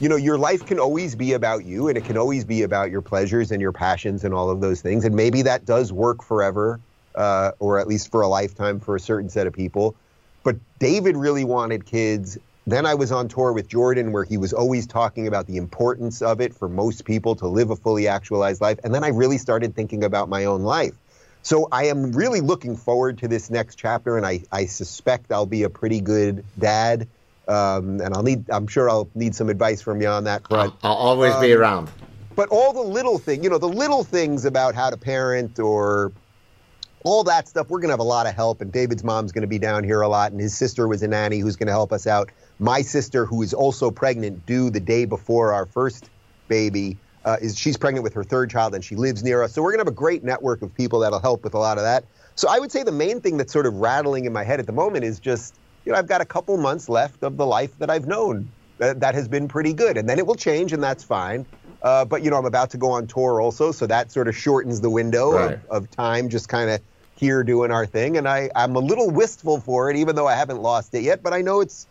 you 0.00 0.08
know, 0.08 0.16
your 0.16 0.38
life 0.38 0.66
can 0.66 0.78
always 0.78 1.14
be 1.14 1.32
about 1.32 1.64
you 1.64 1.88
and 1.88 1.96
it 1.96 2.04
can 2.04 2.16
always 2.16 2.44
be 2.44 2.62
about 2.62 2.90
your 2.90 3.02
pleasures 3.02 3.50
and 3.50 3.60
your 3.60 3.72
passions 3.72 4.24
and 4.24 4.34
all 4.34 4.50
of 4.50 4.60
those 4.60 4.80
things. 4.80 5.04
And 5.04 5.14
maybe 5.14 5.42
that 5.42 5.64
does 5.64 5.92
work 5.92 6.22
forever, 6.22 6.80
uh, 7.14 7.52
or 7.58 7.78
at 7.78 7.86
least 7.86 8.10
for 8.10 8.22
a 8.22 8.28
lifetime 8.28 8.80
for 8.80 8.96
a 8.96 9.00
certain 9.00 9.28
set 9.28 9.46
of 9.46 9.52
people. 9.52 9.96
But 10.42 10.56
David 10.78 11.16
really 11.16 11.44
wanted 11.44 11.86
kids 11.86 12.38
then 12.66 12.86
I 12.86 12.94
was 12.94 13.12
on 13.12 13.28
tour 13.28 13.52
with 13.52 13.68
Jordan, 13.68 14.12
where 14.12 14.24
he 14.24 14.38
was 14.38 14.52
always 14.52 14.86
talking 14.86 15.26
about 15.26 15.46
the 15.46 15.58
importance 15.58 16.22
of 16.22 16.40
it 16.40 16.54
for 16.54 16.68
most 16.68 17.04
people 17.04 17.36
to 17.36 17.46
live 17.46 17.70
a 17.70 17.76
fully 17.76 18.08
actualized 18.08 18.60
life. 18.62 18.78
And 18.84 18.94
then 18.94 19.04
I 19.04 19.08
really 19.08 19.38
started 19.38 19.74
thinking 19.76 20.02
about 20.02 20.28
my 20.30 20.46
own 20.46 20.62
life. 20.62 20.94
So 21.42 21.68
I 21.70 21.86
am 21.86 22.12
really 22.12 22.40
looking 22.40 22.74
forward 22.74 23.18
to 23.18 23.28
this 23.28 23.50
next 23.50 23.76
chapter, 23.76 24.16
and 24.16 24.24
I, 24.24 24.44
I 24.50 24.64
suspect 24.64 25.30
I'll 25.30 25.44
be 25.44 25.64
a 25.64 25.68
pretty 25.68 26.00
good 26.00 26.42
dad. 26.58 27.06
Um, 27.48 28.00
and 28.00 28.14
I'll 28.14 28.22
need, 28.22 28.48
I'm 28.50 28.66
sure 28.66 28.88
I'll 28.88 29.08
need 29.14 29.34
some 29.34 29.48
advice 29.48 29.82
from 29.82 30.00
you 30.00 30.08
on 30.08 30.24
that 30.24 30.46
front. 30.48 30.74
I'll, 30.82 30.92
I'll 30.92 30.98
always 31.08 31.34
um, 31.34 31.40
be 31.42 31.52
around. 31.52 31.90
But 32.34 32.48
all 32.48 32.72
the 32.72 32.80
little 32.80 33.18
things, 33.18 33.44
you 33.44 33.50
know, 33.50 33.58
the 33.58 33.68
little 33.68 34.02
things 34.02 34.44
about 34.44 34.74
how 34.74 34.90
to 34.90 34.96
parent 34.96 35.58
or 35.58 36.12
all 37.04 37.22
that 37.24 37.46
stuff, 37.46 37.68
we're 37.68 37.80
going 37.80 37.88
to 37.88 37.92
have 37.92 38.00
a 38.00 38.02
lot 38.02 38.26
of 38.26 38.34
help. 38.34 38.60
And 38.60 38.72
David's 38.72 39.04
mom's 39.04 39.30
going 39.30 39.42
to 39.42 39.48
be 39.48 39.58
down 39.58 39.84
here 39.84 40.00
a 40.00 40.08
lot, 40.08 40.32
and 40.32 40.40
his 40.40 40.56
sister 40.56 40.88
was 40.88 41.02
a 41.02 41.08
nanny 41.08 41.38
who's 41.38 41.54
going 41.54 41.66
to 41.66 41.72
help 41.72 41.92
us 41.92 42.06
out. 42.06 42.30
My 42.58 42.80
sister, 42.80 43.26
who 43.26 43.42
is 43.42 43.52
also 43.52 43.90
pregnant, 43.90 44.46
due 44.46 44.70
the 44.70 44.80
day 44.80 45.04
before 45.04 45.52
our 45.52 45.66
first 45.66 46.08
baby, 46.48 46.96
uh, 47.24 47.36
is 47.40 47.58
she's 47.58 47.76
pregnant 47.76 48.04
with 48.04 48.14
her 48.14 48.24
third 48.24 48.50
child, 48.50 48.74
and 48.74 48.82
she 48.82 48.96
lives 48.96 49.22
near 49.22 49.42
us. 49.42 49.52
So 49.52 49.62
we're 49.62 49.72
gonna 49.72 49.82
have 49.82 49.88
a 49.88 49.92
great 49.92 50.24
network 50.24 50.62
of 50.62 50.74
people 50.74 51.00
that'll 51.00 51.20
help 51.20 51.44
with 51.44 51.54
a 51.54 51.58
lot 51.58 51.78
of 51.78 51.84
that. 51.84 52.04
So 52.36 52.48
I 52.48 52.58
would 52.58 52.72
say 52.72 52.82
the 52.82 52.92
main 52.92 53.20
thing 53.20 53.36
that's 53.36 53.52
sort 53.52 53.66
of 53.66 53.74
rattling 53.74 54.24
in 54.24 54.32
my 54.32 54.44
head 54.44 54.58
at 54.58 54.66
the 54.66 54.72
moment 54.72 55.04
is 55.04 55.20
just, 55.20 55.54
you 55.84 55.92
know, 55.92 55.98
I've 55.98 56.06
got 56.06 56.20
a 56.20 56.24
couple 56.24 56.56
months 56.56 56.88
left 56.88 57.22
of 57.22 57.36
the 57.36 57.46
life 57.46 57.78
that 57.78 57.90
I've 57.90 58.06
known. 58.06 58.50
That, 58.78 58.98
that 59.00 59.14
has 59.14 59.28
been 59.28 59.46
pretty 59.46 59.72
good, 59.72 59.96
and 59.96 60.08
then 60.08 60.18
it 60.18 60.26
will 60.26 60.34
change, 60.34 60.72
and 60.72 60.82
that's 60.82 61.04
fine. 61.04 61.46
Uh, 61.82 62.04
but 62.04 62.24
you 62.24 62.30
know, 62.30 62.36
I'm 62.36 62.46
about 62.46 62.70
to 62.70 62.76
go 62.76 62.90
on 62.90 63.06
tour 63.06 63.40
also, 63.40 63.70
so 63.70 63.86
that 63.86 64.10
sort 64.10 64.26
of 64.26 64.36
shortens 64.36 64.80
the 64.80 64.90
window 64.90 65.32
right. 65.32 65.54
of, 65.70 65.84
of 65.84 65.90
time, 65.92 66.28
just 66.28 66.48
kind 66.48 66.70
of 66.70 66.80
here 67.14 67.44
doing 67.44 67.70
our 67.70 67.86
thing. 67.86 68.16
And 68.16 68.26
I, 68.26 68.50
I'm 68.56 68.74
a 68.74 68.80
little 68.80 69.10
wistful 69.10 69.60
for 69.60 69.90
it, 69.90 69.96
even 69.96 70.16
though 70.16 70.26
I 70.26 70.34
haven't 70.34 70.60
lost 70.60 70.92
it 70.94 71.02
yet. 71.02 71.22
But 71.22 71.32
I 71.32 71.42
know 71.42 71.60
it's 71.60 71.86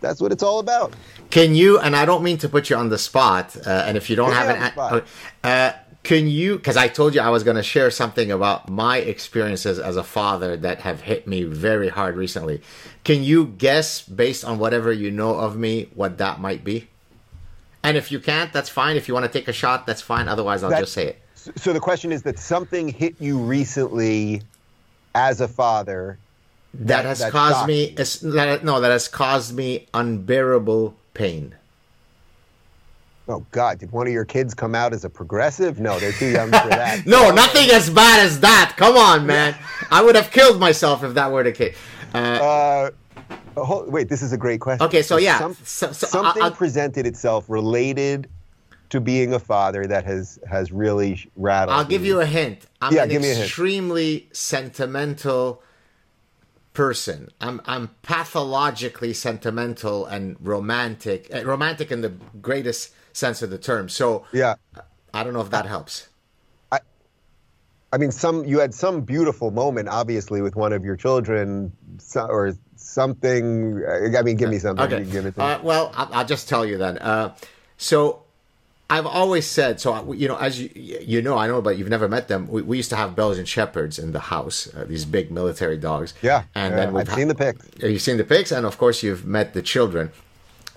that's 0.00 0.20
what 0.20 0.32
it's 0.32 0.42
all 0.42 0.58
about. 0.58 0.94
Can 1.30 1.54
you? 1.54 1.78
And 1.78 1.94
I 1.94 2.04
don't 2.04 2.22
mean 2.22 2.38
to 2.38 2.48
put 2.48 2.70
you 2.70 2.76
on 2.76 2.88
the 2.88 2.98
spot. 2.98 3.56
Uh, 3.66 3.70
and 3.86 3.96
if 3.96 4.08
you 4.08 4.16
don't 4.16 4.32
have 4.32 4.74
an, 4.76 5.02
uh, 5.44 5.72
can 6.02 6.26
you? 6.26 6.56
Because 6.56 6.76
I 6.76 6.88
told 6.88 7.14
you 7.14 7.20
I 7.20 7.30
was 7.30 7.44
going 7.44 7.56
to 7.56 7.62
share 7.62 7.90
something 7.90 8.30
about 8.30 8.68
my 8.68 8.98
experiences 8.98 9.78
as 9.78 9.96
a 9.96 10.02
father 10.02 10.56
that 10.56 10.80
have 10.80 11.02
hit 11.02 11.26
me 11.28 11.44
very 11.44 11.88
hard 11.88 12.16
recently. 12.16 12.60
Can 13.04 13.24
you 13.24 13.46
guess, 13.46 14.02
based 14.02 14.44
on 14.44 14.58
whatever 14.58 14.92
you 14.92 15.10
know 15.10 15.34
of 15.34 15.56
me, 15.56 15.88
what 15.94 16.18
that 16.18 16.40
might 16.40 16.62
be? 16.64 16.88
And 17.82 17.96
if 17.96 18.12
you 18.12 18.20
can't, 18.20 18.52
that's 18.52 18.68
fine. 18.68 18.96
If 18.96 19.08
you 19.08 19.14
want 19.14 19.26
to 19.26 19.32
take 19.32 19.48
a 19.48 19.52
shot, 19.52 19.86
that's 19.86 20.00
fine. 20.00 20.28
Otherwise, 20.28 20.62
I'll 20.62 20.70
that, 20.70 20.80
just 20.80 20.92
say 20.92 21.08
it. 21.08 21.22
So 21.56 21.72
the 21.72 21.80
question 21.80 22.12
is 22.12 22.22
that 22.22 22.38
something 22.38 22.88
hit 22.88 23.16
you 23.18 23.38
recently 23.38 24.42
as 25.14 25.40
a 25.40 25.48
father 25.48 26.18
that, 26.74 26.86
that 26.86 27.04
has 27.04 27.18
that 27.18 27.32
caused 27.32 27.66
me 27.66 27.94
that, 27.96 28.60
no 28.64 28.80
that 28.80 28.90
has 28.90 29.08
caused 29.08 29.54
me 29.54 29.86
unbearable 29.92 30.94
pain 31.12 31.54
oh 33.28 33.44
god 33.50 33.78
did 33.78 33.92
one 33.92 34.06
of 34.06 34.12
your 34.12 34.24
kids 34.24 34.54
come 34.54 34.74
out 34.74 34.92
as 34.94 35.04
a 35.04 35.10
progressive 35.10 35.78
no 35.78 35.98
they're 35.98 36.12
too 36.12 36.30
young 36.30 36.46
for 36.46 36.68
that 36.68 37.02
no 37.06 37.30
nothing 37.30 37.70
as 37.70 37.90
bad 37.90 38.24
as 38.24 38.40
that 38.40 38.74
come 38.76 38.96
on 38.96 39.26
man 39.26 39.54
i 39.90 40.02
would 40.02 40.16
have 40.16 40.30
killed 40.30 40.58
myself 40.58 41.04
if 41.04 41.12
that 41.14 41.30
were 41.30 41.42
the 41.42 41.52
case 41.52 41.76
uh, 42.14 42.90
uh, 43.56 43.64
hold, 43.64 43.92
wait 43.92 44.08
this 44.08 44.22
is 44.22 44.32
a 44.32 44.38
great 44.38 44.60
question 44.60 44.84
okay 44.84 45.02
so 45.02 45.16
yeah 45.16 45.38
Some, 45.38 45.54
so, 45.54 45.92
so 45.92 46.06
something 46.06 46.42
I'll, 46.42 46.50
presented 46.50 47.06
itself 47.06 47.48
related 47.48 48.28
to 48.90 49.00
being 49.00 49.32
a 49.34 49.38
father 49.38 49.86
that 49.86 50.04
has 50.04 50.38
has 50.48 50.72
really 50.72 51.30
rattled 51.36 51.76
i'll 51.76 51.84
give 51.84 52.04
you 52.04 52.20
a 52.20 52.26
hint 52.26 52.66
i'm 52.80 52.94
yeah, 52.94 53.04
an 53.04 53.10
extremely 53.10 54.28
sentimental 54.32 55.62
person. 56.72 57.30
I'm 57.40 57.60
I'm 57.66 57.88
pathologically 58.02 59.12
sentimental 59.12 60.06
and 60.06 60.36
romantic, 60.40 61.32
uh, 61.34 61.44
romantic 61.44 61.92
in 61.92 62.00
the 62.00 62.10
greatest 62.40 62.94
sense 63.12 63.42
of 63.42 63.50
the 63.50 63.58
term. 63.58 63.88
So 63.88 64.24
yeah, 64.32 64.54
I 65.12 65.24
don't 65.24 65.32
know 65.32 65.40
if 65.40 65.50
that 65.50 65.66
helps. 65.66 66.08
I, 66.70 66.80
I 67.92 67.98
mean, 67.98 68.10
some 68.10 68.44
you 68.44 68.58
had 68.58 68.74
some 68.74 69.02
beautiful 69.02 69.50
moment, 69.50 69.88
obviously, 69.88 70.40
with 70.42 70.56
one 70.56 70.72
of 70.72 70.84
your 70.84 70.96
children, 70.96 71.72
or 72.16 72.54
something. 72.76 73.84
I 74.16 74.22
mean, 74.22 74.36
give 74.36 74.50
me 74.50 74.58
something. 74.58 74.84
Okay. 74.84 75.04
Give 75.04 75.26
it 75.26 75.38
uh, 75.38 75.60
well, 75.62 75.92
I'll, 75.94 76.24
just 76.24 76.48
tell 76.48 76.64
you 76.64 76.78
then. 76.78 76.98
Uh, 76.98 77.34
so 77.76 78.22
I've 78.90 79.06
always 79.06 79.46
said 79.46 79.80
so. 79.80 80.12
You 80.12 80.28
know, 80.28 80.36
as 80.36 80.60
you 80.60 80.70
you 81.00 81.22
know, 81.22 81.38
I 81.38 81.46
know, 81.46 81.62
but 81.62 81.78
you've 81.78 81.88
never 81.88 82.08
met 82.08 82.28
them. 82.28 82.46
We, 82.48 82.62
we 82.62 82.76
used 82.76 82.90
to 82.90 82.96
have 82.96 83.16
Belgian 83.16 83.46
shepherds 83.46 83.98
in 83.98 84.12
the 84.12 84.20
house, 84.20 84.68
uh, 84.74 84.84
these 84.84 85.04
big 85.04 85.30
military 85.30 85.78
dogs. 85.78 86.14
Yeah, 86.22 86.44
and 86.54 86.72
yeah, 86.72 86.86
then 86.86 86.96
I've 86.96 87.08
ha- 87.08 87.16
seen 87.16 87.28
the 87.28 87.34
pics. 87.34 87.66
You've 87.82 88.02
seen 88.02 88.18
the 88.18 88.24
pics, 88.24 88.52
and 88.52 88.66
of 88.66 88.76
course, 88.78 89.02
you've 89.02 89.24
met 89.24 89.54
the 89.54 89.62
children. 89.62 90.10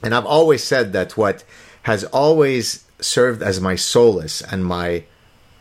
And 0.01 0.13
I've 0.13 0.25
always 0.25 0.63
said 0.63 0.93
that 0.93 1.17
what 1.17 1.43
has 1.83 2.03
always 2.05 2.85
served 2.99 3.43
as 3.43 3.59
my 3.59 3.75
solace 3.75 4.41
and 4.41 4.65
my 4.65 5.03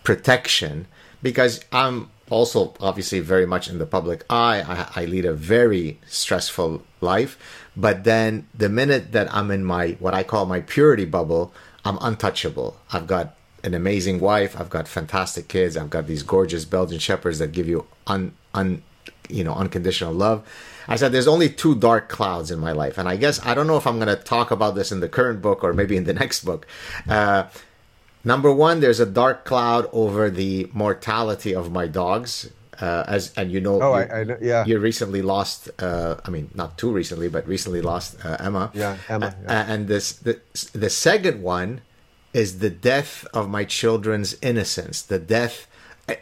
protection, 0.05 0.87
because 1.23 1.61
I'm 1.73 2.11
also 2.37 2.75
obviously 2.81 3.21
very 3.21 3.47
much 3.55 3.65
in 3.73 3.79
the 3.79 3.87
public 3.87 4.25
eye. 4.29 4.59
I, 4.75 5.03
I 5.03 5.05
lead 5.15 5.25
a 5.25 5.35
very 5.55 6.01
stressful 6.07 6.83
life, 7.01 7.33
but 7.77 8.05
then 8.05 8.31
the 8.63 8.69
minute 8.69 9.13
that 9.13 9.27
I'm 9.39 9.51
in 9.57 9.65
my 9.65 9.85
what 10.05 10.15
I 10.15 10.23
call 10.23 10.45
my 10.47 10.61
purity 10.61 11.07
bubble 11.19 11.53
I'm 11.85 11.99
untouchable. 12.01 12.77
I've 12.93 13.07
got 13.07 13.37
an 13.63 13.75
amazing 13.75 14.21
wife. 14.21 14.59
I've 14.59 14.71
got 14.71 14.89
fantastic 14.89 15.49
kids. 15.49 15.77
I've 15.77 15.91
got 15.91 16.07
these 16.07 16.23
gorgeous 16.23 16.65
Belgian 16.65 16.99
shepherds 16.99 17.39
that 17.39 17.53
give 17.53 17.69
you 17.69 17.87
un, 18.07 18.35
un 18.55 18.83
you 19.29 19.45
know 19.45 19.55
unconditional 19.55 20.13
love. 20.13 20.47
I 20.89 20.97
said 20.97 21.13
there's 21.13 21.29
only 21.29 21.49
two 21.49 21.75
dark 21.75 22.09
clouds 22.09 22.51
in 22.51 22.59
my 22.59 22.73
life, 22.73 22.99
and 22.99 23.09
I 23.09 23.17
guess 23.17 23.45
I 23.45 23.55
don't 23.55 23.67
know 23.67 23.77
if 23.77 23.87
I'm 23.87 23.99
going 23.99 24.15
to 24.15 24.23
talk 24.23 24.51
about 24.51 24.75
this 24.75 24.93
in 24.93 25.01
the 25.01 25.09
current 25.09 25.43
book 25.43 25.63
or 25.63 25.73
maybe 25.73 25.97
in 25.97 26.05
the 26.05 26.15
next 26.23 26.45
book. 26.45 26.67
Uh, 27.09 27.45
number 28.25 28.53
one, 28.53 28.81
there's 28.81 29.01
a 29.01 29.07
dark 29.07 29.45
cloud 29.45 29.89
over 29.93 30.31
the 30.31 30.69
mortality 30.73 31.55
of 31.55 31.71
my 31.71 31.87
dogs. 31.87 32.51
Uh, 32.81 33.05
as 33.07 33.33
and 33.37 33.53
you 33.53 33.61
know, 33.61 33.81
oh, 33.81 33.97
you, 33.97 34.03
I, 34.03 34.21
I, 34.21 34.37
yeah, 34.41 34.65
you 34.67 34.81
recently 34.81 35.23
lost. 35.23 35.71
Uh, 35.79 36.17
I 36.25 36.31
mean, 36.31 36.51
not 36.55 36.77
too 36.77 36.91
recently, 36.91 37.29
but 37.29 37.47
recently 37.47 37.81
lost 37.81 38.17
uh, 38.25 38.37
Emma. 38.41 38.73
Yeah, 38.75 38.97
Emma. 39.09 39.35
Yeah. 39.43 39.73
and 39.73 39.87
this 39.87 40.13
the 40.13 40.41
the 40.73 40.91
second 40.91 41.41
one 41.41 41.83
is 42.33 42.59
the 42.59 42.71
death 42.71 43.25
of 43.33 43.49
my 43.49 43.65
children's 43.65 44.37
innocence, 44.43 45.03
the 45.03 45.21
death, 45.21 45.69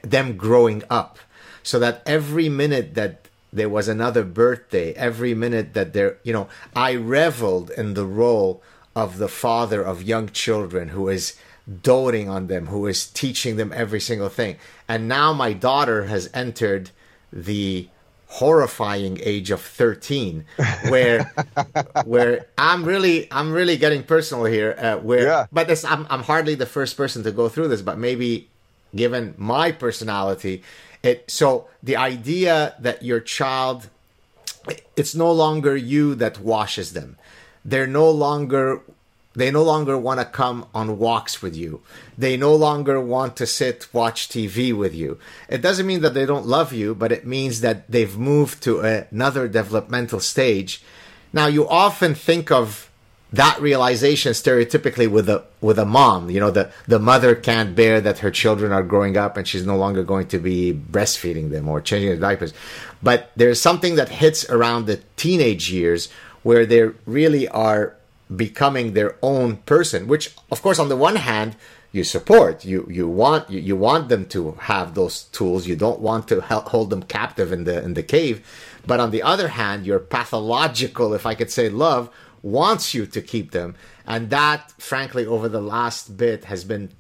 them 0.02 0.36
growing 0.36 0.82
up, 0.90 1.18
so 1.62 1.78
that 1.78 2.02
every 2.04 2.50
minute 2.50 2.94
that 2.94 3.28
there 3.52 3.68
was 3.68 3.88
another 3.88 4.22
birthday, 4.22 4.92
every 4.94 5.34
minute 5.34 5.74
that 5.74 5.92
there, 5.92 6.18
you 6.22 6.32
know, 6.32 6.48
I 6.74 6.94
reveled 6.94 7.70
in 7.70 7.94
the 7.94 8.06
role 8.06 8.62
of 8.94 9.18
the 9.18 9.28
father 9.28 9.82
of 9.82 10.02
young 10.02 10.28
children 10.28 10.90
who 10.90 11.08
is 11.08 11.36
doting 11.82 12.28
on 12.28 12.46
them, 12.46 12.66
who 12.66 12.86
is 12.86 13.06
teaching 13.06 13.56
them 13.56 13.72
every 13.74 14.00
single 14.00 14.28
thing. 14.28 14.56
And 14.88 15.08
now 15.08 15.32
my 15.32 15.52
daughter 15.52 16.04
has 16.04 16.30
entered 16.34 16.90
the 17.32 17.88
horrifying 18.32 19.18
age 19.22 19.50
of 19.50 19.60
13 19.60 20.42
where 20.88 21.30
where 22.06 22.46
i'm 22.56 22.82
really 22.82 23.30
i'm 23.30 23.52
really 23.52 23.76
getting 23.76 24.02
personal 24.02 24.46
here 24.46 24.74
uh, 24.78 24.96
where 24.96 25.26
yeah. 25.26 25.46
but 25.52 25.68
this 25.68 25.84
I'm, 25.84 26.06
I'm 26.08 26.22
hardly 26.22 26.54
the 26.54 26.64
first 26.64 26.96
person 26.96 27.22
to 27.24 27.30
go 27.30 27.50
through 27.50 27.68
this 27.68 27.82
but 27.82 27.98
maybe 27.98 28.48
given 28.96 29.34
my 29.36 29.70
personality 29.70 30.62
it 31.02 31.30
so 31.30 31.68
the 31.82 31.94
idea 31.96 32.74
that 32.78 33.02
your 33.02 33.20
child 33.20 33.90
it's 34.96 35.14
no 35.14 35.30
longer 35.30 35.76
you 35.76 36.14
that 36.14 36.38
washes 36.38 36.94
them 36.94 37.18
they're 37.66 37.86
no 37.86 38.10
longer 38.10 38.80
they 39.34 39.50
no 39.50 39.62
longer 39.62 39.96
want 39.96 40.20
to 40.20 40.26
come 40.26 40.66
on 40.74 40.98
walks 40.98 41.40
with 41.40 41.56
you. 41.56 41.80
They 42.18 42.36
no 42.36 42.54
longer 42.54 43.00
want 43.00 43.36
to 43.36 43.46
sit, 43.46 43.88
watch 43.92 44.28
TV 44.28 44.76
with 44.76 44.94
you. 44.94 45.18
It 45.48 45.62
doesn't 45.62 45.86
mean 45.86 46.02
that 46.02 46.14
they 46.14 46.26
don't 46.26 46.46
love 46.46 46.72
you, 46.72 46.94
but 46.94 47.12
it 47.12 47.26
means 47.26 47.60
that 47.62 47.90
they've 47.90 48.16
moved 48.16 48.62
to 48.64 48.80
another 48.80 49.48
developmental 49.48 50.20
stage. 50.20 50.82
Now, 51.32 51.46
you 51.46 51.66
often 51.66 52.14
think 52.14 52.50
of 52.50 52.90
that 53.32 53.58
realization 53.62 54.32
stereotypically 54.32 55.10
with 55.10 55.26
a 55.28 55.42
with 55.62 55.78
a 55.78 55.86
mom 55.86 56.28
you 56.28 56.38
know 56.38 56.50
the 56.50 56.70
the 56.86 56.98
mother 56.98 57.34
can't 57.34 57.74
bear 57.74 57.98
that 57.98 58.18
her 58.18 58.30
children 58.30 58.72
are 58.72 58.82
growing 58.82 59.16
up 59.16 59.38
and 59.38 59.48
she's 59.48 59.64
no 59.64 59.74
longer 59.74 60.04
going 60.04 60.26
to 60.26 60.38
be 60.38 60.72
breastfeeding 60.72 61.50
them 61.50 61.66
or 61.66 61.80
changing 61.80 62.10
their 62.10 62.18
diapers 62.18 62.52
but 63.02 63.30
there's 63.34 63.58
something 63.58 63.94
that 63.94 64.10
hits 64.10 64.48
around 64.50 64.84
the 64.84 65.00
teenage 65.16 65.72
years 65.72 66.10
where 66.42 66.66
they 66.66 66.82
really 67.06 67.48
are 67.48 67.96
becoming 68.36 68.92
their 68.92 69.16
own 69.22 69.56
person 69.58 70.06
which 70.06 70.34
of 70.50 70.62
course 70.62 70.78
on 70.78 70.88
the 70.88 70.96
one 70.96 71.16
hand 71.16 71.56
you 71.90 72.04
support 72.04 72.64
you 72.64 72.86
you 72.90 73.08
want 73.08 73.48
you, 73.50 73.60
you 73.60 73.76
want 73.76 74.08
them 74.08 74.24
to 74.26 74.52
have 74.52 74.94
those 74.94 75.24
tools 75.24 75.66
you 75.66 75.76
don't 75.76 76.00
want 76.00 76.28
to 76.28 76.40
help, 76.40 76.68
hold 76.68 76.90
them 76.90 77.02
captive 77.02 77.52
in 77.52 77.64
the 77.64 77.82
in 77.82 77.94
the 77.94 78.02
cave 78.02 78.46
but 78.86 79.00
on 79.00 79.10
the 79.10 79.22
other 79.22 79.48
hand 79.48 79.84
your 79.84 79.98
pathological 79.98 81.12
if 81.14 81.26
i 81.26 81.34
could 81.34 81.50
say 81.50 81.68
love 81.68 82.10
wants 82.42 82.92
you 82.92 83.06
to 83.06 83.22
keep 83.22 83.52
them. 83.52 83.74
And 84.06 84.30
that, 84.30 84.72
frankly, 84.72 85.24
over 85.24 85.48
the 85.48 85.60
last 85.60 86.16
bit 86.16 86.44
has 86.44 86.64
been 86.64 86.90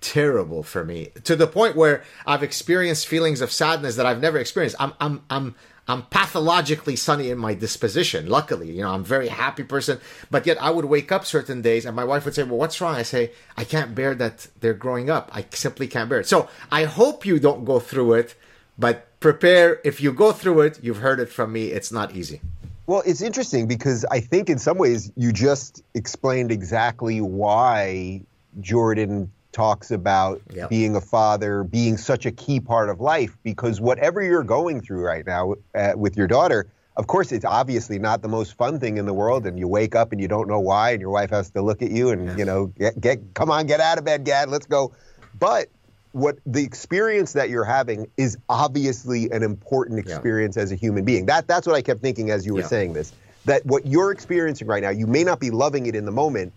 terrible 0.00 0.64
for 0.64 0.84
me 0.84 1.10
to 1.22 1.36
the 1.36 1.46
point 1.46 1.76
where 1.76 2.02
I've 2.26 2.42
experienced 2.42 3.06
feelings 3.06 3.40
of 3.40 3.52
sadness 3.52 3.94
that 3.96 4.06
I've 4.06 4.20
never 4.20 4.38
experienced. 4.38 4.76
I'm, 4.80 4.94
I'm, 4.98 5.22
I'm, 5.30 5.54
I'm 5.88 6.02
pathologically 6.02 6.94
sunny 6.94 7.30
in 7.30 7.38
my 7.38 7.54
disposition. 7.54 8.28
Luckily, 8.28 8.70
you 8.70 8.82
know, 8.82 8.90
I'm 8.90 9.00
a 9.00 9.04
very 9.04 9.28
happy 9.28 9.64
person, 9.64 9.98
but 10.30 10.46
yet 10.46 10.62
I 10.62 10.70
would 10.70 10.84
wake 10.84 11.10
up 11.10 11.26
certain 11.26 11.60
days 11.60 11.84
and 11.84 11.96
my 11.96 12.04
wife 12.04 12.24
would 12.24 12.34
say, 12.34 12.44
well, 12.44 12.58
what's 12.58 12.80
wrong? 12.80 12.94
I 12.94 13.02
say, 13.02 13.32
I 13.56 13.64
can't 13.64 13.94
bear 13.94 14.14
that 14.14 14.46
they're 14.60 14.74
growing 14.74 15.10
up. 15.10 15.30
I 15.32 15.44
simply 15.50 15.88
can't 15.88 16.08
bear 16.08 16.20
it. 16.20 16.28
So 16.28 16.48
I 16.70 16.84
hope 16.84 17.26
you 17.26 17.40
don't 17.40 17.64
go 17.64 17.80
through 17.80 18.14
it, 18.14 18.36
but 18.78 19.18
prepare. 19.18 19.80
If 19.84 20.00
you 20.00 20.12
go 20.12 20.30
through 20.30 20.60
it, 20.60 20.78
you've 20.82 20.98
heard 20.98 21.18
it 21.18 21.28
from 21.28 21.52
me. 21.52 21.66
It's 21.66 21.90
not 21.90 22.14
easy. 22.14 22.40
Well, 22.86 23.02
it's 23.04 23.22
interesting 23.22 23.66
because 23.66 24.04
I 24.10 24.20
think 24.20 24.50
in 24.50 24.58
some 24.58 24.78
ways 24.78 25.10
you 25.16 25.32
just 25.32 25.82
explained 25.94 26.52
exactly 26.52 27.20
why 27.20 28.22
Jordan 28.60 29.32
talks 29.52 29.90
about 29.90 30.40
yep. 30.52 30.70
being 30.70 30.96
a 30.96 31.00
father 31.00 31.62
being 31.62 31.96
such 31.96 32.26
a 32.26 32.32
key 32.32 32.58
part 32.58 32.88
of 32.88 33.00
life 33.00 33.36
because 33.42 33.80
whatever 33.80 34.22
you're 34.22 34.42
going 34.42 34.80
through 34.80 35.02
right 35.02 35.26
now 35.26 35.54
uh, 35.74 35.92
with 35.94 36.16
your 36.16 36.26
daughter, 36.26 36.66
of 36.96 37.06
course, 37.06 37.32
it's 37.32 37.44
obviously 37.44 37.98
not 37.98 38.20
the 38.20 38.28
most 38.28 38.54
fun 38.54 38.78
thing 38.78 38.98
in 38.98 39.06
the 39.06 39.14
world, 39.14 39.46
and 39.46 39.58
you 39.58 39.66
wake 39.66 39.94
up 39.94 40.12
and 40.12 40.20
you 40.20 40.28
don't 40.28 40.46
know 40.46 40.60
why, 40.60 40.90
and 40.90 41.00
your 41.00 41.10
wife 41.10 41.30
has 41.30 41.50
to 41.52 41.62
look 41.62 41.80
at 41.80 41.90
you 41.90 42.10
and 42.10 42.26
yes. 42.26 42.38
you 42.38 42.44
know, 42.44 42.66
get, 42.66 43.00
get, 43.00 43.34
come 43.34 43.50
on, 43.50 43.66
get 43.66 43.80
out 43.80 43.98
of 43.98 44.04
bed, 44.04 44.24
Gad, 44.24 44.50
let's 44.50 44.66
go. 44.66 44.92
But 45.38 45.68
what 46.12 46.38
the 46.44 46.62
experience 46.62 47.32
that 47.32 47.48
you're 47.48 47.64
having 47.64 48.10
is 48.18 48.36
obviously 48.48 49.30
an 49.30 49.42
important 49.42 49.98
experience 49.98 50.56
yeah. 50.56 50.64
as 50.64 50.72
a 50.72 50.74
human 50.74 51.04
being. 51.04 51.26
That 51.26 51.48
that's 51.48 51.66
what 51.66 51.74
I 51.74 51.80
kept 51.80 52.02
thinking 52.02 52.30
as 52.30 52.44
you 52.44 52.52
were 52.52 52.60
yeah. 52.60 52.66
saying 52.66 52.92
this. 52.92 53.12
That 53.46 53.64
what 53.64 53.86
you're 53.86 54.12
experiencing 54.12 54.68
right 54.68 54.82
now, 54.82 54.90
you 54.90 55.06
may 55.06 55.24
not 55.24 55.40
be 55.40 55.50
loving 55.50 55.86
it 55.86 55.96
in 55.96 56.04
the 56.04 56.12
moment, 56.12 56.52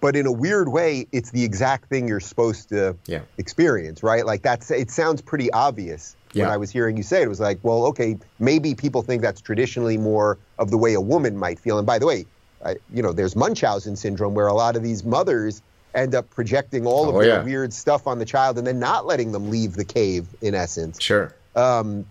but 0.00 0.16
in 0.16 0.26
a 0.26 0.32
weird 0.32 0.68
way, 0.68 1.06
it's 1.12 1.30
the 1.30 1.44
exact 1.44 1.88
thing 1.88 2.08
you're 2.08 2.20
supposed 2.20 2.68
to 2.68 2.96
yeah. 3.06 3.22
experience, 3.36 4.02
right? 4.02 4.24
Like 4.24 4.42
that's 4.42 4.70
it 4.70 4.90
sounds 4.90 5.20
pretty 5.22 5.50
obvious 5.52 6.16
yeah. 6.32 6.44
when 6.44 6.52
I 6.52 6.56
was 6.56 6.70
hearing 6.70 6.96
you 6.96 7.02
say 7.02 7.22
it. 7.22 7.24
It 7.24 7.28
was 7.28 7.40
like, 7.40 7.58
well, 7.62 7.86
okay, 7.86 8.16
maybe 8.38 8.74
people 8.74 9.02
think 9.02 9.22
that's 9.22 9.40
traditionally 9.40 9.98
more 9.98 10.38
of 10.58 10.70
the 10.70 10.78
way 10.78 10.94
a 10.94 11.00
woman 11.00 11.36
might 11.36 11.58
feel. 11.58 11.78
And 11.78 11.86
by 11.86 11.98
the 11.98 12.06
way, 12.06 12.26
I, 12.64 12.76
you 12.92 13.02
know, 13.02 13.12
there's 13.12 13.36
Munchausen 13.36 13.96
syndrome 13.96 14.34
where 14.34 14.46
a 14.46 14.54
lot 14.54 14.76
of 14.76 14.82
these 14.82 15.04
mothers 15.04 15.62
end 15.94 16.14
up 16.14 16.30
projecting 16.30 16.86
all 16.86 17.08
of 17.08 17.14
oh, 17.14 17.20
their 17.20 17.38
yeah. 17.38 17.42
weird 17.42 17.72
stuff 17.72 18.06
on 18.06 18.18
the 18.18 18.24
child 18.24 18.58
and 18.58 18.66
then 18.66 18.78
not 18.78 19.06
letting 19.06 19.32
them 19.32 19.50
leave 19.50 19.74
the 19.74 19.84
cave 19.84 20.26
in 20.40 20.54
essence. 20.54 21.00
Sure. 21.00 21.34
Um, 21.56 22.06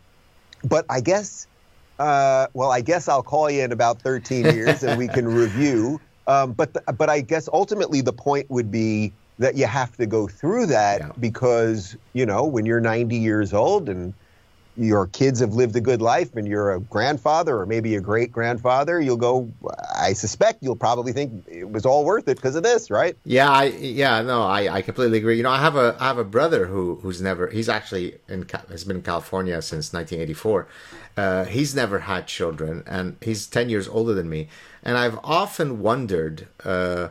but 0.63 0.85
I 0.89 1.01
guess, 1.01 1.47
uh, 1.99 2.47
well, 2.53 2.71
I 2.71 2.81
guess 2.81 3.07
I'll 3.07 3.23
call 3.23 3.49
you 3.49 3.63
in 3.63 3.71
about 3.71 4.01
13 4.01 4.45
years 4.45 4.83
and 4.83 4.97
we 4.97 5.07
can 5.07 5.27
review. 5.33 6.01
Um, 6.27 6.53
but 6.53 6.73
the, 6.73 6.93
but 6.93 7.09
I 7.09 7.21
guess 7.21 7.49
ultimately 7.51 8.01
the 8.01 8.13
point 8.13 8.49
would 8.49 8.69
be 8.69 9.13
that 9.39 9.55
you 9.55 9.65
have 9.65 9.95
to 9.97 10.05
go 10.05 10.27
through 10.27 10.65
that 10.67 10.99
yeah. 10.99 11.11
because 11.19 11.95
you 12.13 12.25
know 12.25 12.45
when 12.45 12.65
you're 12.65 12.81
90 12.81 13.15
years 13.15 13.53
old 13.53 13.87
and 13.87 14.13
your 14.77 15.07
kids 15.07 15.39
have 15.39 15.53
lived 15.53 15.75
a 15.75 15.81
good 15.81 16.01
life 16.01 16.35
and 16.35 16.47
you're 16.47 16.71
a 16.71 16.79
grandfather 16.79 17.59
or 17.59 17.65
maybe 17.65 17.95
a 17.95 18.01
great 18.01 18.31
grandfather, 18.31 19.01
you'll 19.01 19.17
go. 19.17 19.51
I 19.95 20.13
suspect 20.13 20.61
you'll 20.61 20.75
probably 20.75 21.11
think 21.11 21.43
it 21.47 21.69
was 21.69 21.85
all 21.85 22.05
worth 22.05 22.27
it 22.27 22.37
because 22.37 22.55
of 22.55 22.63
this, 22.63 22.91
right? 22.91 23.17
Yeah, 23.25 23.49
I, 23.49 23.65
yeah, 23.65 24.21
no, 24.21 24.43
I, 24.43 24.75
I 24.75 24.81
completely 24.81 25.17
agree. 25.17 25.37
You 25.37 25.43
know, 25.43 25.49
I 25.49 25.59
have 25.59 25.75
a 25.75 25.95
I 25.99 26.07
have 26.07 26.17
a 26.17 26.23
brother 26.23 26.67
who 26.67 26.95
who's 27.01 27.21
never 27.21 27.47
he's 27.47 27.69
actually 27.69 28.19
in 28.27 28.47
has 28.69 28.83
been 28.83 28.97
in 28.97 29.03
California 29.03 29.61
since 29.61 29.91
1984. 29.91 30.67
Uh, 31.17 31.45
he's 31.45 31.73
never 31.73 31.99
had 31.99 32.27
children, 32.27 32.83
and 32.85 33.17
he's 33.21 33.47
10 33.47 33.69
years 33.69 33.87
older 33.87 34.13
than 34.13 34.29
me. 34.29 34.49
And 34.83 34.97
I've 34.97 35.19
often 35.23 35.81
wondered. 35.81 36.47
Uh, 36.63 37.09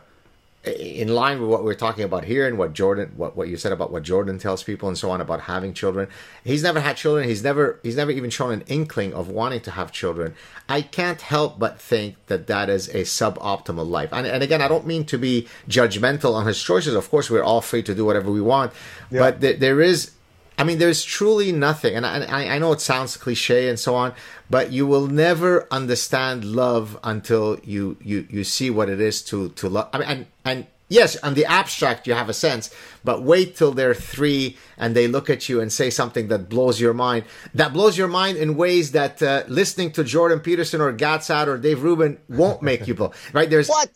in 0.67 1.07
line 1.07 1.41
with 1.41 1.49
what 1.49 1.63
we're 1.63 1.73
talking 1.73 2.03
about 2.03 2.25
here 2.25 2.47
and 2.47 2.57
what 2.57 2.73
Jordan 2.73 3.13
what, 3.15 3.35
what 3.35 3.47
you 3.47 3.57
said 3.57 3.71
about 3.71 3.91
what 3.91 4.03
Jordan 4.03 4.37
tells 4.37 4.63
people 4.63 4.87
and 4.87 4.97
so 4.97 5.09
on 5.11 5.21
about 5.21 5.41
having 5.41 5.73
children. 5.73 6.07
He's 6.43 6.63
never 6.63 6.79
had 6.79 6.97
children. 6.97 7.27
He's 7.27 7.43
never 7.43 7.79
he's 7.83 7.95
never 7.95 8.11
even 8.11 8.29
shown 8.29 8.51
an 8.53 8.63
inkling 8.67 9.13
of 9.13 9.29
wanting 9.29 9.61
to 9.61 9.71
have 9.71 9.91
children. 9.91 10.35
I 10.69 10.81
can't 10.81 11.21
help 11.21 11.57
but 11.59 11.79
think 11.79 12.15
that 12.27 12.47
that 12.47 12.69
is 12.69 12.89
a 12.89 13.01
suboptimal 13.01 13.87
life. 13.89 14.09
And, 14.11 14.27
and 14.27 14.43
again, 14.43 14.61
I 14.61 14.67
don't 14.67 14.85
mean 14.85 15.05
to 15.05 15.17
be 15.17 15.47
judgmental 15.69 16.33
on 16.33 16.45
his 16.45 16.61
choices. 16.61 16.93
Of 16.93 17.09
course, 17.09 17.29
we're 17.29 17.43
all 17.43 17.61
free 17.61 17.83
to 17.83 17.95
do 17.95 18.05
whatever 18.05 18.31
we 18.31 18.41
want, 18.41 18.73
yeah. 19.09 19.19
but 19.19 19.41
th- 19.41 19.59
there 19.59 19.81
is 19.81 20.11
I 20.57 20.63
mean, 20.63 20.79
there's 20.79 21.03
truly 21.03 21.51
nothing, 21.51 21.95
and 21.95 22.05
I, 22.05 22.55
I 22.55 22.57
know 22.57 22.71
it 22.73 22.81
sounds 22.81 23.15
cliche 23.15 23.69
and 23.69 23.79
so 23.79 23.93
on, 23.93 24.13
but 24.49 24.71
you 24.71 24.87
will 24.87 25.05
never 25.05 25.67
understand 25.69 26.43
love 26.43 26.97
until 27.03 27.59
you 27.63 27.97
you 28.01 28.25
you 28.29 28.43
see 28.43 28.71
what 28.71 28.89
it 28.89 28.99
is 28.99 29.21
to 29.23 29.49
to 29.49 29.69
love. 29.69 29.89
I 29.93 29.99
mean, 29.99 30.07
and 30.07 30.25
and 30.45 30.67
yes, 30.89 31.17
on 31.17 31.33
the 31.33 31.45
abstract 31.45 32.07
you 32.07 32.13
have 32.13 32.29
a 32.29 32.33
sense, 32.33 32.73
but 33.03 33.23
wait 33.23 33.55
till 33.55 33.71
they're 33.71 33.93
three 33.93 34.57
and 34.77 34.95
they 34.95 35.07
look 35.07 35.29
at 35.29 35.49
you 35.49 35.59
and 35.61 35.71
say 35.71 35.89
something 35.89 36.27
that 36.27 36.49
blows 36.49 36.79
your 36.79 36.93
mind. 36.93 37.25
That 37.53 37.73
blows 37.73 37.97
your 37.97 38.07
mind 38.07 38.37
in 38.37 38.55
ways 38.55 38.91
that 38.91 39.21
uh, 39.21 39.43
listening 39.47 39.91
to 39.93 40.03
Jordan 40.03 40.39
Peterson 40.39 40.81
or 40.81 40.91
Gad 40.91 41.23
Saad 41.23 41.47
or 41.47 41.57
Dave 41.57 41.83
Rubin 41.83 42.17
won't 42.29 42.61
make 42.61 42.87
you 42.87 42.93
blow. 42.93 43.11
Right? 43.33 43.49
There's 43.49 43.67
what 43.67 43.89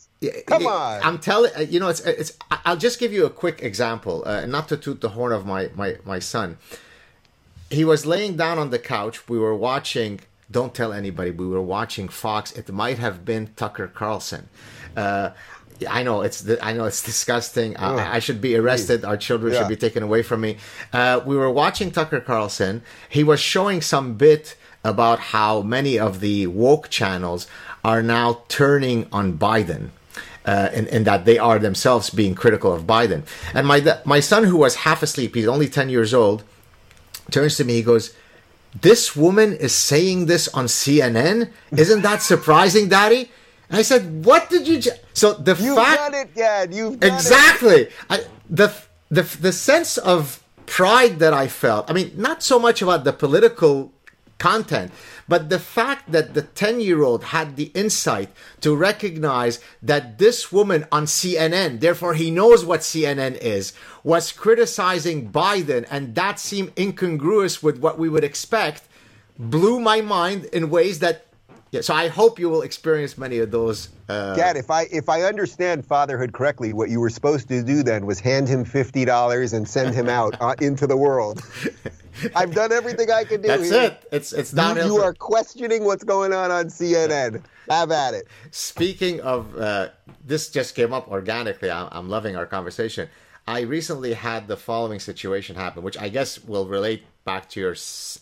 Come 0.46 0.68
on. 0.68 1.02
I'm 1.04 1.18
telling 1.18 1.52
you 1.72 1.80
know 1.80 1.88
it's 1.90 2.02
it's 2.02 2.38
I'll 2.52 2.78
just 2.78 3.00
give 3.00 3.12
you 3.12 3.26
a 3.26 3.30
quick 3.30 3.64
example, 3.64 4.24
uh, 4.26 4.46
not 4.46 4.68
to 4.70 4.78
toot 4.78 5.02
the 5.02 5.10
horn 5.10 5.32
of 5.32 5.46
my 5.46 5.70
my 5.76 5.98
my 6.06 6.20
son. 6.20 6.58
He 7.72 7.84
was 7.84 8.06
laying 8.06 8.36
down 8.36 8.60
on 8.60 8.70
the 8.70 8.80
couch. 8.80 9.28
We 9.28 9.40
were 9.40 9.56
watching. 9.56 10.20
Don't 10.52 10.76
tell 10.76 10.94
anybody. 10.94 11.32
We 11.32 11.48
were 11.48 11.62
watching 11.62 12.10
Fox. 12.10 12.52
It 12.52 12.72
might 12.72 12.98
have 12.98 13.24
been 13.26 13.52
Tucker 13.56 13.88
Carlson. 13.88 14.50
Uh, 14.96 15.32
I 15.90 16.04
know 16.04 16.22
it's 16.22 16.48
I 16.62 16.74
know 16.74 16.86
it's 16.86 17.04
disgusting. 17.12 17.78
I, 17.78 18.16
I, 18.16 18.20
should 18.20 18.42
be 18.42 18.56
arrested. 18.56 19.06
Our 19.06 19.18
children 19.18 19.54
yeah. 19.54 19.60
should 19.60 19.70
be 19.70 19.76
taken 19.76 20.04
away 20.04 20.22
from 20.22 20.42
me. 20.42 20.58
Uh, 20.94 21.22
we 21.26 21.36
were 21.36 21.50
watching 21.50 21.92
Tucker 21.92 22.20
Carlson. 22.20 22.84
He 23.10 23.24
was 23.24 23.40
showing 23.40 23.82
some 23.82 24.16
bit 24.16 24.56
about 24.84 25.20
how 25.20 25.62
many 25.62 25.98
of 25.98 26.20
the 26.20 26.48
woke 26.48 26.90
channels 26.90 27.48
are 27.84 28.02
now 28.02 28.44
turning 28.48 29.08
on 29.12 29.38
Biden 29.38 29.90
uh, 30.46 30.70
and, 30.74 30.88
and, 30.88 31.06
that 31.06 31.26
they 31.26 31.38
are 31.38 31.60
themselves 31.60 32.10
being 32.10 32.34
critical 32.34 32.74
of 32.74 32.84
Biden. 32.84 33.24
And 33.54 33.68
my 33.68 34.00
my 34.06 34.20
son, 34.20 34.44
who 34.44 34.58
was 34.58 34.76
half 34.76 35.04
asleep, 35.04 35.36
he's 35.36 35.48
only 35.48 35.68
ten 35.68 35.90
years 35.90 36.14
old, 36.14 36.44
turns 37.30 37.58
to 37.58 37.64
me. 37.64 37.74
He 37.74 37.84
goes, 37.84 38.14
"This 38.80 39.16
woman 39.16 39.54
is 39.54 39.74
saying 39.74 40.28
this 40.28 40.48
on 40.50 40.66
CNN. 40.66 41.50
Isn't 41.76 42.02
that 42.02 42.22
surprising, 42.22 42.90
Daddy?" 42.90 43.32
And 43.70 43.78
I 43.80 43.82
said, 43.82 44.26
"What 44.26 44.50
did 44.50 44.68
you?" 44.68 44.80
Ju-? 44.80 44.92
So 45.14 45.34
the 45.34 45.56
fact 45.56 45.66
You've 45.66 45.78
fact, 45.78 45.98
done 45.98 46.14
it, 46.14 46.36
Dad. 46.36 46.74
You've 46.74 47.04
exactly 47.04 47.90
I, 48.10 48.24
the 48.50 48.74
the 49.10 49.24
the 49.42 49.52
sense 49.52 49.98
of 49.98 50.42
pride 50.66 51.20
that 51.20 51.34
I 51.34 51.48
felt. 51.48 51.90
I 51.90 51.94
mean, 51.94 52.12
not 52.16 52.44
so 52.44 52.58
much 52.58 52.82
about 52.82 53.04
the 53.04 53.14
political 53.14 53.92
content, 54.40 54.92
but 55.32 55.48
the 55.48 55.60
fact 55.60 56.12
that 56.12 56.34
the 56.34 56.42
10 56.42 56.82
year 56.82 57.04
old 57.04 57.24
had 57.24 57.56
the 57.56 57.72
insight 57.74 58.28
to 58.60 58.76
recognize 58.76 59.62
that 59.82 60.18
this 60.18 60.52
woman 60.52 60.86
on 60.92 61.06
CNN, 61.06 61.80
therefore 61.80 62.16
he 62.16 62.30
knows 62.30 62.66
what 62.66 62.82
CNN 62.82 63.38
is, 63.38 63.72
was 64.04 64.34
criticizing 64.34 65.32
Biden, 65.32 65.88
and 65.90 66.16
that 66.16 66.38
seemed 66.38 66.78
incongruous 66.78 67.64
with 67.64 67.80
what 67.80 67.98
we 67.98 68.10
would 68.10 68.26
expect, 68.26 68.84
blew 69.40 69.80
my 69.80 70.02
mind 70.02 70.44
in 70.52 70.70
ways 70.70 71.00
that 71.00 71.28
yeah, 71.72 71.80
so 71.80 71.94
I 71.94 72.10
hope 72.10 72.38
you 72.38 72.50
will 72.50 72.64
experience 72.64 73.18
many 73.18 73.40
of 73.40 73.50
those. 73.52 73.90
Uh... 74.10 74.36
Gad, 74.36 74.58
if 74.58 74.70
I 74.70 74.84
if 74.92 75.08
I 75.08 75.24
understand 75.24 75.86
fatherhood 75.86 76.34
correctly, 76.34 76.74
what 76.74 76.90
you 76.90 77.00
were 77.00 77.10
supposed 77.10 77.48
to 77.48 77.64
do 77.64 77.82
then 77.82 78.06
was 78.06 78.20
hand 78.20 78.50
him 78.50 78.66
fifty 78.66 79.06
dollars 79.06 79.54
and 79.54 79.68
send 79.68 79.96
him 79.96 80.10
out 80.10 80.36
uh, 80.42 80.54
into 80.60 80.86
the 80.86 80.98
world. 80.98 81.42
I've 82.36 82.54
done 82.54 82.74
everything 82.74 83.10
I 83.10 83.24
can 83.24 83.42
do. 83.42 83.48
That's 83.48 83.70
here. 83.70 83.84
it. 83.84 84.08
It's 84.12 84.34
it's 84.34 84.52
downhill. 84.52 84.88
You, 84.88 84.94
you 84.96 85.02
are 85.02 85.14
questioning 85.14 85.86
what's 85.86 86.04
going 86.04 86.34
on 86.34 86.52
on 86.52 86.66
CNN. 86.66 87.42
Have 87.70 87.92
at 87.92 88.16
it. 88.16 88.28
Speaking 88.52 89.22
of, 89.22 89.58
uh, 89.58 89.90
this 90.26 90.50
just 90.50 90.76
came 90.76 90.92
up 90.92 91.10
organically. 91.10 91.72
I'm, 91.72 91.88
I'm 91.94 92.10
loving 92.10 92.36
our 92.36 92.46
conversation. 92.46 93.08
I 93.48 93.62
recently 93.62 94.14
had 94.14 94.48
the 94.48 94.58
following 94.58 95.00
situation 95.00 95.56
happen, 95.56 95.84
which 95.84 95.98
I 95.98 96.10
guess 96.10 96.44
will 96.44 96.68
relate 96.68 97.04
back 97.24 97.50
to 97.50 97.60
your 97.60 97.76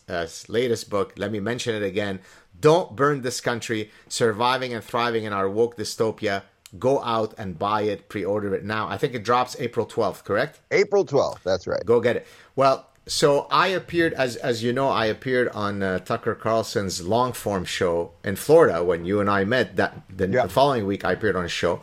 uh, 0.08 0.28
latest 0.48 0.90
book. 0.90 1.14
Let 1.18 1.32
me 1.32 1.40
mention 1.40 1.76
it 1.76 1.84
again. 1.84 2.20
Don't 2.60 2.96
burn 2.96 3.22
this 3.22 3.42
country, 3.42 3.92
surviving 4.08 4.74
and 4.74 4.84
thriving 4.84 5.24
in 5.24 5.34
our 5.34 5.50
woke 5.50 5.78
dystopia. 5.78 6.44
Go 6.78 7.02
out 7.02 7.34
and 7.38 7.58
buy 7.58 7.84
it, 7.84 8.10
pre 8.10 8.24
order 8.24 8.54
it 8.54 8.64
now. 8.64 8.88
I 8.88 8.98
think 8.98 9.16
it 9.16 9.24
drops 9.24 9.56
April 9.60 9.86
12th, 9.86 10.24
correct? 10.24 10.60
April 10.70 11.06
12th, 11.06 11.42
that's 11.44 11.66
right. 11.66 11.84
Go 11.86 12.00
get 12.00 12.18
it. 12.18 12.28
Well, 12.56 12.90
so 13.10 13.48
I 13.50 13.68
appeared, 13.68 14.14
as 14.14 14.36
as 14.36 14.62
you 14.62 14.72
know, 14.72 14.90
I 14.90 15.06
appeared 15.08 15.50
on 15.50 15.82
uh, 15.82 15.98
Tucker 16.00 16.36
Carlson's 16.36 17.02
long 17.02 17.34
form 17.34 17.66
show 17.66 18.12
in 18.24 18.36
Florida 18.36 18.84
when 18.84 19.04
you 19.04 19.20
and 19.20 19.30
I 19.30 19.46
met. 19.46 19.78
That 19.78 20.04
the, 20.16 20.28
yeah. 20.28 20.44
the 20.44 20.50
following 20.50 20.86
week, 20.86 21.04
I 21.04 21.14
appeared 21.14 21.36
on 21.36 21.44
a 21.44 21.50
show. 21.50 21.82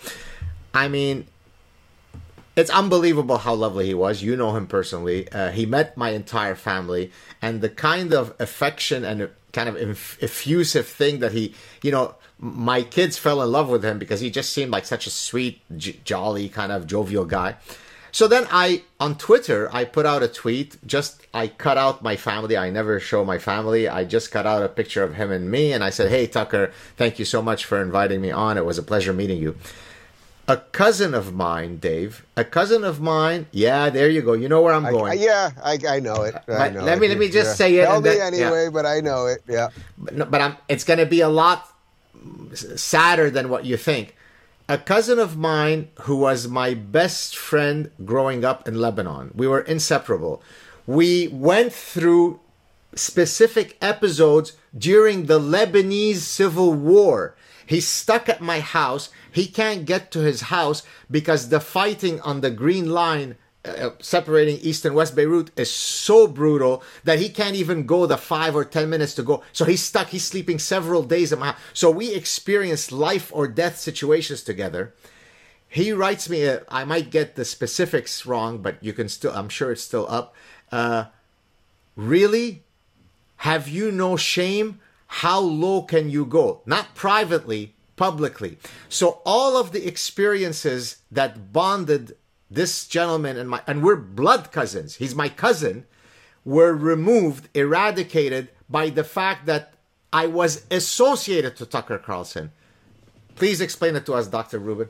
I 0.73 0.87
mean, 0.87 1.27
it's 2.55 2.71
unbelievable 2.71 3.39
how 3.39 3.55
lovely 3.55 3.87
he 3.87 3.95
was. 3.95 4.23
You 4.23 4.37
know 4.37 4.55
him 4.57 4.69
personally. 4.69 5.29
Uh, 5.33 5.51
he 5.51 5.67
met 5.67 5.97
my 5.97 6.11
entire 6.11 6.55
family, 6.55 7.11
and 7.43 7.61
the 7.61 7.71
kind 7.71 8.15
of 8.15 8.33
affection 8.39 9.05
and 9.05 9.31
kind 9.57 9.69
of 9.71 9.77
inf- 9.77 10.23
effusive 10.23 10.87
thing 10.87 11.21
that 11.21 11.33
he, 11.33 11.55
you 11.83 11.91
know, 11.91 12.15
my 12.39 12.83
kids 12.83 13.17
fell 13.17 13.43
in 13.43 13.51
love 13.51 13.69
with 13.71 13.83
him 13.83 13.99
because 13.99 14.21
he 14.21 14.31
just 14.31 14.53
seemed 14.53 14.71
like 14.71 14.85
such 14.85 15.07
a 15.07 15.11
sweet, 15.11 15.63
j- 15.77 15.99
jolly, 16.05 16.49
kind 16.51 16.71
of 16.71 16.87
jovial 16.87 17.25
guy. 17.25 17.57
So 18.13 18.29
then 18.29 18.47
I, 18.51 18.83
on 19.01 19.17
Twitter, 19.17 19.69
I 19.73 19.85
put 19.85 20.07
out 20.07 20.23
a 20.23 20.29
tweet. 20.29 20.77
Just, 20.87 21.27
I 21.35 21.49
cut 21.49 21.79
out 21.79 22.03
my 22.03 22.17
family. 22.17 22.57
I 22.57 22.71
never 22.71 23.01
show 23.01 23.25
my 23.25 23.39
family. 23.39 23.89
I 23.89 24.05
just 24.05 24.31
cut 24.31 24.47
out 24.47 24.63
a 24.63 24.69
picture 24.69 25.03
of 25.03 25.15
him 25.15 25.31
and 25.31 25.51
me. 25.51 25.73
And 25.73 25.83
I 25.83 25.91
said, 25.91 26.11
Hey, 26.11 26.27
Tucker, 26.27 26.71
thank 26.97 27.19
you 27.19 27.25
so 27.25 27.43
much 27.43 27.65
for 27.65 27.81
inviting 27.81 28.21
me 28.21 28.31
on. 28.31 28.57
It 28.57 28.65
was 28.65 28.79
a 28.79 28.83
pleasure 28.83 29.13
meeting 29.13 29.41
you. 29.43 29.57
A 30.49 30.59
cousin 30.59 31.13
of 31.13 31.35
mine, 31.35 31.79
Dave, 31.79 32.25
a 32.37 32.45
cousin 32.45 32.85
of 32.85 33.01
mine. 33.01 33.47
Yeah, 33.51 33.91
there 33.91 34.09
you 34.09 34.23
go. 34.23 34.33
You 34.33 34.49
know 34.49 34.63
where 34.63 34.75
I'm 34.75 34.85
going. 34.85 35.11
I, 35.11 35.15
yeah, 35.15 35.51
I, 35.63 35.79
I 35.89 35.99
know 35.99 36.23
it. 36.23 36.37
I 36.49 36.69
know 36.69 36.85
let 36.85 36.99
it. 36.99 37.01
me 37.01 37.09
let 37.09 37.19
me 37.19 37.29
just 37.29 37.51
yeah. 37.51 37.55
say 37.55 37.75
it. 37.77 37.87
Tell 37.87 38.01
me 38.01 38.11
then, 38.11 38.35
anyway, 38.35 38.65
yeah. 38.65 38.71
but 38.71 38.87
I 38.87 39.01
know 39.01 39.27
it. 39.27 39.43
Yeah. 39.49 39.71
But, 39.99 40.15
no, 40.15 40.25
but 40.25 40.41
I'm, 40.41 40.57
it's 40.69 40.85
going 40.85 41.01
to 41.01 41.07
be 41.07 41.21
a 41.21 41.29
lot 41.29 41.69
sadder 42.55 43.29
than 43.29 43.49
what 43.49 43.65
you 43.65 43.77
think. 43.77 44.15
A 44.69 44.79
cousin 44.79 45.19
of 45.19 45.37
mine 45.37 45.89
who 46.03 46.17
was 46.17 46.49
my 46.49 46.75
best 46.75 47.37
friend 47.37 47.91
growing 48.05 48.45
up 48.45 48.67
in 48.69 48.81
Lebanon. 48.81 49.33
We 49.35 49.47
were 49.47 49.61
inseparable. 49.61 50.43
We 50.87 51.29
went 51.29 51.73
through 51.73 52.41
specific 52.95 53.77
episodes 53.81 54.53
during 54.77 55.27
the 55.27 55.39
Lebanese 55.39 56.17
civil 56.17 56.73
war. 56.73 57.35
He 57.65 57.81
stuck 57.81 58.29
at 58.29 58.41
my 58.41 58.61
house. 58.61 59.11
He 59.37 59.47
can't 59.47 59.85
get 59.85 60.11
to 60.13 60.21
his 60.21 60.49
house 60.49 60.83
because 61.11 61.51
the 61.51 61.61
fighting 61.61 62.23
on 62.23 62.41
the 62.41 62.51
Green 62.51 62.89
Line 62.89 63.37
uh, 63.67 63.91
separating 64.01 64.57
East 64.61 64.87
and 64.87 64.95
West 64.95 65.15
Beirut 65.15 65.51
is 65.59 65.71
so 65.71 66.27
brutal 66.27 66.83
that 67.05 67.19
he 67.19 67.29
can't 67.29 67.55
even 67.55 67.85
go 67.85 68.07
the 68.07 68.17
five 68.17 68.57
or 68.57 68.65
ten 68.65 68.89
minutes 68.89 69.15
to 69.17 69.23
go. 69.23 69.43
So 69.53 69.67
he's 69.67 69.83
stuck. 69.83 70.09
He's 70.09 70.25
sleeping 70.25 70.59
several 70.59 71.03
days 71.03 71.33
a 71.33 71.37
month. 71.37 71.59
So 71.75 71.91
we 71.91 72.15
experienced 72.15 72.93
life 72.93 73.31
or 73.31 73.47
death 73.47 73.77
situations 73.79 74.43
together. 74.43 74.95
He 75.69 75.93
writes 75.93 76.31
me. 76.31 76.45
A, 76.45 76.63
I 76.71 76.87
might 76.87 77.11
get 77.11 77.37
the 77.37 77.45
specifics 77.45 78.25
wrong, 78.25 78.63
but 78.63 78.83
you 78.83 78.95
can 78.95 79.11
still. 79.11 79.33
I'm 79.33 79.51
sure 79.51 79.71
it's 79.71 79.83
still 79.83 80.07
up. 80.09 80.35
Uh, 80.73 81.13
really, 81.95 82.63
have 83.45 83.69
you 83.69 83.93
no 83.93 84.17
shame? 84.17 84.81
How 85.09 85.41
low 85.41 85.83
can 85.83 86.09
you 86.09 86.25
go? 86.25 86.63
Not 86.65 86.95
privately, 86.95 87.76
publicly. 87.97 88.59
So 88.89 89.21
all 89.25 89.57
of 89.57 89.73
the 89.73 89.87
experiences 89.87 90.99
that 91.11 91.53
bonded 91.53 92.17
this 92.51 92.87
gentleman 92.87 93.37
and 93.37 93.51
my 93.51 93.63
and 93.67 93.83
we're 93.83 93.97
blood 93.97 94.53
cousins. 94.53 94.97
He's 94.97 95.15
my 95.15 95.29
cousin. 95.29 95.87
Were 96.45 96.75
removed, 96.75 97.49
eradicated 97.55 98.51
by 98.71 98.91
the 98.91 99.03
fact 99.03 99.47
that 99.47 99.75
I 100.13 100.29
was 100.29 100.65
associated 100.71 101.57
to 101.57 101.67
Tucker 101.67 101.99
Carlson. 101.99 102.53
Please 103.35 103.61
explain 103.61 103.97
it 103.97 104.07
to 104.07 104.15
us, 104.15 104.29
Dr. 104.29 104.61
Rubin. 104.61 104.89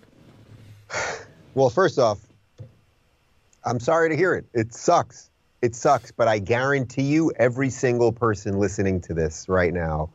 Well, 1.54 1.70
first 1.70 1.98
off, 1.98 2.18
I'm 3.64 3.80
sorry 3.80 4.10
to 4.10 4.16
hear 4.16 4.34
it. 4.34 4.44
It 4.52 4.74
sucks. 4.74 5.30
It 5.62 5.74
sucks, 5.74 6.12
but 6.12 6.28
I 6.28 6.38
guarantee 6.38 7.02
you 7.04 7.32
every 7.36 7.70
single 7.70 8.12
person 8.12 8.58
listening 8.58 9.00
to 9.02 9.14
this 9.14 9.48
right 9.48 9.72
now 9.72 10.10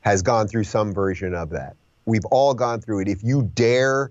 has 0.00 0.22
gone 0.22 0.48
through 0.48 0.64
some 0.64 0.94
version 0.94 1.34
of 1.34 1.50
that. 1.50 1.76
We've 2.08 2.24
all 2.30 2.54
gone 2.54 2.80
through 2.80 3.00
it. 3.00 3.08
If 3.08 3.22
you 3.22 3.42
dare 3.54 4.10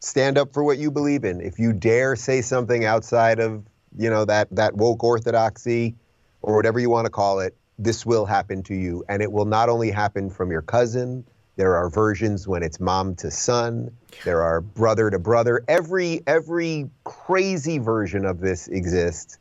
stand 0.00 0.38
up 0.38 0.52
for 0.52 0.62
what 0.62 0.78
you 0.78 0.90
believe 0.90 1.24
in. 1.24 1.40
If 1.40 1.58
you 1.58 1.72
dare 1.72 2.16
say 2.16 2.42
something 2.42 2.84
outside 2.84 3.40
of, 3.40 3.64
you 3.96 4.10
know, 4.10 4.24
that 4.24 4.48
that 4.52 4.74
woke 4.74 5.02
orthodoxy 5.02 5.96
or 6.42 6.54
whatever 6.54 6.78
you 6.78 6.90
want 6.90 7.06
to 7.06 7.10
call 7.10 7.40
it, 7.40 7.56
this 7.78 8.06
will 8.06 8.26
happen 8.26 8.62
to 8.64 8.74
you 8.74 9.04
and 9.08 9.22
it 9.22 9.30
will 9.30 9.44
not 9.44 9.68
only 9.68 9.90
happen 9.90 10.30
from 10.30 10.50
your 10.50 10.62
cousin, 10.62 11.24
there 11.56 11.74
are 11.76 11.88
versions 11.88 12.46
when 12.46 12.62
it's 12.62 12.78
mom 12.78 13.14
to 13.16 13.30
son, 13.30 13.90
there 14.24 14.42
are 14.42 14.60
brother 14.60 15.10
to 15.10 15.18
brother. 15.18 15.64
Every 15.66 16.22
every 16.26 16.90
crazy 17.04 17.78
version 17.78 18.26
of 18.26 18.40
this 18.40 18.68
exists. 18.68 19.38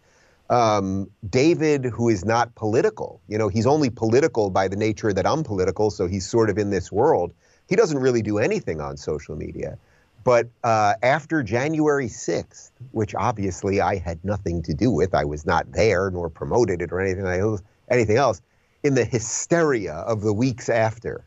Um, 0.49 1.09
David, 1.27 1.85
who 1.85 2.09
is 2.09 2.23
not 2.23 2.53
political, 2.55 3.19
you 3.27 3.37
know, 3.37 3.47
he's 3.49 3.65
only 3.65 3.89
political 3.89 4.51
by 4.51 4.67
the 4.67 4.75
nature 4.75 5.11
that 5.11 5.25
I'm 5.25 5.43
political, 5.43 5.89
so 5.89 6.07
he's 6.07 6.29
sort 6.29 6.49
of 6.49 6.57
in 6.57 6.69
this 6.69 6.91
world. 6.91 7.33
He 7.67 7.75
doesn't 7.75 7.97
really 7.97 8.21
do 8.21 8.37
anything 8.37 8.79
on 8.79 8.97
social 8.97 9.35
media. 9.35 9.77
But 10.23 10.47
uh, 10.63 10.95
after 11.03 11.43
January 11.43 12.07
6th, 12.07 12.71
which 12.91 13.13
obviously 13.13 13.79
I 13.79 13.97
had 13.97 14.23
nothing 14.25 14.63
to 14.63 14.73
do 14.73 14.89
with, 14.89 15.13
I 15.13 15.23
was 15.23 15.45
not 15.45 15.71
there 15.71 16.09
nor 16.09 16.29
promoted 16.29 16.81
it 16.81 16.91
or 16.91 16.99
anything 16.99 17.25
else, 17.27 17.61
anything 17.89 18.17
else, 18.17 18.41
in 18.83 18.95
the 18.95 19.05
hysteria 19.05 19.93
of 19.93 20.21
the 20.21 20.33
weeks 20.33 20.67
after, 20.67 21.23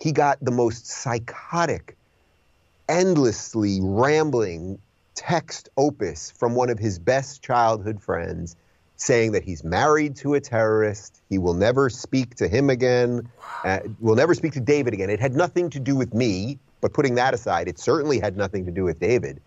he 0.00 0.12
got 0.12 0.38
the 0.40 0.50
most 0.50 0.86
psychotic, 0.86 1.96
endlessly 2.88 3.80
rambling 3.82 4.78
text 5.14 5.68
opus 5.76 6.30
from 6.30 6.54
one 6.54 6.70
of 6.70 6.78
his 6.78 6.98
best 6.98 7.42
childhood 7.42 8.00
friends 8.00 8.56
saying 9.00 9.32
that 9.32 9.42
he's 9.42 9.64
married 9.64 10.14
to 10.14 10.34
a 10.34 10.40
terrorist. 10.40 11.22
He 11.30 11.38
will 11.38 11.54
never 11.54 11.88
speak 11.88 12.34
to 12.36 12.48
him 12.48 12.68
again. 12.68 13.28
Uh, 13.64 13.80
will 13.98 14.14
never 14.14 14.34
speak 14.34 14.52
to 14.52 14.60
David 14.60 14.92
again. 14.92 15.08
It 15.08 15.20
had 15.20 15.34
nothing 15.34 15.70
to 15.70 15.80
do 15.80 15.96
with 15.96 16.12
me. 16.12 16.58
But 16.82 16.92
putting 16.92 17.14
that 17.14 17.34
aside, 17.34 17.68
it 17.68 17.78
certainly 17.78 18.18
had 18.18 18.36
nothing 18.36 18.64
to 18.66 18.70
do 18.70 18.84
with 18.84 19.00
David. 19.00 19.40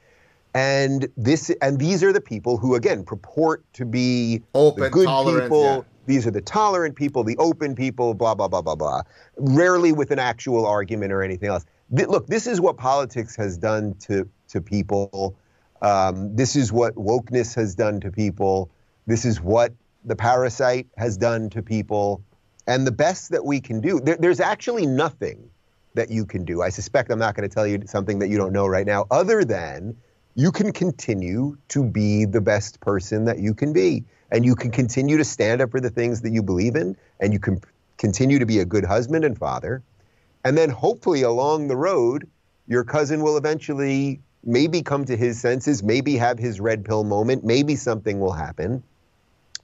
And 0.56 1.08
this 1.18 1.52
and 1.62 1.80
these 1.80 2.04
are 2.04 2.14
the 2.14 2.22
people 2.22 2.58
who 2.58 2.76
again 2.76 3.04
purport 3.04 3.64
to 3.74 3.86
be 3.86 4.44
open, 4.54 4.84
the 4.84 4.90
good 4.90 5.06
tolerant, 5.06 5.46
people. 5.46 5.64
Yeah. 5.64 5.82
These 6.06 6.28
are 6.28 6.32
the 6.32 6.42
tolerant 6.42 6.96
people, 6.96 7.24
the 7.24 7.38
open 7.38 7.76
people, 7.76 8.14
blah 8.14 8.36
blah 8.36 8.48
blah 8.48 8.62
blah 8.62 8.76
blah. 8.76 9.02
Rarely 9.38 9.92
with 9.92 10.12
an 10.12 10.20
actual 10.20 10.66
argument 10.66 11.12
or 11.12 11.24
anything 11.24 11.50
else. 11.50 11.66
Th- 11.96 12.08
look, 12.08 12.28
this 12.28 12.46
is 12.46 12.62
what 12.62 12.78
politics 12.78 13.36
has 13.36 13.58
done 13.58 13.96
to 14.02 14.30
to 14.50 14.62
people. 14.62 15.36
Um, 15.82 16.36
this 16.36 16.56
is 16.56 16.72
what 16.72 16.96
wokeness 16.96 17.56
has 17.56 17.74
done 17.74 18.00
to 18.02 18.12
people. 18.12 18.70
This 19.06 19.26
is 19.26 19.42
what 19.42 19.74
the 20.06 20.16
parasite 20.16 20.88
has 20.98 21.18
done 21.18 21.50
to 21.52 21.62
people. 21.62 22.22
And 22.68 22.88
the 22.88 22.92
best 22.92 23.32
that 23.32 23.44
we 23.44 23.60
can 23.60 23.82
do, 23.82 24.00
there, 24.00 24.18
there's 24.18 24.40
actually 24.40 24.86
nothing 24.86 25.50
that 25.96 26.10
you 26.10 26.26
can 26.26 26.46
do. 26.46 26.62
I 26.62 26.70
suspect 26.70 27.12
I'm 27.12 27.20
not 27.20 27.36
going 27.36 27.48
to 27.48 27.54
tell 27.54 27.68
you 27.68 27.84
something 27.86 28.20
that 28.20 28.30
you 28.30 28.38
don't 28.38 28.54
know 28.54 28.66
right 28.66 28.86
now, 28.86 29.06
other 29.12 29.44
than 29.44 29.96
you 30.36 30.52
can 30.52 30.72
continue 30.72 31.58
to 31.70 31.84
be 31.84 32.26
the 32.26 32.42
best 32.42 32.80
person 32.80 33.26
that 33.26 33.40
you 33.40 33.54
can 33.54 33.74
be. 33.74 34.04
And 34.32 34.44
you 34.44 34.56
can 34.56 34.72
continue 34.72 35.18
to 35.18 35.24
stand 35.24 35.62
up 35.62 35.70
for 35.70 35.80
the 35.80 35.92
things 35.92 36.22
that 36.22 36.32
you 36.32 36.42
believe 36.42 36.76
in, 36.76 36.98
and 37.20 37.32
you 37.32 37.40
can 37.40 37.62
continue 37.98 38.40
to 38.40 38.46
be 38.46 38.60
a 38.60 38.66
good 38.66 38.84
husband 38.84 39.26
and 39.26 39.38
father. 39.38 39.84
And 40.44 40.58
then 40.58 40.70
hopefully 40.70 41.22
along 41.22 41.68
the 41.68 41.76
road, 41.76 42.28
your 42.68 42.84
cousin 42.84 43.22
will 43.22 43.38
eventually 43.38 44.22
maybe 44.44 44.82
come 44.82 45.06
to 45.06 45.16
his 45.16 45.40
senses, 45.40 45.84
maybe 45.84 46.18
have 46.18 46.40
his 46.40 46.60
red 46.60 46.84
pill 46.84 47.04
moment, 47.04 47.44
maybe 47.44 47.76
something 47.76 48.20
will 48.20 48.32
happen. 48.32 48.84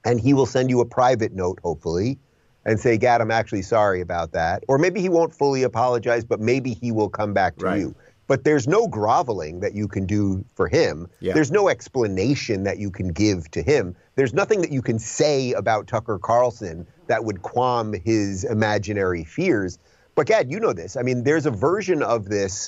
And 0.09 0.19
he 0.19 0.33
will 0.33 0.47
send 0.47 0.71
you 0.71 0.81
a 0.81 0.85
private 0.85 1.33
note, 1.33 1.59
hopefully, 1.61 2.17
and 2.65 2.79
say, 2.79 2.97
Gad, 2.97 3.21
I'm 3.21 3.29
actually 3.29 3.61
sorry 3.61 4.01
about 4.01 4.31
that. 4.31 4.63
Or 4.67 4.79
maybe 4.79 5.01
he 5.01 5.09
won't 5.09 5.31
fully 5.31 5.61
apologize, 5.61 6.25
but 6.25 6.39
maybe 6.39 6.73
he 6.73 6.91
will 6.91 7.09
come 7.09 7.31
back 7.31 7.57
to 7.57 7.65
right. 7.65 7.79
you. 7.79 7.95
But 8.25 8.43
there's 8.43 8.67
no 8.67 8.87
groveling 8.87 9.59
that 9.59 9.75
you 9.75 9.87
can 9.87 10.07
do 10.07 10.43
for 10.55 10.67
him. 10.67 11.07
Yeah. 11.19 11.33
There's 11.33 11.51
no 11.51 11.69
explanation 11.69 12.63
that 12.63 12.79
you 12.79 12.89
can 12.89 13.09
give 13.09 13.51
to 13.51 13.61
him. 13.61 13.95
There's 14.15 14.33
nothing 14.33 14.61
that 14.61 14.71
you 14.71 14.81
can 14.81 14.97
say 14.97 15.53
about 15.53 15.85
Tucker 15.85 16.17
Carlson 16.17 16.87
that 17.05 17.23
would 17.23 17.43
qualm 17.43 17.93
his 17.93 18.45
imaginary 18.45 19.23
fears. 19.23 19.77
But 20.15 20.25
Gad, 20.25 20.51
you 20.51 20.59
know 20.59 20.73
this. 20.73 20.97
I 20.97 21.03
mean, 21.03 21.23
there's 21.23 21.45
a 21.45 21.51
version 21.51 22.01
of 22.01 22.29
this 22.29 22.67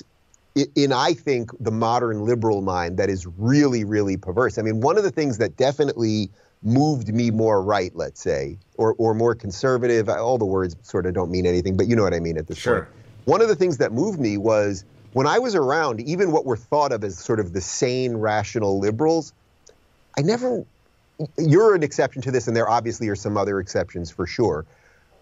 in, 0.76 0.92
I 0.92 1.14
think, 1.14 1.50
the 1.58 1.72
modern 1.72 2.24
liberal 2.24 2.60
mind 2.60 2.98
that 2.98 3.10
is 3.10 3.26
really, 3.26 3.82
really 3.82 4.16
perverse. 4.16 4.58
I 4.58 4.62
mean, 4.62 4.80
one 4.80 4.96
of 4.96 5.02
the 5.02 5.10
things 5.10 5.38
that 5.38 5.56
definitely 5.56 6.30
moved 6.62 7.12
me 7.12 7.30
more 7.30 7.62
right, 7.62 7.94
let's 7.94 8.20
say, 8.20 8.58
or 8.76 8.94
or 8.98 9.14
more 9.14 9.34
conservative. 9.34 10.08
All 10.08 10.38
the 10.38 10.44
words 10.44 10.76
sort 10.82 11.06
of 11.06 11.14
don't 11.14 11.30
mean 11.30 11.46
anything, 11.46 11.76
but 11.76 11.88
you 11.88 11.96
know 11.96 12.02
what 12.02 12.14
I 12.14 12.20
mean 12.20 12.38
at 12.38 12.46
this 12.46 12.58
sure. 12.58 12.82
point. 12.82 12.88
one 13.24 13.42
of 13.42 13.48
the 13.48 13.56
things 13.56 13.78
that 13.78 13.92
moved 13.92 14.20
me 14.20 14.36
was 14.36 14.84
when 15.12 15.26
I 15.26 15.38
was 15.38 15.54
around, 15.54 16.00
even 16.00 16.32
what 16.32 16.46
were 16.46 16.56
thought 16.56 16.92
of 16.92 17.04
as 17.04 17.18
sort 17.18 17.40
of 17.40 17.52
the 17.52 17.60
sane, 17.60 18.16
rational 18.16 18.78
liberals, 18.78 19.32
I 20.16 20.22
never, 20.22 20.64
you're 21.36 21.74
an 21.74 21.82
exception 21.82 22.22
to 22.22 22.30
this, 22.30 22.48
and 22.48 22.56
there 22.56 22.68
obviously 22.68 23.08
are 23.08 23.16
some 23.16 23.36
other 23.36 23.60
exceptions 23.60 24.10
for 24.10 24.26
sure. 24.26 24.64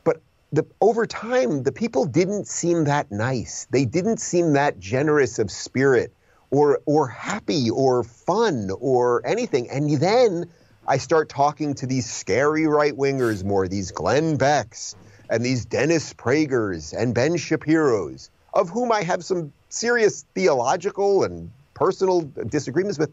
But 0.04 0.20
the, 0.52 0.64
over 0.80 1.06
time, 1.06 1.64
the 1.64 1.72
people 1.72 2.04
didn't 2.04 2.46
seem 2.46 2.84
that 2.84 3.10
nice. 3.10 3.66
They 3.70 3.84
didn't 3.84 4.18
seem 4.18 4.52
that 4.52 4.78
generous 4.78 5.38
of 5.38 5.50
spirit 5.50 6.12
or, 6.50 6.80
or 6.86 7.08
happy 7.08 7.68
or 7.70 8.04
fun 8.04 8.70
or 8.78 9.26
anything. 9.26 9.68
And 9.70 9.90
then 10.00 10.48
I 10.90 10.96
start 10.96 11.28
talking 11.28 11.74
to 11.74 11.86
these 11.86 12.10
scary 12.10 12.66
right 12.66 12.96
wingers 12.96 13.44
more, 13.44 13.68
these 13.68 13.92
Glenn 13.92 14.36
Becks 14.36 14.96
and 15.30 15.44
these 15.44 15.64
Dennis 15.64 16.12
Pragers 16.12 16.92
and 16.92 17.14
Ben 17.14 17.36
Shapiro's, 17.36 18.28
of 18.54 18.70
whom 18.70 18.90
I 18.90 19.04
have 19.04 19.24
some 19.24 19.52
serious 19.68 20.24
theological 20.34 21.22
and 21.22 21.52
personal 21.74 22.22
disagreements 22.48 22.98
with. 22.98 23.12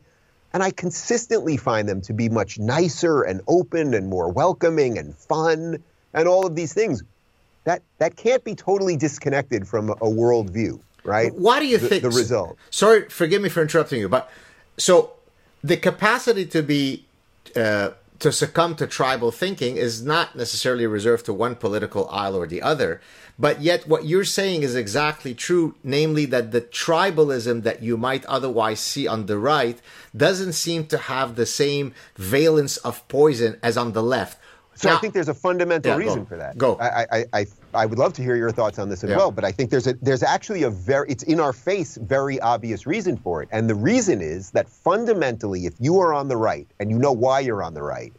And 0.54 0.64
I 0.64 0.72
consistently 0.72 1.56
find 1.56 1.88
them 1.88 2.02
to 2.02 2.14
be 2.14 2.30
much 2.30 2.58
nicer 2.58 3.22
and 3.22 3.42
open 3.48 3.94
and 3.94 4.10
more 4.10 4.28
welcoming 4.28 4.98
and 4.98 5.14
fun 5.16 5.84
and 6.16 6.28
all 6.28 6.48
of 6.48 6.56
these 6.56 6.74
things. 6.74 7.04
That, 7.66 7.84
that 8.00 8.16
can't 8.16 8.44
be 8.44 8.56
totally 8.56 8.98
disconnected 8.98 9.68
from 9.68 9.92
a 9.92 9.98
worldview, 9.98 10.80
right? 11.04 11.32
Why 11.36 11.60
do 11.60 11.68
you 11.68 11.78
the, 11.78 11.90
think 11.90 12.02
the 12.02 12.10
result? 12.10 12.58
Sorry, 12.72 13.08
forgive 13.08 13.44
me 13.44 13.50
for 13.50 13.62
interrupting 13.62 14.00
you, 14.00 14.10
but 14.10 14.32
so 14.78 15.12
the 15.64 15.78
capacity 15.78 16.48
to 16.48 16.64
be 16.64 17.07
uh, 17.56 17.92
to 18.20 18.32
succumb 18.32 18.76
to 18.76 18.88
tribal 18.88 19.32
thinking 19.32 19.78
is 19.78 20.04
not 20.04 20.36
necessarily 20.36 20.88
reserved 20.88 21.26
to 21.28 21.34
one 21.34 21.56
political 21.56 22.10
aisle 22.10 22.36
or 22.36 22.48
the 22.48 22.62
other. 22.62 23.00
But 23.40 23.62
yet, 23.62 23.88
what 23.88 24.06
you're 24.06 24.24
saying 24.26 24.64
is 24.64 24.74
exactly 24.76 25.36
true, 25.36 25.76
namely 25.84 26.26
that 26.26 26.52
the 26.52 26.62
tribalism 26.62 27.62
that 27.64 27.84
you 27.84 27.96
might 27.96 28.26
otherwise 28.26 28.80
see 28.80 29.08
on 29.08 29.28
the 29.28 29.38
right 29.38 29.80
doesn't 30.16 30.54
seem 30.54 30.88
to 30.88 30.98
have 30.98 31.36
the 31.36 31.46
same 31.46 31.94
valence 32.16 32.78
of 32.78 33.08
poison 33.08 33.60
as 33.62 33.78
on 33.78 33.92
the 33.94 34.02
left. 34.02 34.40
So 34.74 34.90
Now- 34.90 34.98
I 34.98 35.00
think 35.00 35.14
there's 35.14 35.28
a 35.30 35.34
fundamental 35.36 35.92
Yeah, 35.92 35.98
reason 35.98 36.24
go. 36.24 36.26
for 36.26 36.38
that. 36.38 36.58
Go. 36.58 36.78
I, 36.80 37.06
I, 37.12 37.26
I, 37.34 37.46
I 37.78 37.86
would 37.86 38.00
love 38.00 38.14
to 38.14 38.24
hear 38.24 38.36
your 38.36 38.52
thoughts 38.52 38.80
on 38.80 38.90
this 38.90 39.04
as 39.04 39.12
Yeah. 39.12 39.18
well, 39.18 39.32
but 39.32 39.46
I 39.46 39.52
think 39.52 39.70
there's 39.70 39.86
a 39.86 39.94
there's 40.02 40.24
actually 40.24 40.64
a 40.64 40.70
very 40.70 41.08
it's 41.10 41.24
in 41.24 41.40
our 41.40 41.54
face 41.54 41.96
very 42.02 42.40
obvious 42.40 42.88
reason 42.88 43.18
for 43.18 43.44
it, 43.44 43.50
and 43.52 43.70
the 43.70 43.76
reason 43.76 44.20
is 44.20 44.52
that 44.52 44.68
fundamentally, 44.68 45.68
if 45.68 45.76
you 45.80 46.00
are 46.00 46.12
on 46.12 46.28
the 46.28 46.38
right 46.38 46.68
and 46.80 46.90
you 46.90 46.98
know 46.98 47.12
why 47.12 47.40
you're 47.40 47.62
on 47.62 47.76
the 47.76 47.84
right, 47.84 48.14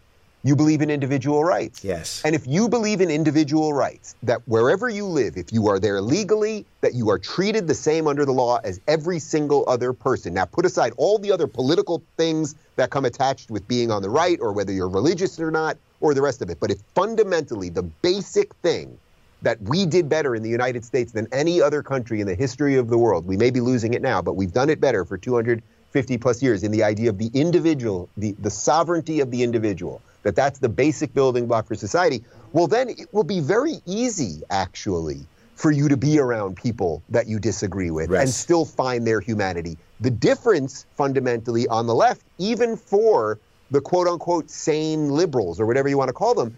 you 0.44 0.54
believe 0.54 0.80
in 0.80 0.90
individual 0.90 1.42
rights. 1.44 1.82
Yes. 1.82 2.22
And 2.24 2.36
if 2.36 2.46
you 2.46 2.68
believe 2.68 3.00
in 3.00 3.10
individual 3.10 3.72
rights, 3.72 4.14
that 4.22 4.40
wherever 4.46 4.88
you 4.88 5.04
live, 5.06 5.36
if 5.36 5.52
you 5.52 5.66
are 5.66 5.80
there 5.80 6.00
legally, 6.00 6.64
that 6.80 6.94
you 6.94 7.10
are 7.10 7.18
treated 7.18 7.66
the 7.66 7.74
same 7.74 8.06
under 8.06 8.24
the 8.24 8.32
law 8.32 8.60
as 8.62 8.80
every 8.86 9.18
single 9.18 9.64
other 9.66 9.92
person. 9.92 10.34
Now, 10.34 10.44
put 10.44 10.64
aside 10.64 10.92
all 10.96 11.18
the 11.18 11.32
other 11.32 11.48
political 11.48 12.04
things 12.16 12.54
that 12.76 12.90
come 12.90 13.04
attached 13.04 13.50
with 13.50 13.66
being 13.66 13.90
on 13.90 14.02
the 14.02 14.10
right, 14.10 14.38
or 14.40 14.52
whether 14.52 14.72
you're 14.72 14.88
religious 14.88 15.40
or 15.40 15.50
not, 15.50 15.76
or 15.98 16.14
the 16.14 16.22
rest 16.22 16.40
of 16.42 16.48
it. 16.48 16.60
But 16.60 16.70
if 16.70 16.78
fundamentally 16.94 17.68
the 17.70 17.82
basic 17.82 18.54
thing 18.62 18.96
that 19.42 19.60
we 19.62 19.86
did 19.86 20.08
better 20.08 20.34
in 20.34 20.42
the 20.42 20.48
United 20.48 20.84
States 20.84 21.12
than 21.12 21.26
any 21.32 21.62
other 21.62 21.82
country 21.82 22.20
in 22.20 22.26
the 22.26 22.34
history 22.34 22.76
of 22.76 22.88
the 22.88 22.98
world, 22.98 23.26
we 23.26 23.36
may 23.36 23.50
be 23.50 23.60
losing 23.60 23.94
it 23.94 24.02
now, 24.02 24.20
but 24.20 24.34
we've 24.34 24.52
done 24.52 24.68
it 24.68 24.80
better 24.80 25.04
for 25.04 25.16
250 25.16 26.18
plus 26.18 26.42
years 26.42 26.62
in 26.62 26.72
the 26.72 26.82
idea 26.82 27.08
of 27.08 27.18
the 27.18 27.30
individual, 27.34 28.08
the, 28.16 28.34
the 28.40 28.50
sovereignty 28.50 29.20
of 29.20 29.30
the 29.30 29.42
individual 29.42 30.02
that 30.22 30.34
that's 30.34 30.58
the 30.58 30.68
basic 30.68 31.14
building 31.14 31.46
block 31.46 31.66
for 31.66 31.74
society, 31.74 32.22
well, 32.52 32.66
then 32.66 32.88
it 32.88 33.06
will 33.12 33.24
be 33.24 33.40
very 33.40 33.76
easy, 33.86 34.42
actually, 34.50 35.20
for 35.54 35.70
you 35.70 35.88
to 35.88 35.96
be 35.96 36.18
around 36.18 36.56
people 36.56 37.02
that 37.08 37.26
you 37.26 37.38
disagree 37.38 37.90
with 37.90 38.10
Right. 38.10 38.22
and 38.22 38.30
still 38.30 38.64
find 38.64 39.06
their 39.06 39.20
humanity. 39.20 39.76
The 40.00 40.10
difference, 40.10 40.86
fundamentally, 40.96 41.66
on 41.68 41.86
the 41.86 41.94
left, 41.94 42.22
even 42.38 42.76
for 42.76 43.38
the 43.70 43.80
quote 43.80 44.06
unquote 44.06 44.50
sane 44.50 45.10
liberals 45.10 45.60
or 45.60 45.66
whatever 45.66 45.88
you 45.88 45.98
want 45.98 46.08
to 46.08 46.14
call 46.14 46.34
them, 46.34 46.56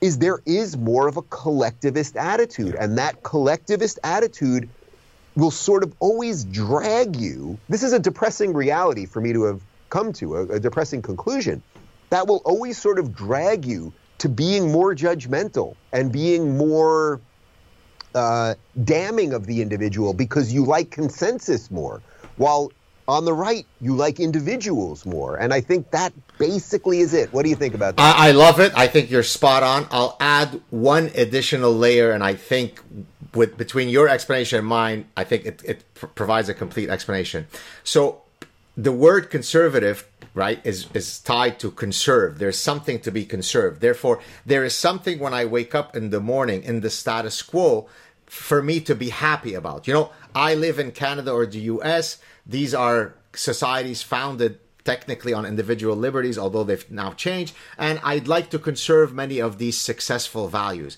is 0.00 0.18
there 0.18 0.40
is 0.46 0.76
more 0.76 1.08
of 1.08 1.16
a 1.16 1.22
collectivist 1.22 2.16
attitude. 2.16 2.74
And 2.74 2.98
that 2.98 3.22
collectivist 3.22 3.98
attitude 4.04 4.68
will 5.34 5.50
sort 5.50 5.82
of 5.82 5.94
always 6.00 6.44
drag 6.44 7.16
you. 7.16 7.58
This 7.68 7.82
is 7.82 7.92
a 7.92 7.98
depressing 7.98 8.52
reality 8.52 9.06
for 9.06 9.20
me 9.20 9.32
to 9.32 9.44
have 9.44 9.62
come 9.90 10.12
to, 10.14 10.36
a, 10.36 10.42
a 10.54 10.60
depressing 10.60 11.02
conclusion. 11.02 11.62
That 12.10 12.26
will 12.26 12.42
always 12.44 12.78
sort 12.78 12.98
of 12.98 13.14
drag 13.14 13.64
you 13.64 13.92
to 14.18 14.28
being 14.28 14.72
more 14.72 14.94
judgmental 14.94 15.76
and 15.92 16.12
being 16.12 16.56
more 16.56 17.20
uh, 18.14 18.54
damning 18.84 19.32
of 19.32 19.46
the 19.46 19.62
individual 19.62 20.12
because 20.12 20.52
you 20.52 20.64
like 20.64 20.90
consensus 20.90 21.70
more. 21.70 22.02
While 22.36 22.72
on 23.08 23.24
the 23.24 23.32
right, 23.32 23.66
you 23.80 23.96
like 23.96 24.20
individuals 24.20 25.06
more. 25.06 25.36
And 25.36 25.54
I 25.54 25.62
think 25.62 25.90
that 25.92 26.12
basically 26.36 27.00
is 27.00 27.14
it. 27.14 27.32
What 27.32 27.42
do 27.42 27.48
you 27.48 27.56
think 27.56 27.74
about 27.74 27.96
that? 27.96 28.02
I, 28.16 28.28
I 28.28 28.30
love 28.32 28.60
it. 28.60 28.72
I 28.76 28.86
think 28.86 29.10
you're 29.10 29.22
spot 29.22 29.62
on. 29.62 29.88
I'll 29.90 30.16
add 30.20 30.60
one 30.68 31.10
additional 31.14 31.72
layer, 31.72 32.12
and 32.12 32.22
I 32.22 32.34
think 32.34 32.82
with 33.34 33.56
between 33.56 33.88
your 33.88 34.08
explanation 34.08 34.58
and 34.58 34.68
mine, 34.68 35.06
I 35.16 35.24
think 35.24 35.46
it, 35.46 35.62
it 35.64 35.94
pr- 35.94 36.06
provides 36.06 36.50
a 36.50 36.54
complete 36.54 36.90
explanation. 36.90 37.46
So, 37.82 38.22
the 38.76 38.92
word 38.92 39.30
conservative, 39.30 40.06
right, 40.34 40.60
is 40.64 40.86
is 40.92 41.18
tied 41.18 41.58
to 41.60 41.70
conserve. 41.70 42.38
There's 42.38 42.58
something 42.58 43.00
to 43.00 43.10
be 43.10 43.24
conserved. 43.24 43.80
Therefore, 43.80 44.20
there 44.44 44.64
is 44.64 44.74
something 44.74 45.18
when 45.18 45.32
I 45.32 45.46
wake 45.46 45.74
up 45.74 45.96
in 45.96 46.10
the 46.10 46.20
morning 46.20 46.62
in 46.62 46.80
the 46.80 46.90
status 46.90 47.40
quo 47.40 47.88
for 48.26 48.62
me 48.62 48.80
to 48.80 48.94
be 48.94 49.08
happy 49.08 49.54
about. 49.54 49.88
You 49.88 49.94
know, 49.94 50.10
I 50.34 50.54
live 50.54 50.78
in 50.78 50.92
Canada 50.92 51.32
or 51.32 51.46
the 51.46 51.60
US. 51.60 52.18
These 52.48 52.74
are 52.74 53.14
societies 53.34 54.02
founded 54.02 54.58
technically 54.84 55.34
on 55.34 55.44
individual 55.44 55.94
liberties, 55.94 56.38
although 56.38 56.64
they've 56.64 56.90
now 56.90 57.12
changed. 57.12 57.54
And 57.76 58.00
I'd 58.02 58.26
like 58.26 58.48
to 58.50 58.58
conserve 58.58 59.12
many 59.12 59.38
of 59.38 59.58
these 59.58 59.76
successful 59.78 60.48
values. 60.48 60.96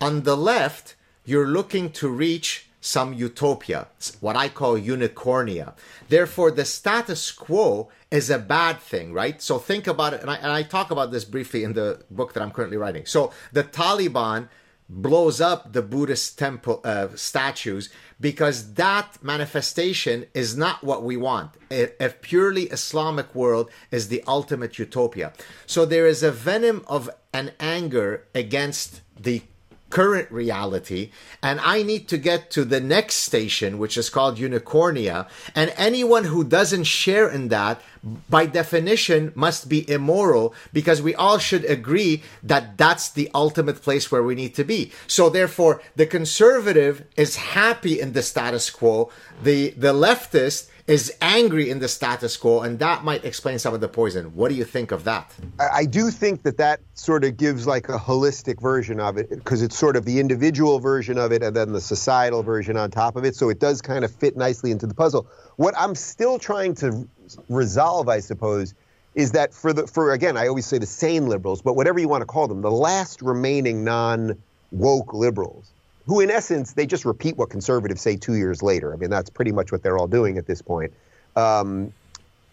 On 0.00 0.22
the 0.22 0.36
left, 0.36 0.94
you're 1.24 1.48
looking 1.48 1.90
to 1.92 2.08
reach 2.08 2.68
some 2.80 3.12
utopia, 3.12 3.88
what 4.20 4.36
I 4.36 4.48
call 4.48 4.78
unicornia. 4.78 5.74
Therefore, 6.08 6.52
the 6.52 6.64
status 6.64 7.32
quo 7.32 7.88
is 8.12 8.30
a 8.30 8.38
bad 8.38 8.78
thing, 8.78 9.12
right? 9.12 9.42
So 9.42 9.58
think 9.58 9.88
about 9.88 10.14
it, 10.14 10.20
and 10.20 10.30
I, 10.30 10.36
and 10.36 10.52
I 10.52 10.62
talk 10.62 10.92
about 10.92 11.10
this 11.10 11.24
briefly 11.24 11.64
in 11.64 11.72
the 11.72 12.04
book 12.12 12.32
that 12.34 12.42
I'm 12.44 12.52
currently 12.52 12.76
writing. 12.76 13.04
So 13.04 13.32
the 13.52 13.64
Taliban 13.64 14.48
blows 14.88 15.40
up 15.40 15.72
the 15.72 15.82
Buddhist 15.82 16.38
temple 16.38 16.80
uh, 16.84 17.08
statues 17.16 17.90
because 18.20 18.74
that 18.74 19.22
manifestation 19.22 20.26
is 20.32 20.56
not 20.56 20.82
what 20.82 21.02
we 21.02 21.16
want. 21.16 21.50
A, 21.70 21.88
purely 22.22 22.64
Islamic 22.64 23.34
world 23.34 23.70
is 23.90 24.08
the 24.08 24.22
ultimate 24.26 24.78
utopia. 24.78 25.32
So 25.66 25.84
there 25.84 26.06
is 26.06 26.22
a 26.22 26.30
venom 26.30 26.84
of 26.86 27.10
an 27.32 27.52
anger 27.60 28.26
against 28.34 29.02
the 29.18 29.42
current 29.88 30.30
reality 30.32 31.10
and 31.42 31.60
I 31.60 31.82
need 31.84 32.08
to 32.08 32.18
get 32.18 32.50
to 32.50 32.64
the 32.64 32.80
next 32.80 33.14
station 33.14 33.78
which 33.78 33.96
is 33.96 34.10
called 34.10 34.36
unicornia 34.36 35.28
and 35.54 35.72
anyone 35.76 36.24
who 36.24 36.42
doesn't 36.42 36.84
share 36.84 37.28
in 37.28 37.48
that 37.48 37.80
by 38.28 38.46
definition 38.46 39.32
must 39.34 39.68
be 39.68 39.88
immoral 39.90 40.54
because 40.72 41.02
we 41.02 41.14
all 41.14 41.38
should 41.38 41.64
agree 41.64 42.22
that 42.42 42.76
that's 42.76 43.10
the 43.10 43.30
ultimate 43.34 43.82
place 43.82 44.10
where 44.10 44.22
we 44.22 44.34
need 44.34 44.54
to 44.54 44.64
be 44.64 44.92
so 45.06 45.28
therefore 45.28 45.82
the 45.96 46.06
conservative 46.06 47.04
is 47.16 47.36
happy 47.36 48.00
in 48.00 48.12
the 48.12 48.22
status 48.22 48.70
quo 48.70 49.10
the 49.42 49.70
the 49.70 49.92
leftist 49.92 50.68
is 50.86 51.12
angry 51.20 51.68
in 51.68 51.80
the 51.80 51.88
status 51.88 52.36
quo 52.36 52.60
and 52.60 52.78
that 52.78 53.02
might 53.02 53.24
explain 53.24 53.58
some 53.58 53.74
of 53.74 53.80
the 53.80 53.88
poison 53.88 54.26
what 54.36 54.48
do 54.48 54.54
you 54.54 54.64
think 54.64 54.92
of 54.92 55.04
that 55.04 55.32
I 55.58 55.84
do 55.84 56.10
think 56.10 56.42
that 56.42 56.58
that 56.58 56.80
sort 56.94 57.24
of 57.24 57.36
gives 57.36 57.66
like 57.66 57.88
a 57.88 57.98
holistic 57.98 58.60
version 58.60 59.00
of 59.00 59.16
it 59.16 59.30
because 59.30 59.62
it's 59.62 59.76
sort 59.76 59.96
of 59.96 60.04
the 60.04 60.20
individual 60.20 60.80
version 60.80 61.18
of 61.18 61.32
it 61.32 61.42
and 61.42 61.54
then 61.54 61.72
the 61.72 61.80
societal 61.80 62.42
version 62.42 62.76
on 62.76 62.90
top 62.90 63.16
of 63.16 63.24
it. 63.24 63.36
So 63.36 63.48
it 63.48 63.58
does 63.58 63.82
kind 63.82 64.04
of 64.04 64.10
fit 64.10 64.36
nicely 64.36 64.70
into 64.70 64.86
the 64.86 64.94
puzzle. 64.94 65.26
What 65.56 65.74
I'm 65.76 65.94
still 65.94 66.38
trying 66.38 66.74
to 66.76 67.08
resolve, 67.48 68.08
I 68.08 68.20
suppose, 68.20 68.74
is 69.14 69.32
that 69.32 69.52
for 69.54 69.72
the 69.72 69.86
for 69.86 70.12
again, 70.12 70.36
I 70.36 70.46
always 70.46 70.66
say 70.66 70.78
the 70.78 70.86
sane 70.86 71.26
liberals, 71.26 71.62
but 71.62 71.74
whatever 71.74 71.98
you 71.98 72.08
want 72.08 72.22
to 72.22 72.26
call 72.26 72.46
them, 72.46 72.60
the 72.60 72.70
last 72.70 73.22
remaining 73.22 73.82
non 73.82 74.36
woke 74.70 75.14
liberals, 75.14 75.72
who 76.06 76.20
in 76.20 76.30
essence 76.30 76.74
they 76.74 76.86
just 76.86 77.04
repeat 77.04 77.36
what 77.36 77.50
conservatives 77.50 78.02
say 78.02 78.16
two 78.16 78.34
years 78.34 78.62
later. 78.62 78.92
I 78.92 78.96
mean, 78.96 79.10
that's 79.10 79.30
pretty 79.30 79.52
much 79.52 79.72
what 79.72 79.82
they're 79.82 79.98
all 79.98 80.06
doing 80.06 80.36
at 80.38 80.46
this 80.46 80.60
point. 80.60 80.92
Um, 81.34 81.92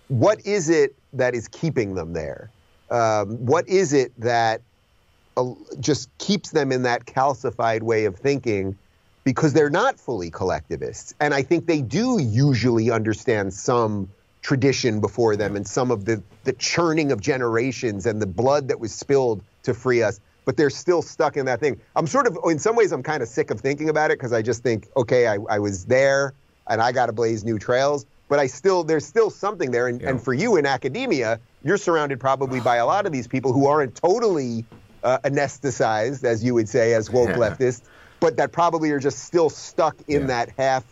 what 0.07 0.45
is 0.45 0.69
it 0.69 0.95
that 1.13 1.36
is 1.36 1.47
keeping 1.47 1.95
them 1.95 2.13
there? 2.13 2.49
Um, 2.89 3.45
what 3.45 3.67
is 3.67 3.91
it 3.93 4.11
that 4.19 4.61
uh, 5.36 5.53
just 5.80 6.15
keeps 6.17 6.51
them 6.51 6.71
in 6.71 6.84
that 6.84 7.05
calcified 7.05 7.82
way 7.82 8.05
of 8.05 8.15
thinking 8.15 8.78
because 9.24 9.53
they're 9.53 9.69
not 9.69 9.99
fully 9.99 10.30
collectivists? 10.30 11.13
And 11.19 11.34
I 11.34 11.41
think 11.41 11.65
they 11.65 11.82
do 11.82 12.19
usually 12.21 12.91
understand 12.91 13.53
some 13.53 14.09
tradition 14.44 15.00
before 15.02 15.36
them 15.36 15.56
and 15.56 15.66
some 15.68 15.89
of 15.89 16.06
the, 16.06 16.22
the 16.44 16.54
churning 16.54 17.12
of 17.12 17.20
generations 17.22 18.06
and 18.06 18.22
the 18.22 18.28
blood 18.28 18.68
that 18.68 18.80
was 18.80 18.94
spilled 18.94 19.44
to 19.64 19.74
free 19.74 20.04
us. 20.04 20.20
but 20.46 20.58
they're 20.58 20.70
still 20.70 21.02
stuck 21.02 21.38
in 21.38 21.46
that 21.46 21.62
thing. 21.62 21.80
I'm 21.96 22.06
sort 22.06 22.28
of, 22.28 22.38
in 22.46 22.60
some 22.60 22.76
ways, 22.76 22.91
I'm 22.91 23.02
kind 23.04 23.24
of 23.24 23.30
sick 23.30 23.50
of 23.50 23.62
thinking 23.62 23.88
about 23.88 24.12
it 24.12 24.20
because 24.20 24.34
I 24.34 24.41
just 24.41 24.62
think, 24.62 24.88
okay, 24.98 25.26
I, 25.28 25.38
I 25.50 25.60
was 25.60 25.86
there 25.86 26.34
and 26.70 26.82
I 26.82 26.91
got 26.91 27.06
to 27.06 27.14
blaze 27.14 27.46
new 27.46 27.58
trails. 27.58 28.06
But 28.28 28.39
I 28.39 28.48
still, 28.48 28.84
there's 28.84 29.06
still 29.06 29.30
something 29.30 29.72
there. 29.72 29.88
And, 29.88 30.02
Yeah. 30.02 30.10
and 30.10 30.22
for 30.22 30.34
you 30.34 30.58
in 30.58 30.66
academia, 30.66 31.39
you're 31.64 31.78
surrounded 31.78 32.20
probably 32.20 32.60
by 32.60 32.76
a 32.78 32.86
lot 32.86 33.06
of 33.06 33.14
these 33.14 33.28
people 33.28 33.54
who 33.54 33.68
aren't 33.68 33.96
totally 33.96 34.66
uh, 35.04 35.20
anesthetized, 35.24 36.24
as 36.26 36.44
you 36.44 36.54
would 36.54 36.68
say, 36.68 36.94
as 36.94 37.10
woke 37.10 37.30
Yeah. 37.30 37.36
leftists, 37.38 37.84
but 38.20 38.36
that 38.38 38.52
probably 38.52 38.91
are 38.91 39.00
just 39.00 39.20
still 39.20 39.50
stuck 39.50 39.96
in 40.08 40.22
Yeah. 40.22 40.28
that 40.28 40.50
half, 40.58 40.84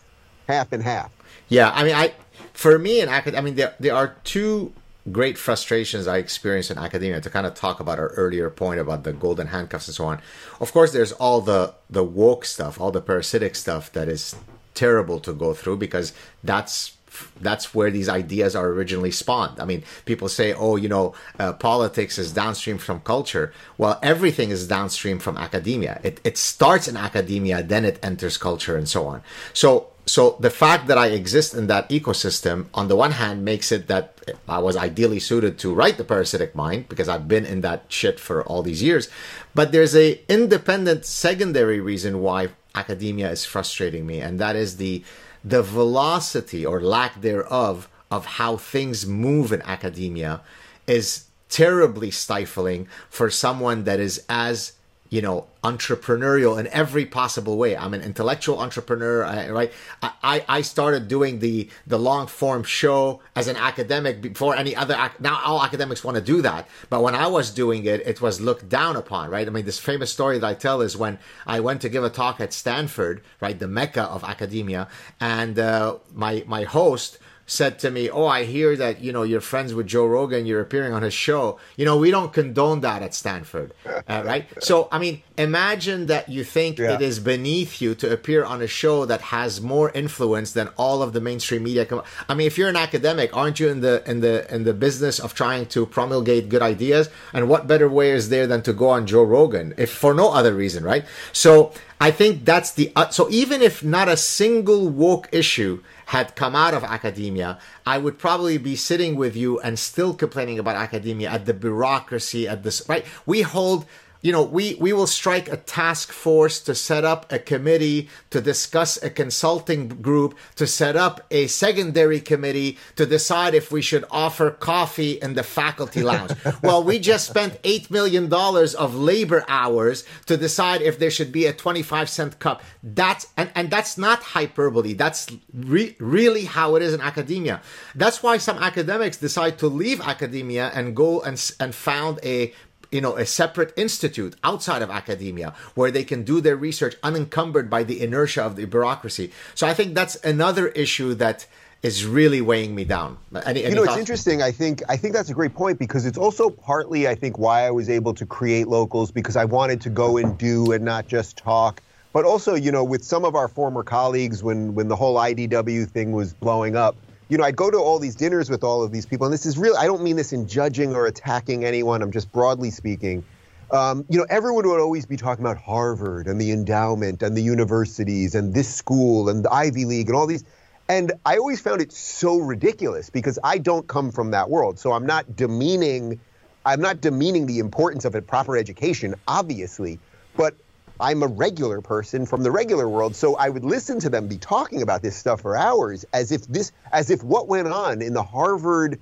half 0.48 0.72
and 0.72 0.82
half. 0.84 1.12
Yeah, 1.50 1.72
I 1.74 1.84
mean, 1.84 1.96
I 1.96 2.14
for 2.54 2.78
me 2.78 3.02
in 3.02 3.10
acad, 3.10 3.36
I 3.36 3.42
mean, 3.42 3.56
there 3.56 3.74
there 3.80 3.96
are 3.96 4.16
two 4.24 4.74
great 5.12 5.38
frustrations 5.38 6.08
I 6.08 6.18
experienced 6.18 6.70
in 6.70 6.78
academia. 6.78 7.22
To 7.22 7.30
kind 7.30 7.48
of 7.48 7.54
talk 7.56 7.80
about 7.80 8.00
our 8.00 8.10
earlier 8.10 8.50
point 8.50 8.80
about 8.80 9.04
the 9.04 9.14
golden 9.14 9.48
handcuffs 9.48 9.88
and 9.88 9.96
so 9.96 10.06
on. 10.06 10.22
Of 10.60 10.72
course, 10.72 10.92
there's 10.92 11.12
all 11.14 11.42
the 11.42 11.74
the 11.90 12.04
woke 12.04 12.46
stuff, 12.46 12.80
all 12.80 12.92
the 12.92 13.02
parasitic 13.02 13.56
stuff 13.56 13.92
that 13.94 14.08
is 14.08 14.36
terrible 14.74 15.20
to 15.20 15.34
go 15.34 15.54
through 15.54 15.78
because 15.78 16.14
that's 16.44 16.98
that's 17.42 17.74
where 17.74 17.92
these 17.92 18.08
ideas 18.08 18.56
are 18.56 18.68
originally 18.70 19.12
spawned. 19.12 19.60
I 19.60 19.66
mean, 19.66 19.84
people 20.06 20.30
say, 20.30 20.54
"Oh, 20.54 20.76
you 20.76 20.88
know, 20.88 21.14
uh, 21.40 21.54
politics 21.54 22.18
is 22.18 22.32
downstream 22.32 22.78
from 22.78 23.02
culture." 23.02 23.54
Well, 23.78 24.00
everything 24.02 24.50
is 24.50 24.68
downstream 24.68 25.20
from 25.20 25.38
academia. 25.38 26.00
It 26.04 26.22
it 26.24 26.38
starts 26.38 26.88
in 26.88 26.96
academia, 26.98 27.64
then 27.64 27.86
it 27.86 28.00
enters 28.02 28.38
culture, 28.38 28.78
and 28.78 28.88
so 28.88 29.08
on. 29.08 29.24
So, 29.54 29.91
so 30.12 30.36
the 30.42 30.50
fact 30.50 30.88
that 30.88 30.98
I 30.98 31.08
exist 31.08 31.54
in 31.54 31.68
that 31.68 31.88
ecosystem, 31.90 32.66
on 32.74 32.90
the 32.90 32.98
one 32.98 33.12
hand, 33.12 33.46
makes 33.46 33.72
it 33.72 33.88
that 33.88 34.20
I 34.46 34.60
was 34.60 34.76
ideally 34.76 35.22
suited 35.22 35.58
to 35.60 35.74
write 35.74 35.98
the 35.98 36.04
parasitic 36.04 36.54
mind 36.54 36.90
because 36.90 37.08
I've 37.08 37.30
been 37.30 37.46
in 37.46 37.62
that 37.62 37.86
shit 37.88 38.20
for 38.20 38.44
all 38.44 38.62
these 38.62 38.84
years. 38.84 39.08
But 39.56 39.72
there's 39.72 39.96
a 39.96 40.20
independent 40.28 41.06
secondary 41.06 41.80
reason 41.80 42.20
why 42.20 42.50
academia 42.76 43.32
is 43.32 43.46
frustrating 43.46 44.06
me, 44.06 44.20
and 44.20 44.38
that 44.38 44.58
is 44.58 44.76
the 44.76 45.02
the 45.46 45.64
velocity 45.64 46.66
or 46.66 46.82
lack 46.82 47.22
thereof 47.22 47.88
of 48.12 48.26
how 48.38 48.58
things 48.58 49.06
move 49.06 49.54
in 49.54 49.62
academia 49.62 50.42
is 50.88 51.28
terribly 51.48 52.12
stifling 52.12 52.86
for 53.10 53.30
someone 53.30 53.86
that 53.86 54.02
is 54.02 54.26
as 54.28 54.74
you 55.12 55.22
know 55.22 55.46
entrepreneurial 55.64 56.60
in 56.60 56.66
every 56.68 57.06
possible 57.06 57.58
way. 57.58 57.78
I'm 57.78 57.94
an 57.94 58.02
intellectual 58.02 58.58
entrepreneur 58.60 59.22
right? 59.52 59.72
I, 60.02 60.44
I 60.48 60.62
started 60.62 61.08
doing 61.08 61.40
the 61.40 61.70
the 61.86 62.00
long 62.00 62.26
form 62.26 62.64
show 62.64 63.22
as 63.36 63.48
an 63.48 63.58
academic 63.58 64.22
before 64.22 64.56
any 64.56 64.76
other 64.76 64.98
now 65.20 65.40
all 65.44 65.62
academics 65.64 66.04
want 66.04 66.16
to 66.16 66.22
do 66.22 66.42
that 66.42 66.68
but 66.90 67.04
when 67.04 67.14
i 67.14 67.28
was 67.28 67.52
doing 67.52 67.86
it 67.86 68.02
it 68.08 68.22
was 68.22 68.40
looked 68.42 68.70
down 68.70 68.96
upon 68.96 69.30
right? 69.30 69.48
I 69.48 69.52
mean 69.52 69.66
this 69.66 69.80
famous 69.80 70.12
story 70.12 70.40
that 70.40 70.48
i 70.48 70.54
tell 70.54 70.82
is 70.82 70.98
when 70.98 71.20
i 71.46 71.60
went 71.60 71.82
to 71.82 71.90
give 71.90 72.04
a 72.04 72.10
talk 72.10 72.40
at 72.40 72.54
stanford 72.54 73.22
right 73.40 73.58
the 73.60 73.68
mecca 73.68 74.04
of 74.04 74.24
academia 74.24 74.88
and 75.20 75.60
uh, 75.60 75.98
my 76.14 76.44
my 76.48 76.64
host 76.64 77.20
said 77.46 77.80
to 77.80 77.92
me, 77.92 78.10
"Oh, 78.10 78.26
I 78.26 78.44
hear 78.46 78.76
that 78.78 79.02
you 79.02 79.12
know 79.12 79.24
you're 79.24 79.42
friends 79.42 79.74
with 79.74 79.88
Joe 79.88 80.06
Rogan. 80.06 80.46
You're 80.46 80.62
appearing 80.62 80.94
on 80.94 81.02
his 81.02 81.14
show. 81.14 81.60
You 81.76 81.86
know, 81.86 81.98
we 81.98 82.12
don't 82.12 82.34
condone 82.34 82.82
that 82.82 83.02
at 83.02 83.14
Stanford, 83.14 83.74
uh, 83.86 84.24
right? 84.26 84.48
So, 84.64 84.88
I 84.92 85.00
mean, 85.00 85.22
imagine 85.42 86.06
that 86.08 86.30
you 86.30 86.44
think 86.44 86.78
Yeah. 86.78 86.94
it 86.96 87.02
is 87.02 87.20
beneath 87.20 87.82
you 87.82 87.96
to 88.02 88.12
appear 88.16 88.44
on 88.44 88.62
a 88.62 88.68
show 88.68 89.06
that 89.12 89.22
has 89.36 89.52
more 89.62 89.90
influence 90.04 90.50
than 90.58 90.68
all 90.78 91.02
of 91.04 91.14
the 91.14 91.22
mainstream 91.30 91.64
media. 91.64 91.86
Com- 91.86 92.04
I 92.30 92.34
mean, 92.34 92.48
if 92.48 92.58
you're 92.58 92.70
an 92.70 92.84
academic, 92.90 93.36
aren't 93.36 93.60
you 93.60 93.68
in 93.70 93.82
the 93.82 93.96
in 94.12 94.22
the 94.26 94.36
in 94.56 94.64
the 94.64 94.74
business 94.74 95.20
of 95.20 95.34
trying 95.34 95.66
to 95.76 95.86
promulgate 95.86 96.50
good 96.54 96.62
ideas? 96.62 97.10
And 97.34 97.50
what 97.52 97.68
better 97.68 97.90
way 97.90 98.12
is 98.12 98.30
there 98.30 98.48
than 98.48 98.62
to 98.64 98.74
go 98.74 98.88
on 98.90 99.06
Joe 99.12 99.24
Rogan, 99.24 99.74
if 99.78 99.92
for 99.92 100.14
no 100.14 100.28
other 100.40 100.54
reason, 100.54 100.84
right? 100.84 101.04
So, 101.34 101.72
I 102.00 102.10
think 102.12 102.46
that's 102.46 102.72
the 102.72 102.92
uh, 102.96 103.10
so 103.10 103.24
even 103.30 103.62
if 103.62 103.84
not 103.84 104.08
a 104.08 104.18
single 104.18 104.84
woke 104.90 105.28
issue 105.32 105.74
had 106.16 106.36
come 106.36 106.56
out 106.56 106.74
of 106.74 106.84
academia, 106.84 107.58
I 107.86 107.98
would 108.04 108.18
probably 108.20 108.58
be 108.58 108.76
sitting 108.76 109.16
with 109.16 109.34
you 109.36 109.60
and 109.62 109.80
still 109.80 110.14
complaining 110.14 110.60
about 110.60 110.76
academia 110.76 111.30
at 111.30 111.46
the 111.46 111.54
bureaucracy, 111.54 112.48
at 112.48 112.64
this 112.64 112.82
right. 112.92 113.06
We 113.26 113.44
hold 113.44 113.86
you 114.22 114.32
know, 114.32 114.44
we, 114.44 114.76
we 114.76 114.94
will 114.94 115.08
strike 115.08 115.52
a 115.52 115.58
task 115.58 116.12
force 116.12 116.60
to 116.62 116.76
set 116.76 117.04
up 117.04 117.32
a 117.32 117.40
committee 117.40 118.10
to 118.30 118.40
discuss 118.40 119.02
a 119.02 119.10
consulting 119.10 119.88
group 119.88 120.38
to 120.56 120.68
set 120.68 120.96
up 120.96 121.26
a 121.32 121.48
secondary 121.48 122.20
committee 122.20 122.78
to 122.96 123.06
decide 123.06 123.56
if 123.56 123.72
we 123.72 123.82
should 123.82 124.06
offer 124.12 124.52
coffee 124.52 125.14
in 125.14 125.34
the 125.34 125.44
faculty 125.44 126.04
lounge. 126.12 126.32
well, 126.62 126.84
we 126.84 127.00
just 127.00 127.28
spent 127.28 127.62
$8 127.64 127.90
million 127.90 128.32
of 128.32 128.96
labor 128.96 129.44
hours 129.48 130.06
to 130.28 130.38
decide 130.38 130.82
if 130.82 131.00
there 131.00 131.12
should 131.12 131.32
be 131.32 131.48
a 131.48 131.54
25 131.54 132.10
cent 132.10 132.40
cup. 132.40 132.62
That's, 132.84 133.28
and, 133.38 133.52
and 133.56 133.70
that's 133.72 133.98
not 133.98 134.22
hyperbole. 134.22 134.94
That's 134.94 135.28
re- 135.54 135.96
really 136.00 136.46
how 136.46 136.76
it 136.76 136.84
is 136.84 136.94
in 136.94 137.02
academia. 137.02 137.62
That's 137.96 138.22
why 138.22 138.38
some 138.38 138.58
academics 138.60 139.18
decide 139.18 139.58
to 139.60 139.68
leave 139.68 140.00
academia 140.02 140.72
and 140.76 140.96
go 140.96 141.22
and, 141.22 141.54
and 141.60 141.74
found 141.74 142.20
a 142.24 142.54
you 142.92 143.02
know 143.02 143.16
a 143.16 143.26
separate 143.26 143.74
institute 143.78 144.36
outside 144.44 144.82
of 144.82 144.90
academia 144.90 145.54
where 145.76 145.92
they 145.92 146.04
can 146.04 146.24
do 146.24 146.42
their 146.42 146.56
research 146.56 146.96
unencumbered 147.04 147.70
by 147.70 147.84
the 147.84 148.02
inertia 148.02 148.44
of 148.44 148.56
the 148.56 148.66
bureaucracy 148.66 149.32
so 149.56 149.66
i 149.66 149.74
think 149.74 149.96
that's 149.96 150.16
another 150.24 150.68
issue 150.70 151.14
that 151.14 151.48
is 151.84 152.06
really 152.06 152.42
weighing 152.42 152.76
me 152.76 152.84
down 152.84 153.18
any, 153.46 153.62
You 153.62 153.68
any 153.68 153.76
know, 153.76 153.84
it's 153.84 153.98
interesting. 153.98 154.42
I 154.42 154.52
think 154.52 154.84
I 154.88 154.98
think 154.98 155.16
that's 155.16 155.30
a 155.30 155.34
great 155.34 155.56
point 155.56 155.80
because 155.80 156.06
it's 156.06 156.18
also 156.18 156.50
partly, 156.50 157.08
I 157.08 157.16
think, 157.16 157.40
why 157.40 157.66
I 157.66 157.72
was 157.72 157.90
able 157.90 158.14
to 158.14 158.26
create 158.26 158.68
locals 158.68 159.10
because 159.10 159.36
I 159.36 159.46
wanted 159.46 159.82
to 159.82 159.90
go 159.90 160.18
and 160.18 160.38
do 160.38 160.72
and 160.74 160.86
not 160.86 161.08
just 161.08 161.38
talk. 161.38 161.82
But 162.14 162.26
also, 162.26 162.56
you 162.56 162.72
know, 162.72 162.84
with 162.84 163.04
some 163.04 163.26
of 163.26 163.36
our 163.36 163.48
former 163.48 163.84
colleagues, 163.84 164.44
when 164.44 164.76
when 164.76 164.90
the 164.90 164.96
whole 164.96 165.16
IDW 165.16 165.90
thing 165.90 166.12
was 166.12 166.34
blowing 166.34 166.76
up, 166.76 166.96
you 167.32 167.38
know, 167.38 167.46
I'd 167.46 167.56
go 167.56 167.72
to 167.72 167.78
all 167.78 167.98
these 167.98 168.16
dinners 168.16 168.50
with 168.50 168.62
all 168.62 168.84
of 168.84 168.92
these 168.92 169.06
people, 169.06 169.26
and 169.26 169.34
this 169.34 169.46
is 169.46 169.58
real. 169.58 169.74
I 169.78 169.86
don't 169.86 170.04
mean 170.04 170.18
this 170.18 170.34
in 170.34 170.50
judging 170.50 170.94
or 170.94 171.06
attacking 171.06 171.64
anyone. 171.64 172.02
I'm 172.02 172.12
just 172.12 172.30
broadly 172.30 172.72
speaking. 172.72 173.24
Um, 173.72 174.04
you 174.10 174.18
know, 174.18 174.26
everyone 174.30 174.68
would 174.68 174.82
always 174.82 175.06
be 175.06 175.16
talking 175.16 175.46
about 175.46 175.56
Harvard 175.56 176.28
and 176.28 176.42
the 176.42 176.52
endowment 176.52 177.24
and 177.24 177.38
the 177.38 177.42
universities 177.42 178.36
and 178.36 178.54
this 178.54 178.76
school 178.76 179.30
and 179.30 179.46
the 179.46 179.54
Ivy 179.54 179.86
League 179.86 180.10
and 180.10 180.18
all 180.18 180.28
these. 180.28 180.44
And 180.90 181.14
I 181.26 181.38
always 181.38 181.62
found 181.62 181.80
it 181.82 181.94
so 181.94 182.38
ridiculous 182.38 183.10
because 183.10 183.40
I 183.46 183.60
don't 183.60 183.88
come 183.88 184.12
from 184.12 184.32
that 184.32 184.50
world. 184.50 184.78
So 184.78 184.92
I'm 184.92 185.06
not 185.06 185.34
demeaning 185.34 186.20
I'm 186.66 186.82
not 186.82 187.00
demeaning 187.00 187.46
the 187.46 187.60
importance 187.60 188.04
of 188.04 188.14
a 188.14 188.22
proper 188.22 188.58
education, 188.58 189.16
obviously, 189.26 190.00
but 190.36 190.54
I'm 191.02 191.24
a 191.24 191.28
regular 191.28 191.82
person 191.82 192.28
from 192.28 192.44
the 192.44 192.52
regular 192.52 192.88
world, 192.88 193.16
so 193.16 193.36
I 193.36 193.50
would 193.50 193.66
listen 193.66 194.00
to 194.02 194.10
them 194.10 194.28
be 194.28 194.38
talking 194.38 194.84
about 194.84 195.02
this 195.02 195.16
stuff 195.16 195.42
for 195.42 195.58
hours 195.58 196.06
as 196.14 196.32
if 196.32 196.46
this 196.46 196.72
as 196.92 197.10
if 197.10 197.24
what 197.24 197.48
went 197.48 197.68
on 197.68 198.04
in 198.04 198.14
the 198.14 198.22
Harvard 198.22 199.00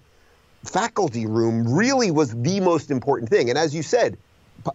faculty 0.64 1.26
room 1.26 1.76
really 1.76 2.10
was 2.10 2.34
the 2.34 2.62
most 2.62 2.89
important 2.89 3.30
thing. 3.30 3.50
And 3.50 3.60
as 3.60 3.76
you 3.76 3.84
said, 3.84 4.18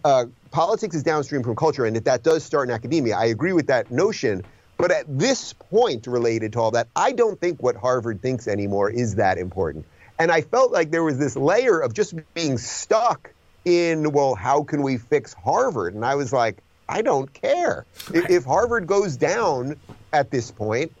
uh, 0.03 0.25
politics 0.51 0.95
is 0.95 1.01
downstream 1.01 1.41
from 1.41 1.55
culture, 1.55 1.85
and 1.85 1.95
that 1.95 2.05
that 2.05 2.21
does 2.21 2.43
start 2.43 2.69
in 2.69 2.75
academia. 2.75 3.17
I 3.17 3.25
agree 3.25 3.53
with 3.53 3.67
that 3.67 3.89
notion. 3.89 4.43
But 4.77 4.91
at 4.91 5.05
this 5.07 5.53
point, 5.53 6.05
related 6.05 6.53
to 6.53 6.59
all 6.59 6.71
that, 6.71 6.89
I 6.95 7.13
don't 7.13 7.39
think 7.39 7.63
what 7.63 7.77
Harvard 7.77 8.21
thinks 8.21 8.47
anymore 8.47 8.89
is 8.89 9.15
that 9.15 9.37
important. 9.37 9.85
And 10.19 10.31
I 10.31 10.41
felt 10.41 10.71
like 10.71 10.91
there 10.91 11.03
was 11.03 11.17
this 11.17 11.35
layer 11.35 11.79
of 11.79 11.93
just 11.93 12.13
being 12.33 12.57
stuck 12.57 13.31
in, 13.63 14.11
well, 14.11 14.35
how 14.35 14.63
can 14.63 14.83
we 14.83 14.97
fix 14.97 15.33
Harvard? 15.33 15.95
And 15.95 16.03
I 16.03 16.15
was 16.15 16.33
like, 16.33 16.61
I 16.87 17.01
don't 17.01 17.33
care. 17.33 17.85
If, 18.13 18.29
if 18.29 18.45
Harvard 18.45 18.87
goes 18.87 19.17
down 19.17 19.75
at 20.13 20.31
this 20.31 20.51
point, 20.51 20.91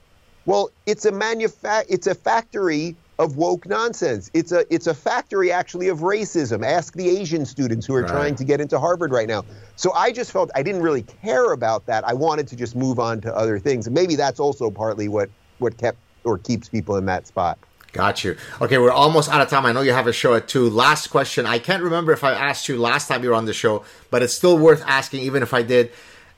well, 0.45 0.69
it's 0.85 1.05
a 1.05 1.11
manufa- 1.11 1.85
it's 1.89 2.07
a 2.07 2.15
factory 2.15 2.95
of 3.17 3.37
woke 3.37 3.65
nonsense. 3.67 4.29
It's 4.33 4.51
a 4.51 4.65
it's 4.73 4.87
a 4.87 4.93
factory 4.93 5.51
actually 5.51 5.87
of 5.87 5.99
racism. 5.99 6.65
Ask 6.65 6.93
the 6.95 7.07
Asian 7.09 7.45
students 7.45 7.85
who 7.85 7.95
are 7.95 8.01
Right. 8.01 8.09
trying 8.11 8.35
to 8.35 8.43
get 8.43 8.59
into 8.59 8.77
Harvard 8.79 9.11
right 9.11 9.27
now. 9.27 9.45
So 9.75 9.93
I 9.93 10.11
just 10.11 10.31
felt 10.31 10.51
I 10.53 10.63
didn't 10.63 10.81
really 10.81 11.03
care 11.03 11.53
about 11.53 11.85
that. 11.85 12.05
I 12.07 12.13
wanted 12.13 12.47
to 12.49 12.55
just 12.55 12.75
move 12.75 12.99
on 12.99 13.21
to 13.21 13.33
other 13.35 13.57
things. 13.57 13.87
And 13.87 13.93
maybe 13.95 14.15
that's 14.15 14.39
also 14.39 14.69
partly 14.69 15.07
what 15.07 15.29
what 15.59 15.77
kept 15.77 15.97
or 16.25 16.37
keeps 16.37 16.67
people 16.67 16.97
in 16.97 17.05
that 17.05 17.25
spot. 17.27 17.57
Got 17.95 18.25
you. 18.25 18.35
Okay, 18.59 18.77
we're 18.77 18.91
almost 18.91 19.29
out 19.29 19.39
of 19.39 19.47
time. 19.47 19.65
I 19.65 19.71
know 19.71 19.79
you 19.79 19.93
have 19.93 20.05
a 20.05 20.11
show 20.11 20.33
at 20.33 20.49
two. 20.49 20.69
Last 20.69 21.07
question. 21.07 21.45
I 21.45 21.59
can't 21.59 21.81
remember 21.81 22.11
if 22.11 22.25
I 22.25 22.33
asked 22.33 22.67
you 22.67 22.77
last 22.77 23.07
time 23.07 23.23
you 23.23 23.29
were 23.29 23.35
on 23.35 23.45
the 23.45 23.53
show, 23.53 23.85
but 24.11 24.21
it's 24.21 24.33
still 24.33 24.57
worth 24.57 24.83
asking, 24.85 25.21
even 25.21 25.41
if 25.41 25.53
I 25.53 25.61
did. 25.61 25.93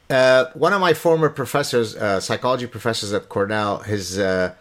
Uh, 0.07 0.45
one 0.53 0.71
of 0.71 0.79
my 0.79 0.93
former 0.93 1.29
professors, 1.29 1.95
uh, 1.95 2.19
psychology 2.19 2.67
professors 2.67 3.11
at 3.11 3.27
Cornell, 3.27 3.79
his 3.79 4.19
uh, 4.19 4.53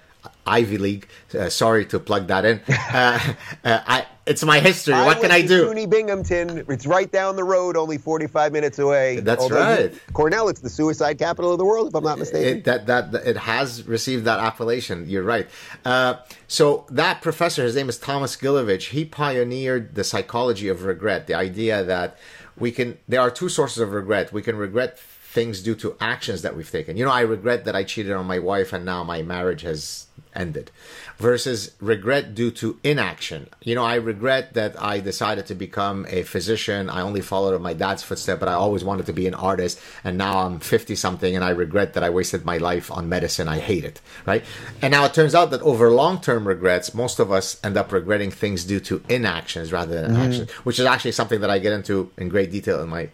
Ivy 0.46 0.78
League. 0.78 1.08
Uh, 1.38 1.48
sorry 1.48 1.84
to 1.86 1.98
plug 1.98 2.26
that 2.28 2.44
in. 2.44 2.60
Uh, 2.96 3.18
uh, 3.64 3.80
I, 3.86 4.06
it's 4.26 4.42
my 4.42 4.58
history. 4.58 4.94
What 4.94 5.20
can 5.20 5.30
went 5.30 5.32
I 5.32 5.42
to 5.42 5.48
do? 5.48 5.66
SUNY 5.66 5.88
Binghamton. 5.88 6.64
It's 6.68 6.86
right 6.86 7.10
down 7.10 7.36
the 7.36 7.44
road, 7.44 7.76
only 7.76 7.98
45 7.98 8.52
minutes 8.52 8.78
away. 8.78 9.20
That's 9.20 9.42
Although 9.42 9.60
right. 9.60 9.94
Cornell, 10.14 10.48
it's 10.48 10.60
the 10.60 10.70
suicide 10.70 11.18
capital 11.18 11.52
of 11.52 11.58
the 11.58 11.64
world, 11.64 11.88
if 11.88 11.94
I'm 11.94 12.02
not 12.04 12.18
mistaken. 12.18 12.58
It, 12.58 12.64
that 12.64 12.86
that 12.86 13.12
that- 13.12 13.26
it 13.26 13.36
has 13.36 13.86
received 13.86 14.24
that 14.24 14.38
appellation. 14.40 15.08
You're 15.08 15.22
right. 15.24 15.48
Uh, 15.84 16.16
so 16.48 16.86
that 16.90 17.22
professor, 17.22 17.62
his 17.64 17.76
name 17.76 17.88
is 17.88 17.98
Thomas 17.98 18.36
Gilovich. 18.36 18.88
He 18.88 19.04
pioneered 19.04 19.94
the 19.94 20.04
psychology 20.04 20.68
of 20.68 20.84
regret, 20.84 21.26
the 21.26 21.34
idea 21.34 21.84
that 21.84 22.16
we 22.56 22.72
can. 22.72 22.98
There 23.06 23.20
are 23.20 23.30
two 23.30 23.48
sources 23.48 23.78
of 23.78 23.92
regret. 23.92 24.32
We 24.32 24.42
can 24.42 24.56
regret 24.56 24.98
things 25.36 25.60
due 25.60 25.74
to 25.74 25.94
actions 26.00 26.40
that 26.40 26.56
we've 26.56 26.70
taken. 26.70 26.96
You 26.96 27.04
know, 27.04 27.10
I 27.10 27.20
regret 27.20 27.66
that 27.66 27.76
I 27.76 27.84
cheated 27.84 28.12
on 28.12 28.24
my 28.24 28.38
wife 28.38 28.72
and 28.72 28.86
now 28.86 29.04
my 29.04 29.20
marriage 29.20 29.60
has 29.60 30.06
ended. 30.34 30.70
Versus 31.18 31.72
regret 31.78 32.34
due 32.34 32.50
to 32.52 32.78
inaction. 32.82 33.48
You 33.62 33.74
know, 33.74 33.84
I 33.84 33.96
regret 33.96 34.54
that 34.54 34.82
I 34.82 35.00
decided 35.00 35.44
to 35.46 35.54
become 35.54 36.06
a 36.08 36.22
physician. 36.22 36.88
I 36.88 37.02
only 37.02 37.20
followed 37.20 37.60
my 37.60 37.74
dad's 37.74 38.02
footsteps, 38.02 38.40
but 38.40 38.48
I 38.48 38.54
always 38.54 38.82
wanted 38.82 39.04
to 39.06 39.12
be 39.12 39.26
an 39.26 39.34
artist. 39.34 39.78
And 40.04 40.16
now 40.16 40.38
I'm 40.38 40.58
50 40.58 40.94
something 40.94 41.36
and 41.36 41.44
I 41.44 41.50
regret 41.50 41.92
that 41.92 42.02
I 42.02 42.08
wasted 42.08 42.46
my 42.46 42.56
life 42.56 42.90
on 42.90 43.06
medicine. 43.10 43.46
I 43.46 43.58
hate 43.58 43.84
it. 43.84 44.00
Right. 44.24 44.42
And 44.80 44.90
now 44.90 45.04
it 45.04 45.12
turns 45.12 45.34
out 45.34 45.50
that 45.50 45.60
over 45.60 45.90
long 45.90 46.18
term 46.22 46.48
regrets, 46.48 46.94
most 46.94 47.18
of 47.18 47.30
us 47.30 47.60
end 47.62 47.76
up 47.76 47.92
regretting 47.92 48.30
things 48.30 48.64
due 48.64 48.80
to 48.88 49.02
inactions 49.10 49.70
rather 49.70 50.00
than 50.00 50.12
mm-hmm. 50.12 50.22
actions, 50.22 50.50
which 50.64 50.78
is 50.78 50.86
actually 50.86 51.12
something 51.12 51.42
that 51.42 51.50
I 51.50 51.58
get 51.58 51.74
into 51.74 52.10
in 52.16 52.30
great 52.30 52.50
detail 52.50 52.82
in 52.82 52.88
my 52.88 53.10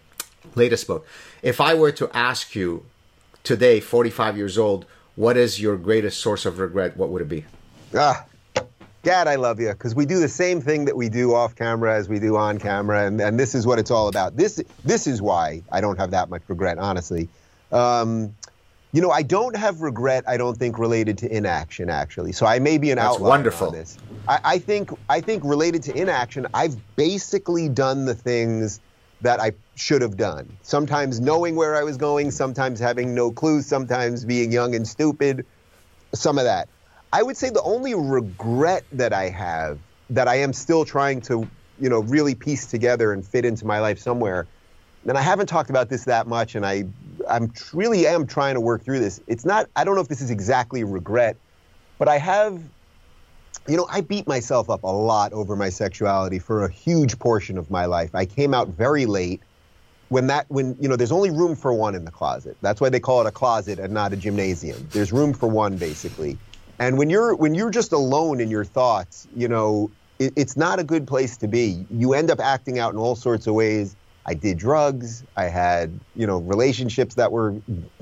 latest 0.54 0.86
book. 0.86 1.06
If 1.42 1.60
I 1.60 1.74
were 1.74 1.92
to 1.92 2.10
ask 2.16 2.54
you 2.54 2.84
today, 3.44 3.80
45 3.80 4.36
years 4.36 4.58
old, 4.58 4.84
what 5.16 5.36
is 5.36 5.60
your 5.60 5.76
greatest 5.76 6.20
source 6.20 6.46
of 6.46 6.58
regret? 6.58 6.96
What 6.96 7.10
would 7.10 7.22
it 7.22 7.28
be? 7.28 7.44
Ah, 7.94 8.24
Gad, 9.02 9.26
I 9.26 9.34
love 9.34 9.58
you 9.60 9.70
because 9.70 9.94
we 9.94 10.06
do 10.06 10.20
the 10.20 10.28
same 10.28 10.60
thing 10.60 10.84
that 10.84 10.96
we 10.96 11.08
do 11.08 11.34
off 11.34 11.56
camera 11.56 11.96
as 11.96 12.08
we 12.08 12.20
do 12.20 12.36
on 12.36 12.58
camera, 12.58 13.06
and, 13.06 13.20
and 13.20 13.38
this 13.38 13.54
is 13.54 13.66
what 13.66 13.78
it's 13.78 13.90
all 13.90 14.08
about. 14.08 14.36
This 14.36 14.62
this 14.84 15.06
is 15.08 15.20
why 15.20 15.62
I 15.72 15.80
don't 15.80 15.98
have 15.98 16.12
that 16.12 16.30
much 16.30 16.42
regret, 16.46 16.78
honestly. 16.78 17.28
Um, 17.72 18.34
you 18.92 19.00
know, 19.00 19.10
I 19.10 19.22
don't 19.22 19.56
have 19.56 19.80
regret. 19.80 20.22
I 20.28 20.36
don't 20.36 20.56
think 20.56 20.78
related 20.78 21.18
to 21.18 21.36
inaction, 21.36 21.90
actually. 21.90 22.30
So 22.32 22.46
I 22.46 22.58
may 22.58 22.78
be 22.78 22.90
an 22.90 22.96
That's 22.96 23.16
outlier 23.16 23.28
wonderful. 23.30 23.68
on 23.68 23.72
this. 23.74 23.98
I, 24.28 24.38
I 24.44 24.58
think 24.58 24.90
I 25.08 25.20
think 25.20 25.42
related 25.44 25.82
to 25.84 25.96
inaction, 25.96 26.46
I've 26.54 26.76
basically 26.94 27.68
done 27.68 28.04
the 28.04 28.14
things 28.14 28.80
that 29.22 29.40
I 29.40 29.52
should 29.76 30.02
have 30.02 30.16
done. 30.16 30.56
Sometimes 30.62 31.20
knowing 31.20 31.56
where 31.56 31.76
I 31.76 31.82
was 31.82 31.96
going, 31.96 32.30
sometimes 32.30 32.78
having 32.80 33.14
no 33.14 33.30
clue, 33.30 33.62
sometimes 33.62 34.24
being 34.24 34.52
young 34.52 34.74
and 34.74 34.86
stupid, 34.86 35.46
some 36.14 36.38
of 36.38 36.44
that. 36.44 36.68
I 37.12 37.22
would 37.22 37.36
say 37.36 37.50
the 37.50 37.62
only 37.62 37.94
regret 37.94 38.84
that 38.92 39.12
I 39.12 39.28
have 39.28 39.78
that 40.10 40.28
I 40.28 40.36
am 40.36 40.52
still 40.52 40.84
trying 40.84 41.20
to, 41.22 41.46
you 41.80 41.88
know, 41.88 42.00
really 42.00 42.34
piece 42.34 42.66
together 42.66 43.12
and 43.12 43.24
fit 43.26 43.44
into 43.44 43.64
my 43.64 43.80
life 43.80 43.98
somewhere. 43.98 44.46
And 45.06 45.16
I 45.16 45.22
haven't 45.22 45.46
talked 45.46 45.70
about 45.70 45.88
this 45.88 46.04
that 46.04 46.26
much, 46.26 46.54
and 46.54 46.64
I, 46.64 46.84
I'm 47.28 47.52
really 47.72 48.06
am 48.06 48.26
trying 48.26 48.54
to 48.54 48.60
work 48.60 48.84
through 48.84 49.00
this. 49.00 49.20
It's 49.26 49.44
not. 49.44 49.68
I 49.74 49.84
don't 49.84 49.94
know 49.94 50.00
if 50.00 50.08
this 50.08 50.20
is 50.20 50.30
exactly 50.30 50.84
regret, 50.84 51.36
but 51.98 52.08
I 52.08 52.18
have 52.18 52.60
you 53.68 53.76
know, 53.76 53.86
I 53.90 54.00
beat 54.00 54.26
myself 54.26 54.68
up 54.68 54.82
a 54.82 54.88
lot 54.88 55.32
over 55.32 55.54
my 55.56 55.68
sexuality 55.68 56.38
for 56.38 56.64
a 56.64 56.70
huge 56.70 57.18
portion 57.18 57.58
of 57.58 57.70
my 57.70 57.86
life. 57.86 58.14
I 58.14 58.26
came 58.26 58.54
out 58.54 58.68
very 58.68 59.06
late 59.06 59.42
when 60.08 60.26
that 60.26 60.46
when 60.48 60.76
you 60.80 60.88
know 60.88 60.96
there's 60.96 61.12
only 61.12 61.30
room 61.30 61.56
for 61.56 61.72
one 61.72 61.94
in 61.94 62.04
the 62.04 62.10
closet. 62.10 62.56
That's 62.60 62.80
why 62.80 62.88
they 62.90 63.00
call 63.00 63.20
it 63.20 63.26
a 63.26 63.30
closet 63.30 63.78
and 63.78 63.94
not 63.94 64.12
a 64.12 64.16
gymnasium. 64.16 64.88
There's 64.92 65.12
room 65.12 65.32
for 65.32 65.48
one 65.48 65.78
basically. 65.78 66.36
And 66.78 66.98
when 66.98 67.08
you're 67.08 67.34
when 67.36 67.54
you're 67.54 67.70
just 67.70 67.92
alone 67.92 68.40
in 68.40 68.50
your 68.50 68.64
thoughts, 68.64 69.28
you 69.34 69.48
know, 69.48 69.90
it, 70.18 70.32
it's 70.36 70.56
not 70.56 70.80
a 70.80 70.84
good 70.84 71.06
place 71.06 71.36
to 71.38 71.48
be. 71.48 71.86
You 71.90 72.14
end 72.14 72.30
up 72.30 72.40
acting 72.40 72.78
out 72.78 72.92
in 72.92 72.98
all 72.98 73.14
sorts 73.14 73.46
of 73.46 73.54
ways. 73.54 73.96
I 74.26 74.34
did 74.34 74.58
drugs. 74.58 75.24
I 75.36 75.44
had, 75.44 75.98
you 76.14 76.26
know, 76.26 76.38
relationships 76.38 77.14
that 77.14 77.32
were 77.32 77.54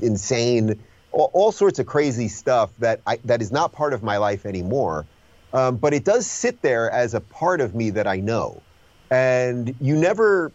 insane. 0.02 0.82
All, 1.12 1.30
all 1.32 1.52
sorts 1.52 1.78
of 1.78 1.86
crazy 1.86 2.28
stuff 2.28 2.72
that 2.78 3.00
I, 3.06 3.18
that 3.24 3.40
is 3.40 3.52
not 3.52 3.72
part 3.72 3.92
of 3.92 4.02
my 4.02 4.16
life 4.16 4.46
anymore. 4.46 5.06
Um, 5.52 5.76
but 5.76 5.92
it 5.92 6.04
does 6.04 6.26
sit 6.26 6.62
there 6.62 6.90
as 6.90 7.14
a 7.14 7.20
part 7.20 7.60
of 7.60 7.74
me 7.74 7.90
that 7.90 8.06
I 8.06 8.20
know. 8.20 8.62
And 9.10 9.74
you 9.80 9.96
never, 9.96 10.52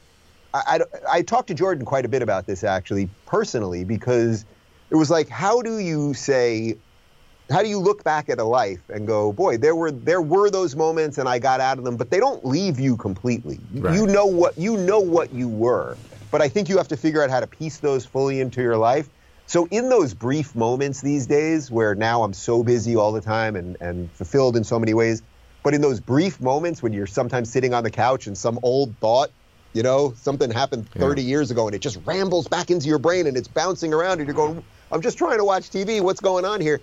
I, 0.54 0.80
I, 1.12 1.18
I 1.18 1.22
talked 1.22 1.48
to 1.50 1.54
Jordan 1.54 1.86
quite 1.86 2.06
a 2.06 2.08
bit 2.08 2.22
about 2.22 2.46
this 2.46 2.64
actually, 2.64 3.10
personally, 3.26 3.84
because 3.84 4.46
it 4.90 4.96
was 4.96 5.10
like, 5.10 5.28
how 5.28 5.62
do 5.62 5.80
you 5.80 6.14
say, 6.14 6.78
how 7.50 7.62
do 7.62 7.68
you 7.68 7.80
look 7.80 8.04
back 8.04 8.30
at 8.30 8.40
a 8.40 8.44
life 8.44 8.90
and 8.90 9.06
go, 9.06 9.34
boy, 9.34 9.58
there 9.58 9.76
were 9.76 9.92
there 9.92 10.22
were 10.22 10.50
those 10.50 10.76
moments 10.76 11.18
and 11.18 11.28
I 11.28 11.40
got 11.40 11.60
out 11.60 11.78
of 11.78 11.84
them, 11.84 11.98
but 11.98 12.10
they 12.10 12.20
don't 12.20 12.46
leave 12.46 12.80
you 12.80 12.96
completely. 12.98 13.60
Right. 13.74 13.94
You 13.94 14.08
know 14.08 14.26
what 14.26 14.58
you 14.58 14.78
know 14.78 15.00
what 15.00 15.34
you 15.34 15.50
were, 15.50 15.98
but 16.32 16.42
I 16.42 16.48
think 16.48 16.70
you 16.70 16.78
have 16.78 16.88
to 16.88 16.98
figure 16.98 17.22
out 17.22 17.30
how 17.30 17.42
to 17.42 17.48
piece 17.48 17.78
those 17.78 18.06
fully 18.06 18.40
into 18.40 18.62
your 18.62 18.78
life. 18.78 19.10
So 19.48 19.68
in 19.70 19.90
those 19.90 20.14
brief 20.14 20.56
moments 20.56 21.02
these 21.02 21.28
days 21.28 21.70
where 21.70 21.94
now 21.94 22.24
I'm 22.24 22.34
so 22.34 22.64
busy 22.64 22.96
all 22.96 23.12
the 23.12 23.22
time 23.22 23.56
and, 23.56 23.78
and 23.80 24.12
fulfilled 24.12 24.58
in 24.58 24.64
so 24.64 24.80
many 24.80 24.94
ways, 24.94 25.22
but 25.64 25.74
in 25.74 25.82
those 25.82 26.00
brief 26.00 26.42
moments 26.42 26.82
when 26.82 26.94
you're 26.94 27.08
sometimes 27.08 27.52
sitting 27.52 27.74
on 27.74 27.84
the 27.84 27.92
couch 27.92 28.28
and 28.28 28.38
some 28.38 28.60
old 28.64 28.96
thought, 28.98 29.30
you 29.74 29.84
know, 29.84 30.14
something 30.18 30.50
happened 30.50 30.90
30 30.90 31.22
yeah. 31.22 31.28
years 31.28 31.52
ago 31.52 31.68
and 31.68 31.76
it 31.76 31.80
just 31.80 32.00
rambles 32.06 32.48
back 32.48 32.72
into 32.72 32.88
your 32.88 32.98
brain 32.98 33.28
and 33.28 33.38
it's 33.38 33.48
bouncing 33.48 33.94
around 33.94 34.20
and 34.20 34.28
you're 34.28 34.36
going, 34.36 34.64
I'm 34.92 35.02
just 35.02 35.18
trying 35.18 35.38
to 35.38 35.44
watch 35.44 35.70
TV. 35.70 36.02
What's 36.02 36.22
going 36.22 36.46
on 36.46 36.60
here? 36.62 36.82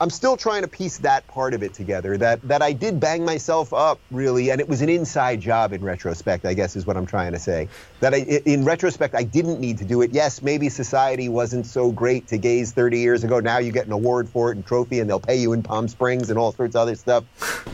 I'm 0.00 0.08
still 0.08 0.34
trying 0.34 0.62
to 0.62 0.68
piece 0.68 0.96
that 0.98 1.26
part 1.26 1.52
of 1.52 1.62
it 1.62 1.74
together. 1.74 2.16
That 2.16 2.40
that 2.48 2.62
I 2.62 2.72
did 2.72 2.98
bang 2.98 3.22
myself 3.22 3.74
up 3.74 4.00
really, 4.10 4.50
and 4.50 4.58
it 4.58 4.66
was 4.66 4.80
an 4.80 4.88
inside 4.88 5.42
job 5.42 5.74
in 5.74 5.84
retrospect. 5.84 6.46
I 6.46 6.54
guess 6.54 6.74
is 6.74 6.86
what 6.86 6.96
I'm 6.96 7.04
trying 7.04 7.32
to 7.32 7.38
say. 7.38 7.68
That 8.00 8.14
I, 8.14 8.18
in 8.46 8.64
retrospect, 8.64 9.14
I 9.14 9.24
didn't 9.24 9.60
need 9.60 9.76
to 9.78 9.84
do 9.84 10.00
it. 10.00 10.12
Yes, 10.12 10.40
maybe 10.40 10.70
society 10.70 11.28
wasn't 11.28 11.66
so 11.66 11.92
great 11.92 12.28
to 12.28 12.38
gays 12.38 12.72
30 12.72 12.98
years 12.98 13.24
ago. 13.24 13.40
Now 13.40 13.58
you 13.58 13.72
get 13.72 13.86
an 13.86 13.92
award 13.92 14.30
for 14.30 14.50
it 14.50 14.56
and 14.56 14.64
trophy, 14.64 15.00
and 15.00 15.10
they'll 15.10 15.20
pay 15.20 15.36
you 15.36 15.52
in 15.52 15.62
Palm 15.62 15.86
Springs 15.86 16.30
and 16.30 16.38
all 16.38 16.52
sorts 16.52 16.74
of 16.76 16.80
other 16.80 16.94
stuff. 16.94 17.24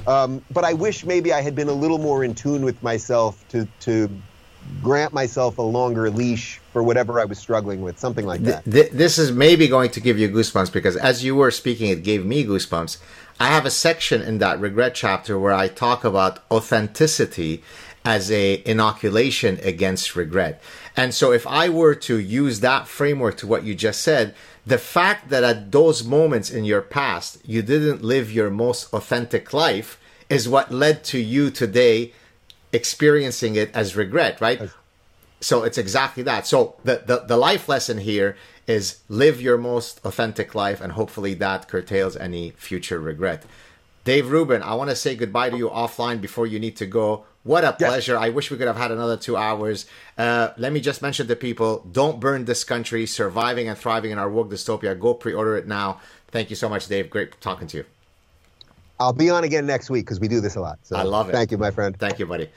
Um, 0.09 0.45
but 0.51 0.65
I 0.65 0.73
wish 0.73 1.05
maybe 1.05 1.33
I 1.33 1.43
had 1.43 1.55
been 1.55 1.69
a 1.69 1.73
little 1.73 1.99
more 1.99 2.25
in 2.25 2.35
tune 2.35 2.65
with 2.65 2.83
myself 2.83 3.47
to 3.51 3.69
to 3.81 4.11
grant 4.83 5.13
myself 5.13 5.59
a 5.59 5.63
longer 5.63 6.11
leash 6.11 6.61
for 6.77 6.83
whatever 6.83 7.19
I 7.19 7.25
was 7.25 7.39
struggling 7.39 7.81
with, 7.81 7.99
something 7.99 8.27
like 8.27 8.43
that. 8.43 8.63
Th- 8.71 8.91
this 8.91 9.17
is 9.17 9.33
maybe 9.33 9.67
going 9.67 9.89
to 9.93 9.99
give 9.99 10.19
you 10.19 10.29
goosebumps 10.29 10.71
because 10.71 10.95
as 10.95 11.25
you 11.25 11.35
were 11.35 11.51
speaking, 11.51 11.89
it 11.89 12.05
gave 12.05 12.27
me 12.27 12.45
goosebumps. 12.45 12.99
I 13.41 13.47
have 13.47 13.65
a 13.65 13.71
section 13.71 14.21
in 14.21 14.37
that 14.41 14.61
regret 14.61 14.95
chapter 14.95 15.39
where 15.39 15.55
I 15.55 15.69
talk 15.69 16.05
about 16.05 16.41
authenticity 16.51 17.63
as 18.05 18.31
a 18.31 18.63
inoculation 18.67 19.59
against 19.63 20.15
regret. 20.15 20.63
And 20.95 21.15
so 21.15 21.33
if 21.33 21.47
I 21.47 21.71
were 21.71 21.95
to 21.95 22.19
use 22.19 22.61
that 22.61 22.87
framework 22.87 23.39
to 23.39 23.47
what 23.47 23.65
you 23.65 23.75
just 23.75 24.03
said, 24.03 24.35
the 24.67 24.77
fact 24.77 25.31
that 25.31 25.45
at 25.45 25.73
those 25.73 26.05
moments 26.05 26.51
in 26.51 26.67
your 26.67 26.83
past 26.83 27.39
you 27.43 27.63
didn't 27.63 28.05
live 28.05 28.31
your 28.31 28.51
most 28.51 28.93
authentic 28.93 29.55
life 29.55 29.99
is 30.29 30.47
what 30.47 30.71
led 30.71 31.05
to 31.05 31.19
you 31.19 31.49
today 31.51 32.13
experiencing 32.71 33.57
it 33.57 33.71
as 33.73 33.97
regret, 33.97 34.43
right? 34.43 34.61
So 35.41 35.65
it's 35.65 35.79
exactly 35.79 36.23
that. 36.25 36.47
So 36.47 36.77
the, 36.85 37.03
the, 37.05 37.19
the 37.21 37.37
life 37.37 37.69
lesson 37.69 37.99
here 37.99 38.37
is 38.67 39.01
live 39.09 39.41
your 39.41 39.59
most 39.59 40.01
authentic 40.05 40.55
life, 40.55 40.81
and 40.81 40.93
hopefully 40.93 41.35
that 41.35 41.69
curtails 41.69 42.17
any 42.17 42.51
future 42.51 42.99
regret. 42.99 43.45
Dave 44.05 44.31
Rubin, 44.31 44.63
I 44.63 44.75
want 44.75 44.91
to 44.91 44.97
say 44.97 45.17
goodbye 45.17 45.51
to 45.51 45.57
you 45.57 45.69
offline 45.69 46.21
before 46.21 46.47
you 46.47 46.59
need 46.61 46.77
to 46.77 46.87
go. 46.87 47.25
What 47.43 47.65
a 47.65 47.73
pleasure. 47.73 48.19
I 48.19 48.29
wish 48.31 48.51
we 48.51 48.57
could 48.57 48.67
have 48.67 48.77
had 48.77 48.91
another 48.91 49.17
two 49.17 49.37
hours. 49.37 49.87
Uh, 50.19 50.51
let 50.57 50.73
me 50.73 50.81
just 50.81 51.01
mention 51.01 51.29
to 51.29 51.37
people 51.37 51.87
don't 51.91 52.19
burn 52.19 52.45
this 52.45 52.65
country, 52.65 53.07
surviving 53.07 53.69
and 53.69 53.79
thriving 53.79 54.11
in 54.11 54.19
our 54.19 54.29
woke 54.29 54.51
dystopia. 54.51 54.99
Go 54.99 55.15
pre 55.15 55.33
order 55.33 55.57
it 55.57 55.67
now. 55.67 56.01
Thank 56.29 56.51
you 56.51 56.57
so 56.57 56.69
much, 56.69 56.89
Dave. 56.89 57.09
Great 57.09 57.41
talking 57.41 57.69
to 57.69 57.79
you. 57.79 57.85
I'll 58.99 59.13
be 59.13 59.31
on 59.31 59.45
again 59.45 59.67
next 59.67 59.91
week 59.91 60.07
because 60.07 60.21
we 60.21 60.29
do 60.29 60.41
this 60.41 60.57
a 60.57 60.61
lot. 60.61 60.79
So 60.83 60.97
I 60.97 61.03
love 61.03 61.29
it. 61.29 61.33
Thank 61.33 61.51
you, 61.51 61.59
my 61.59 61.71
friend. 61.71 61.97
Thank 61.99 62.19
you, 62.19 62.27
buddy. 62.27 62.49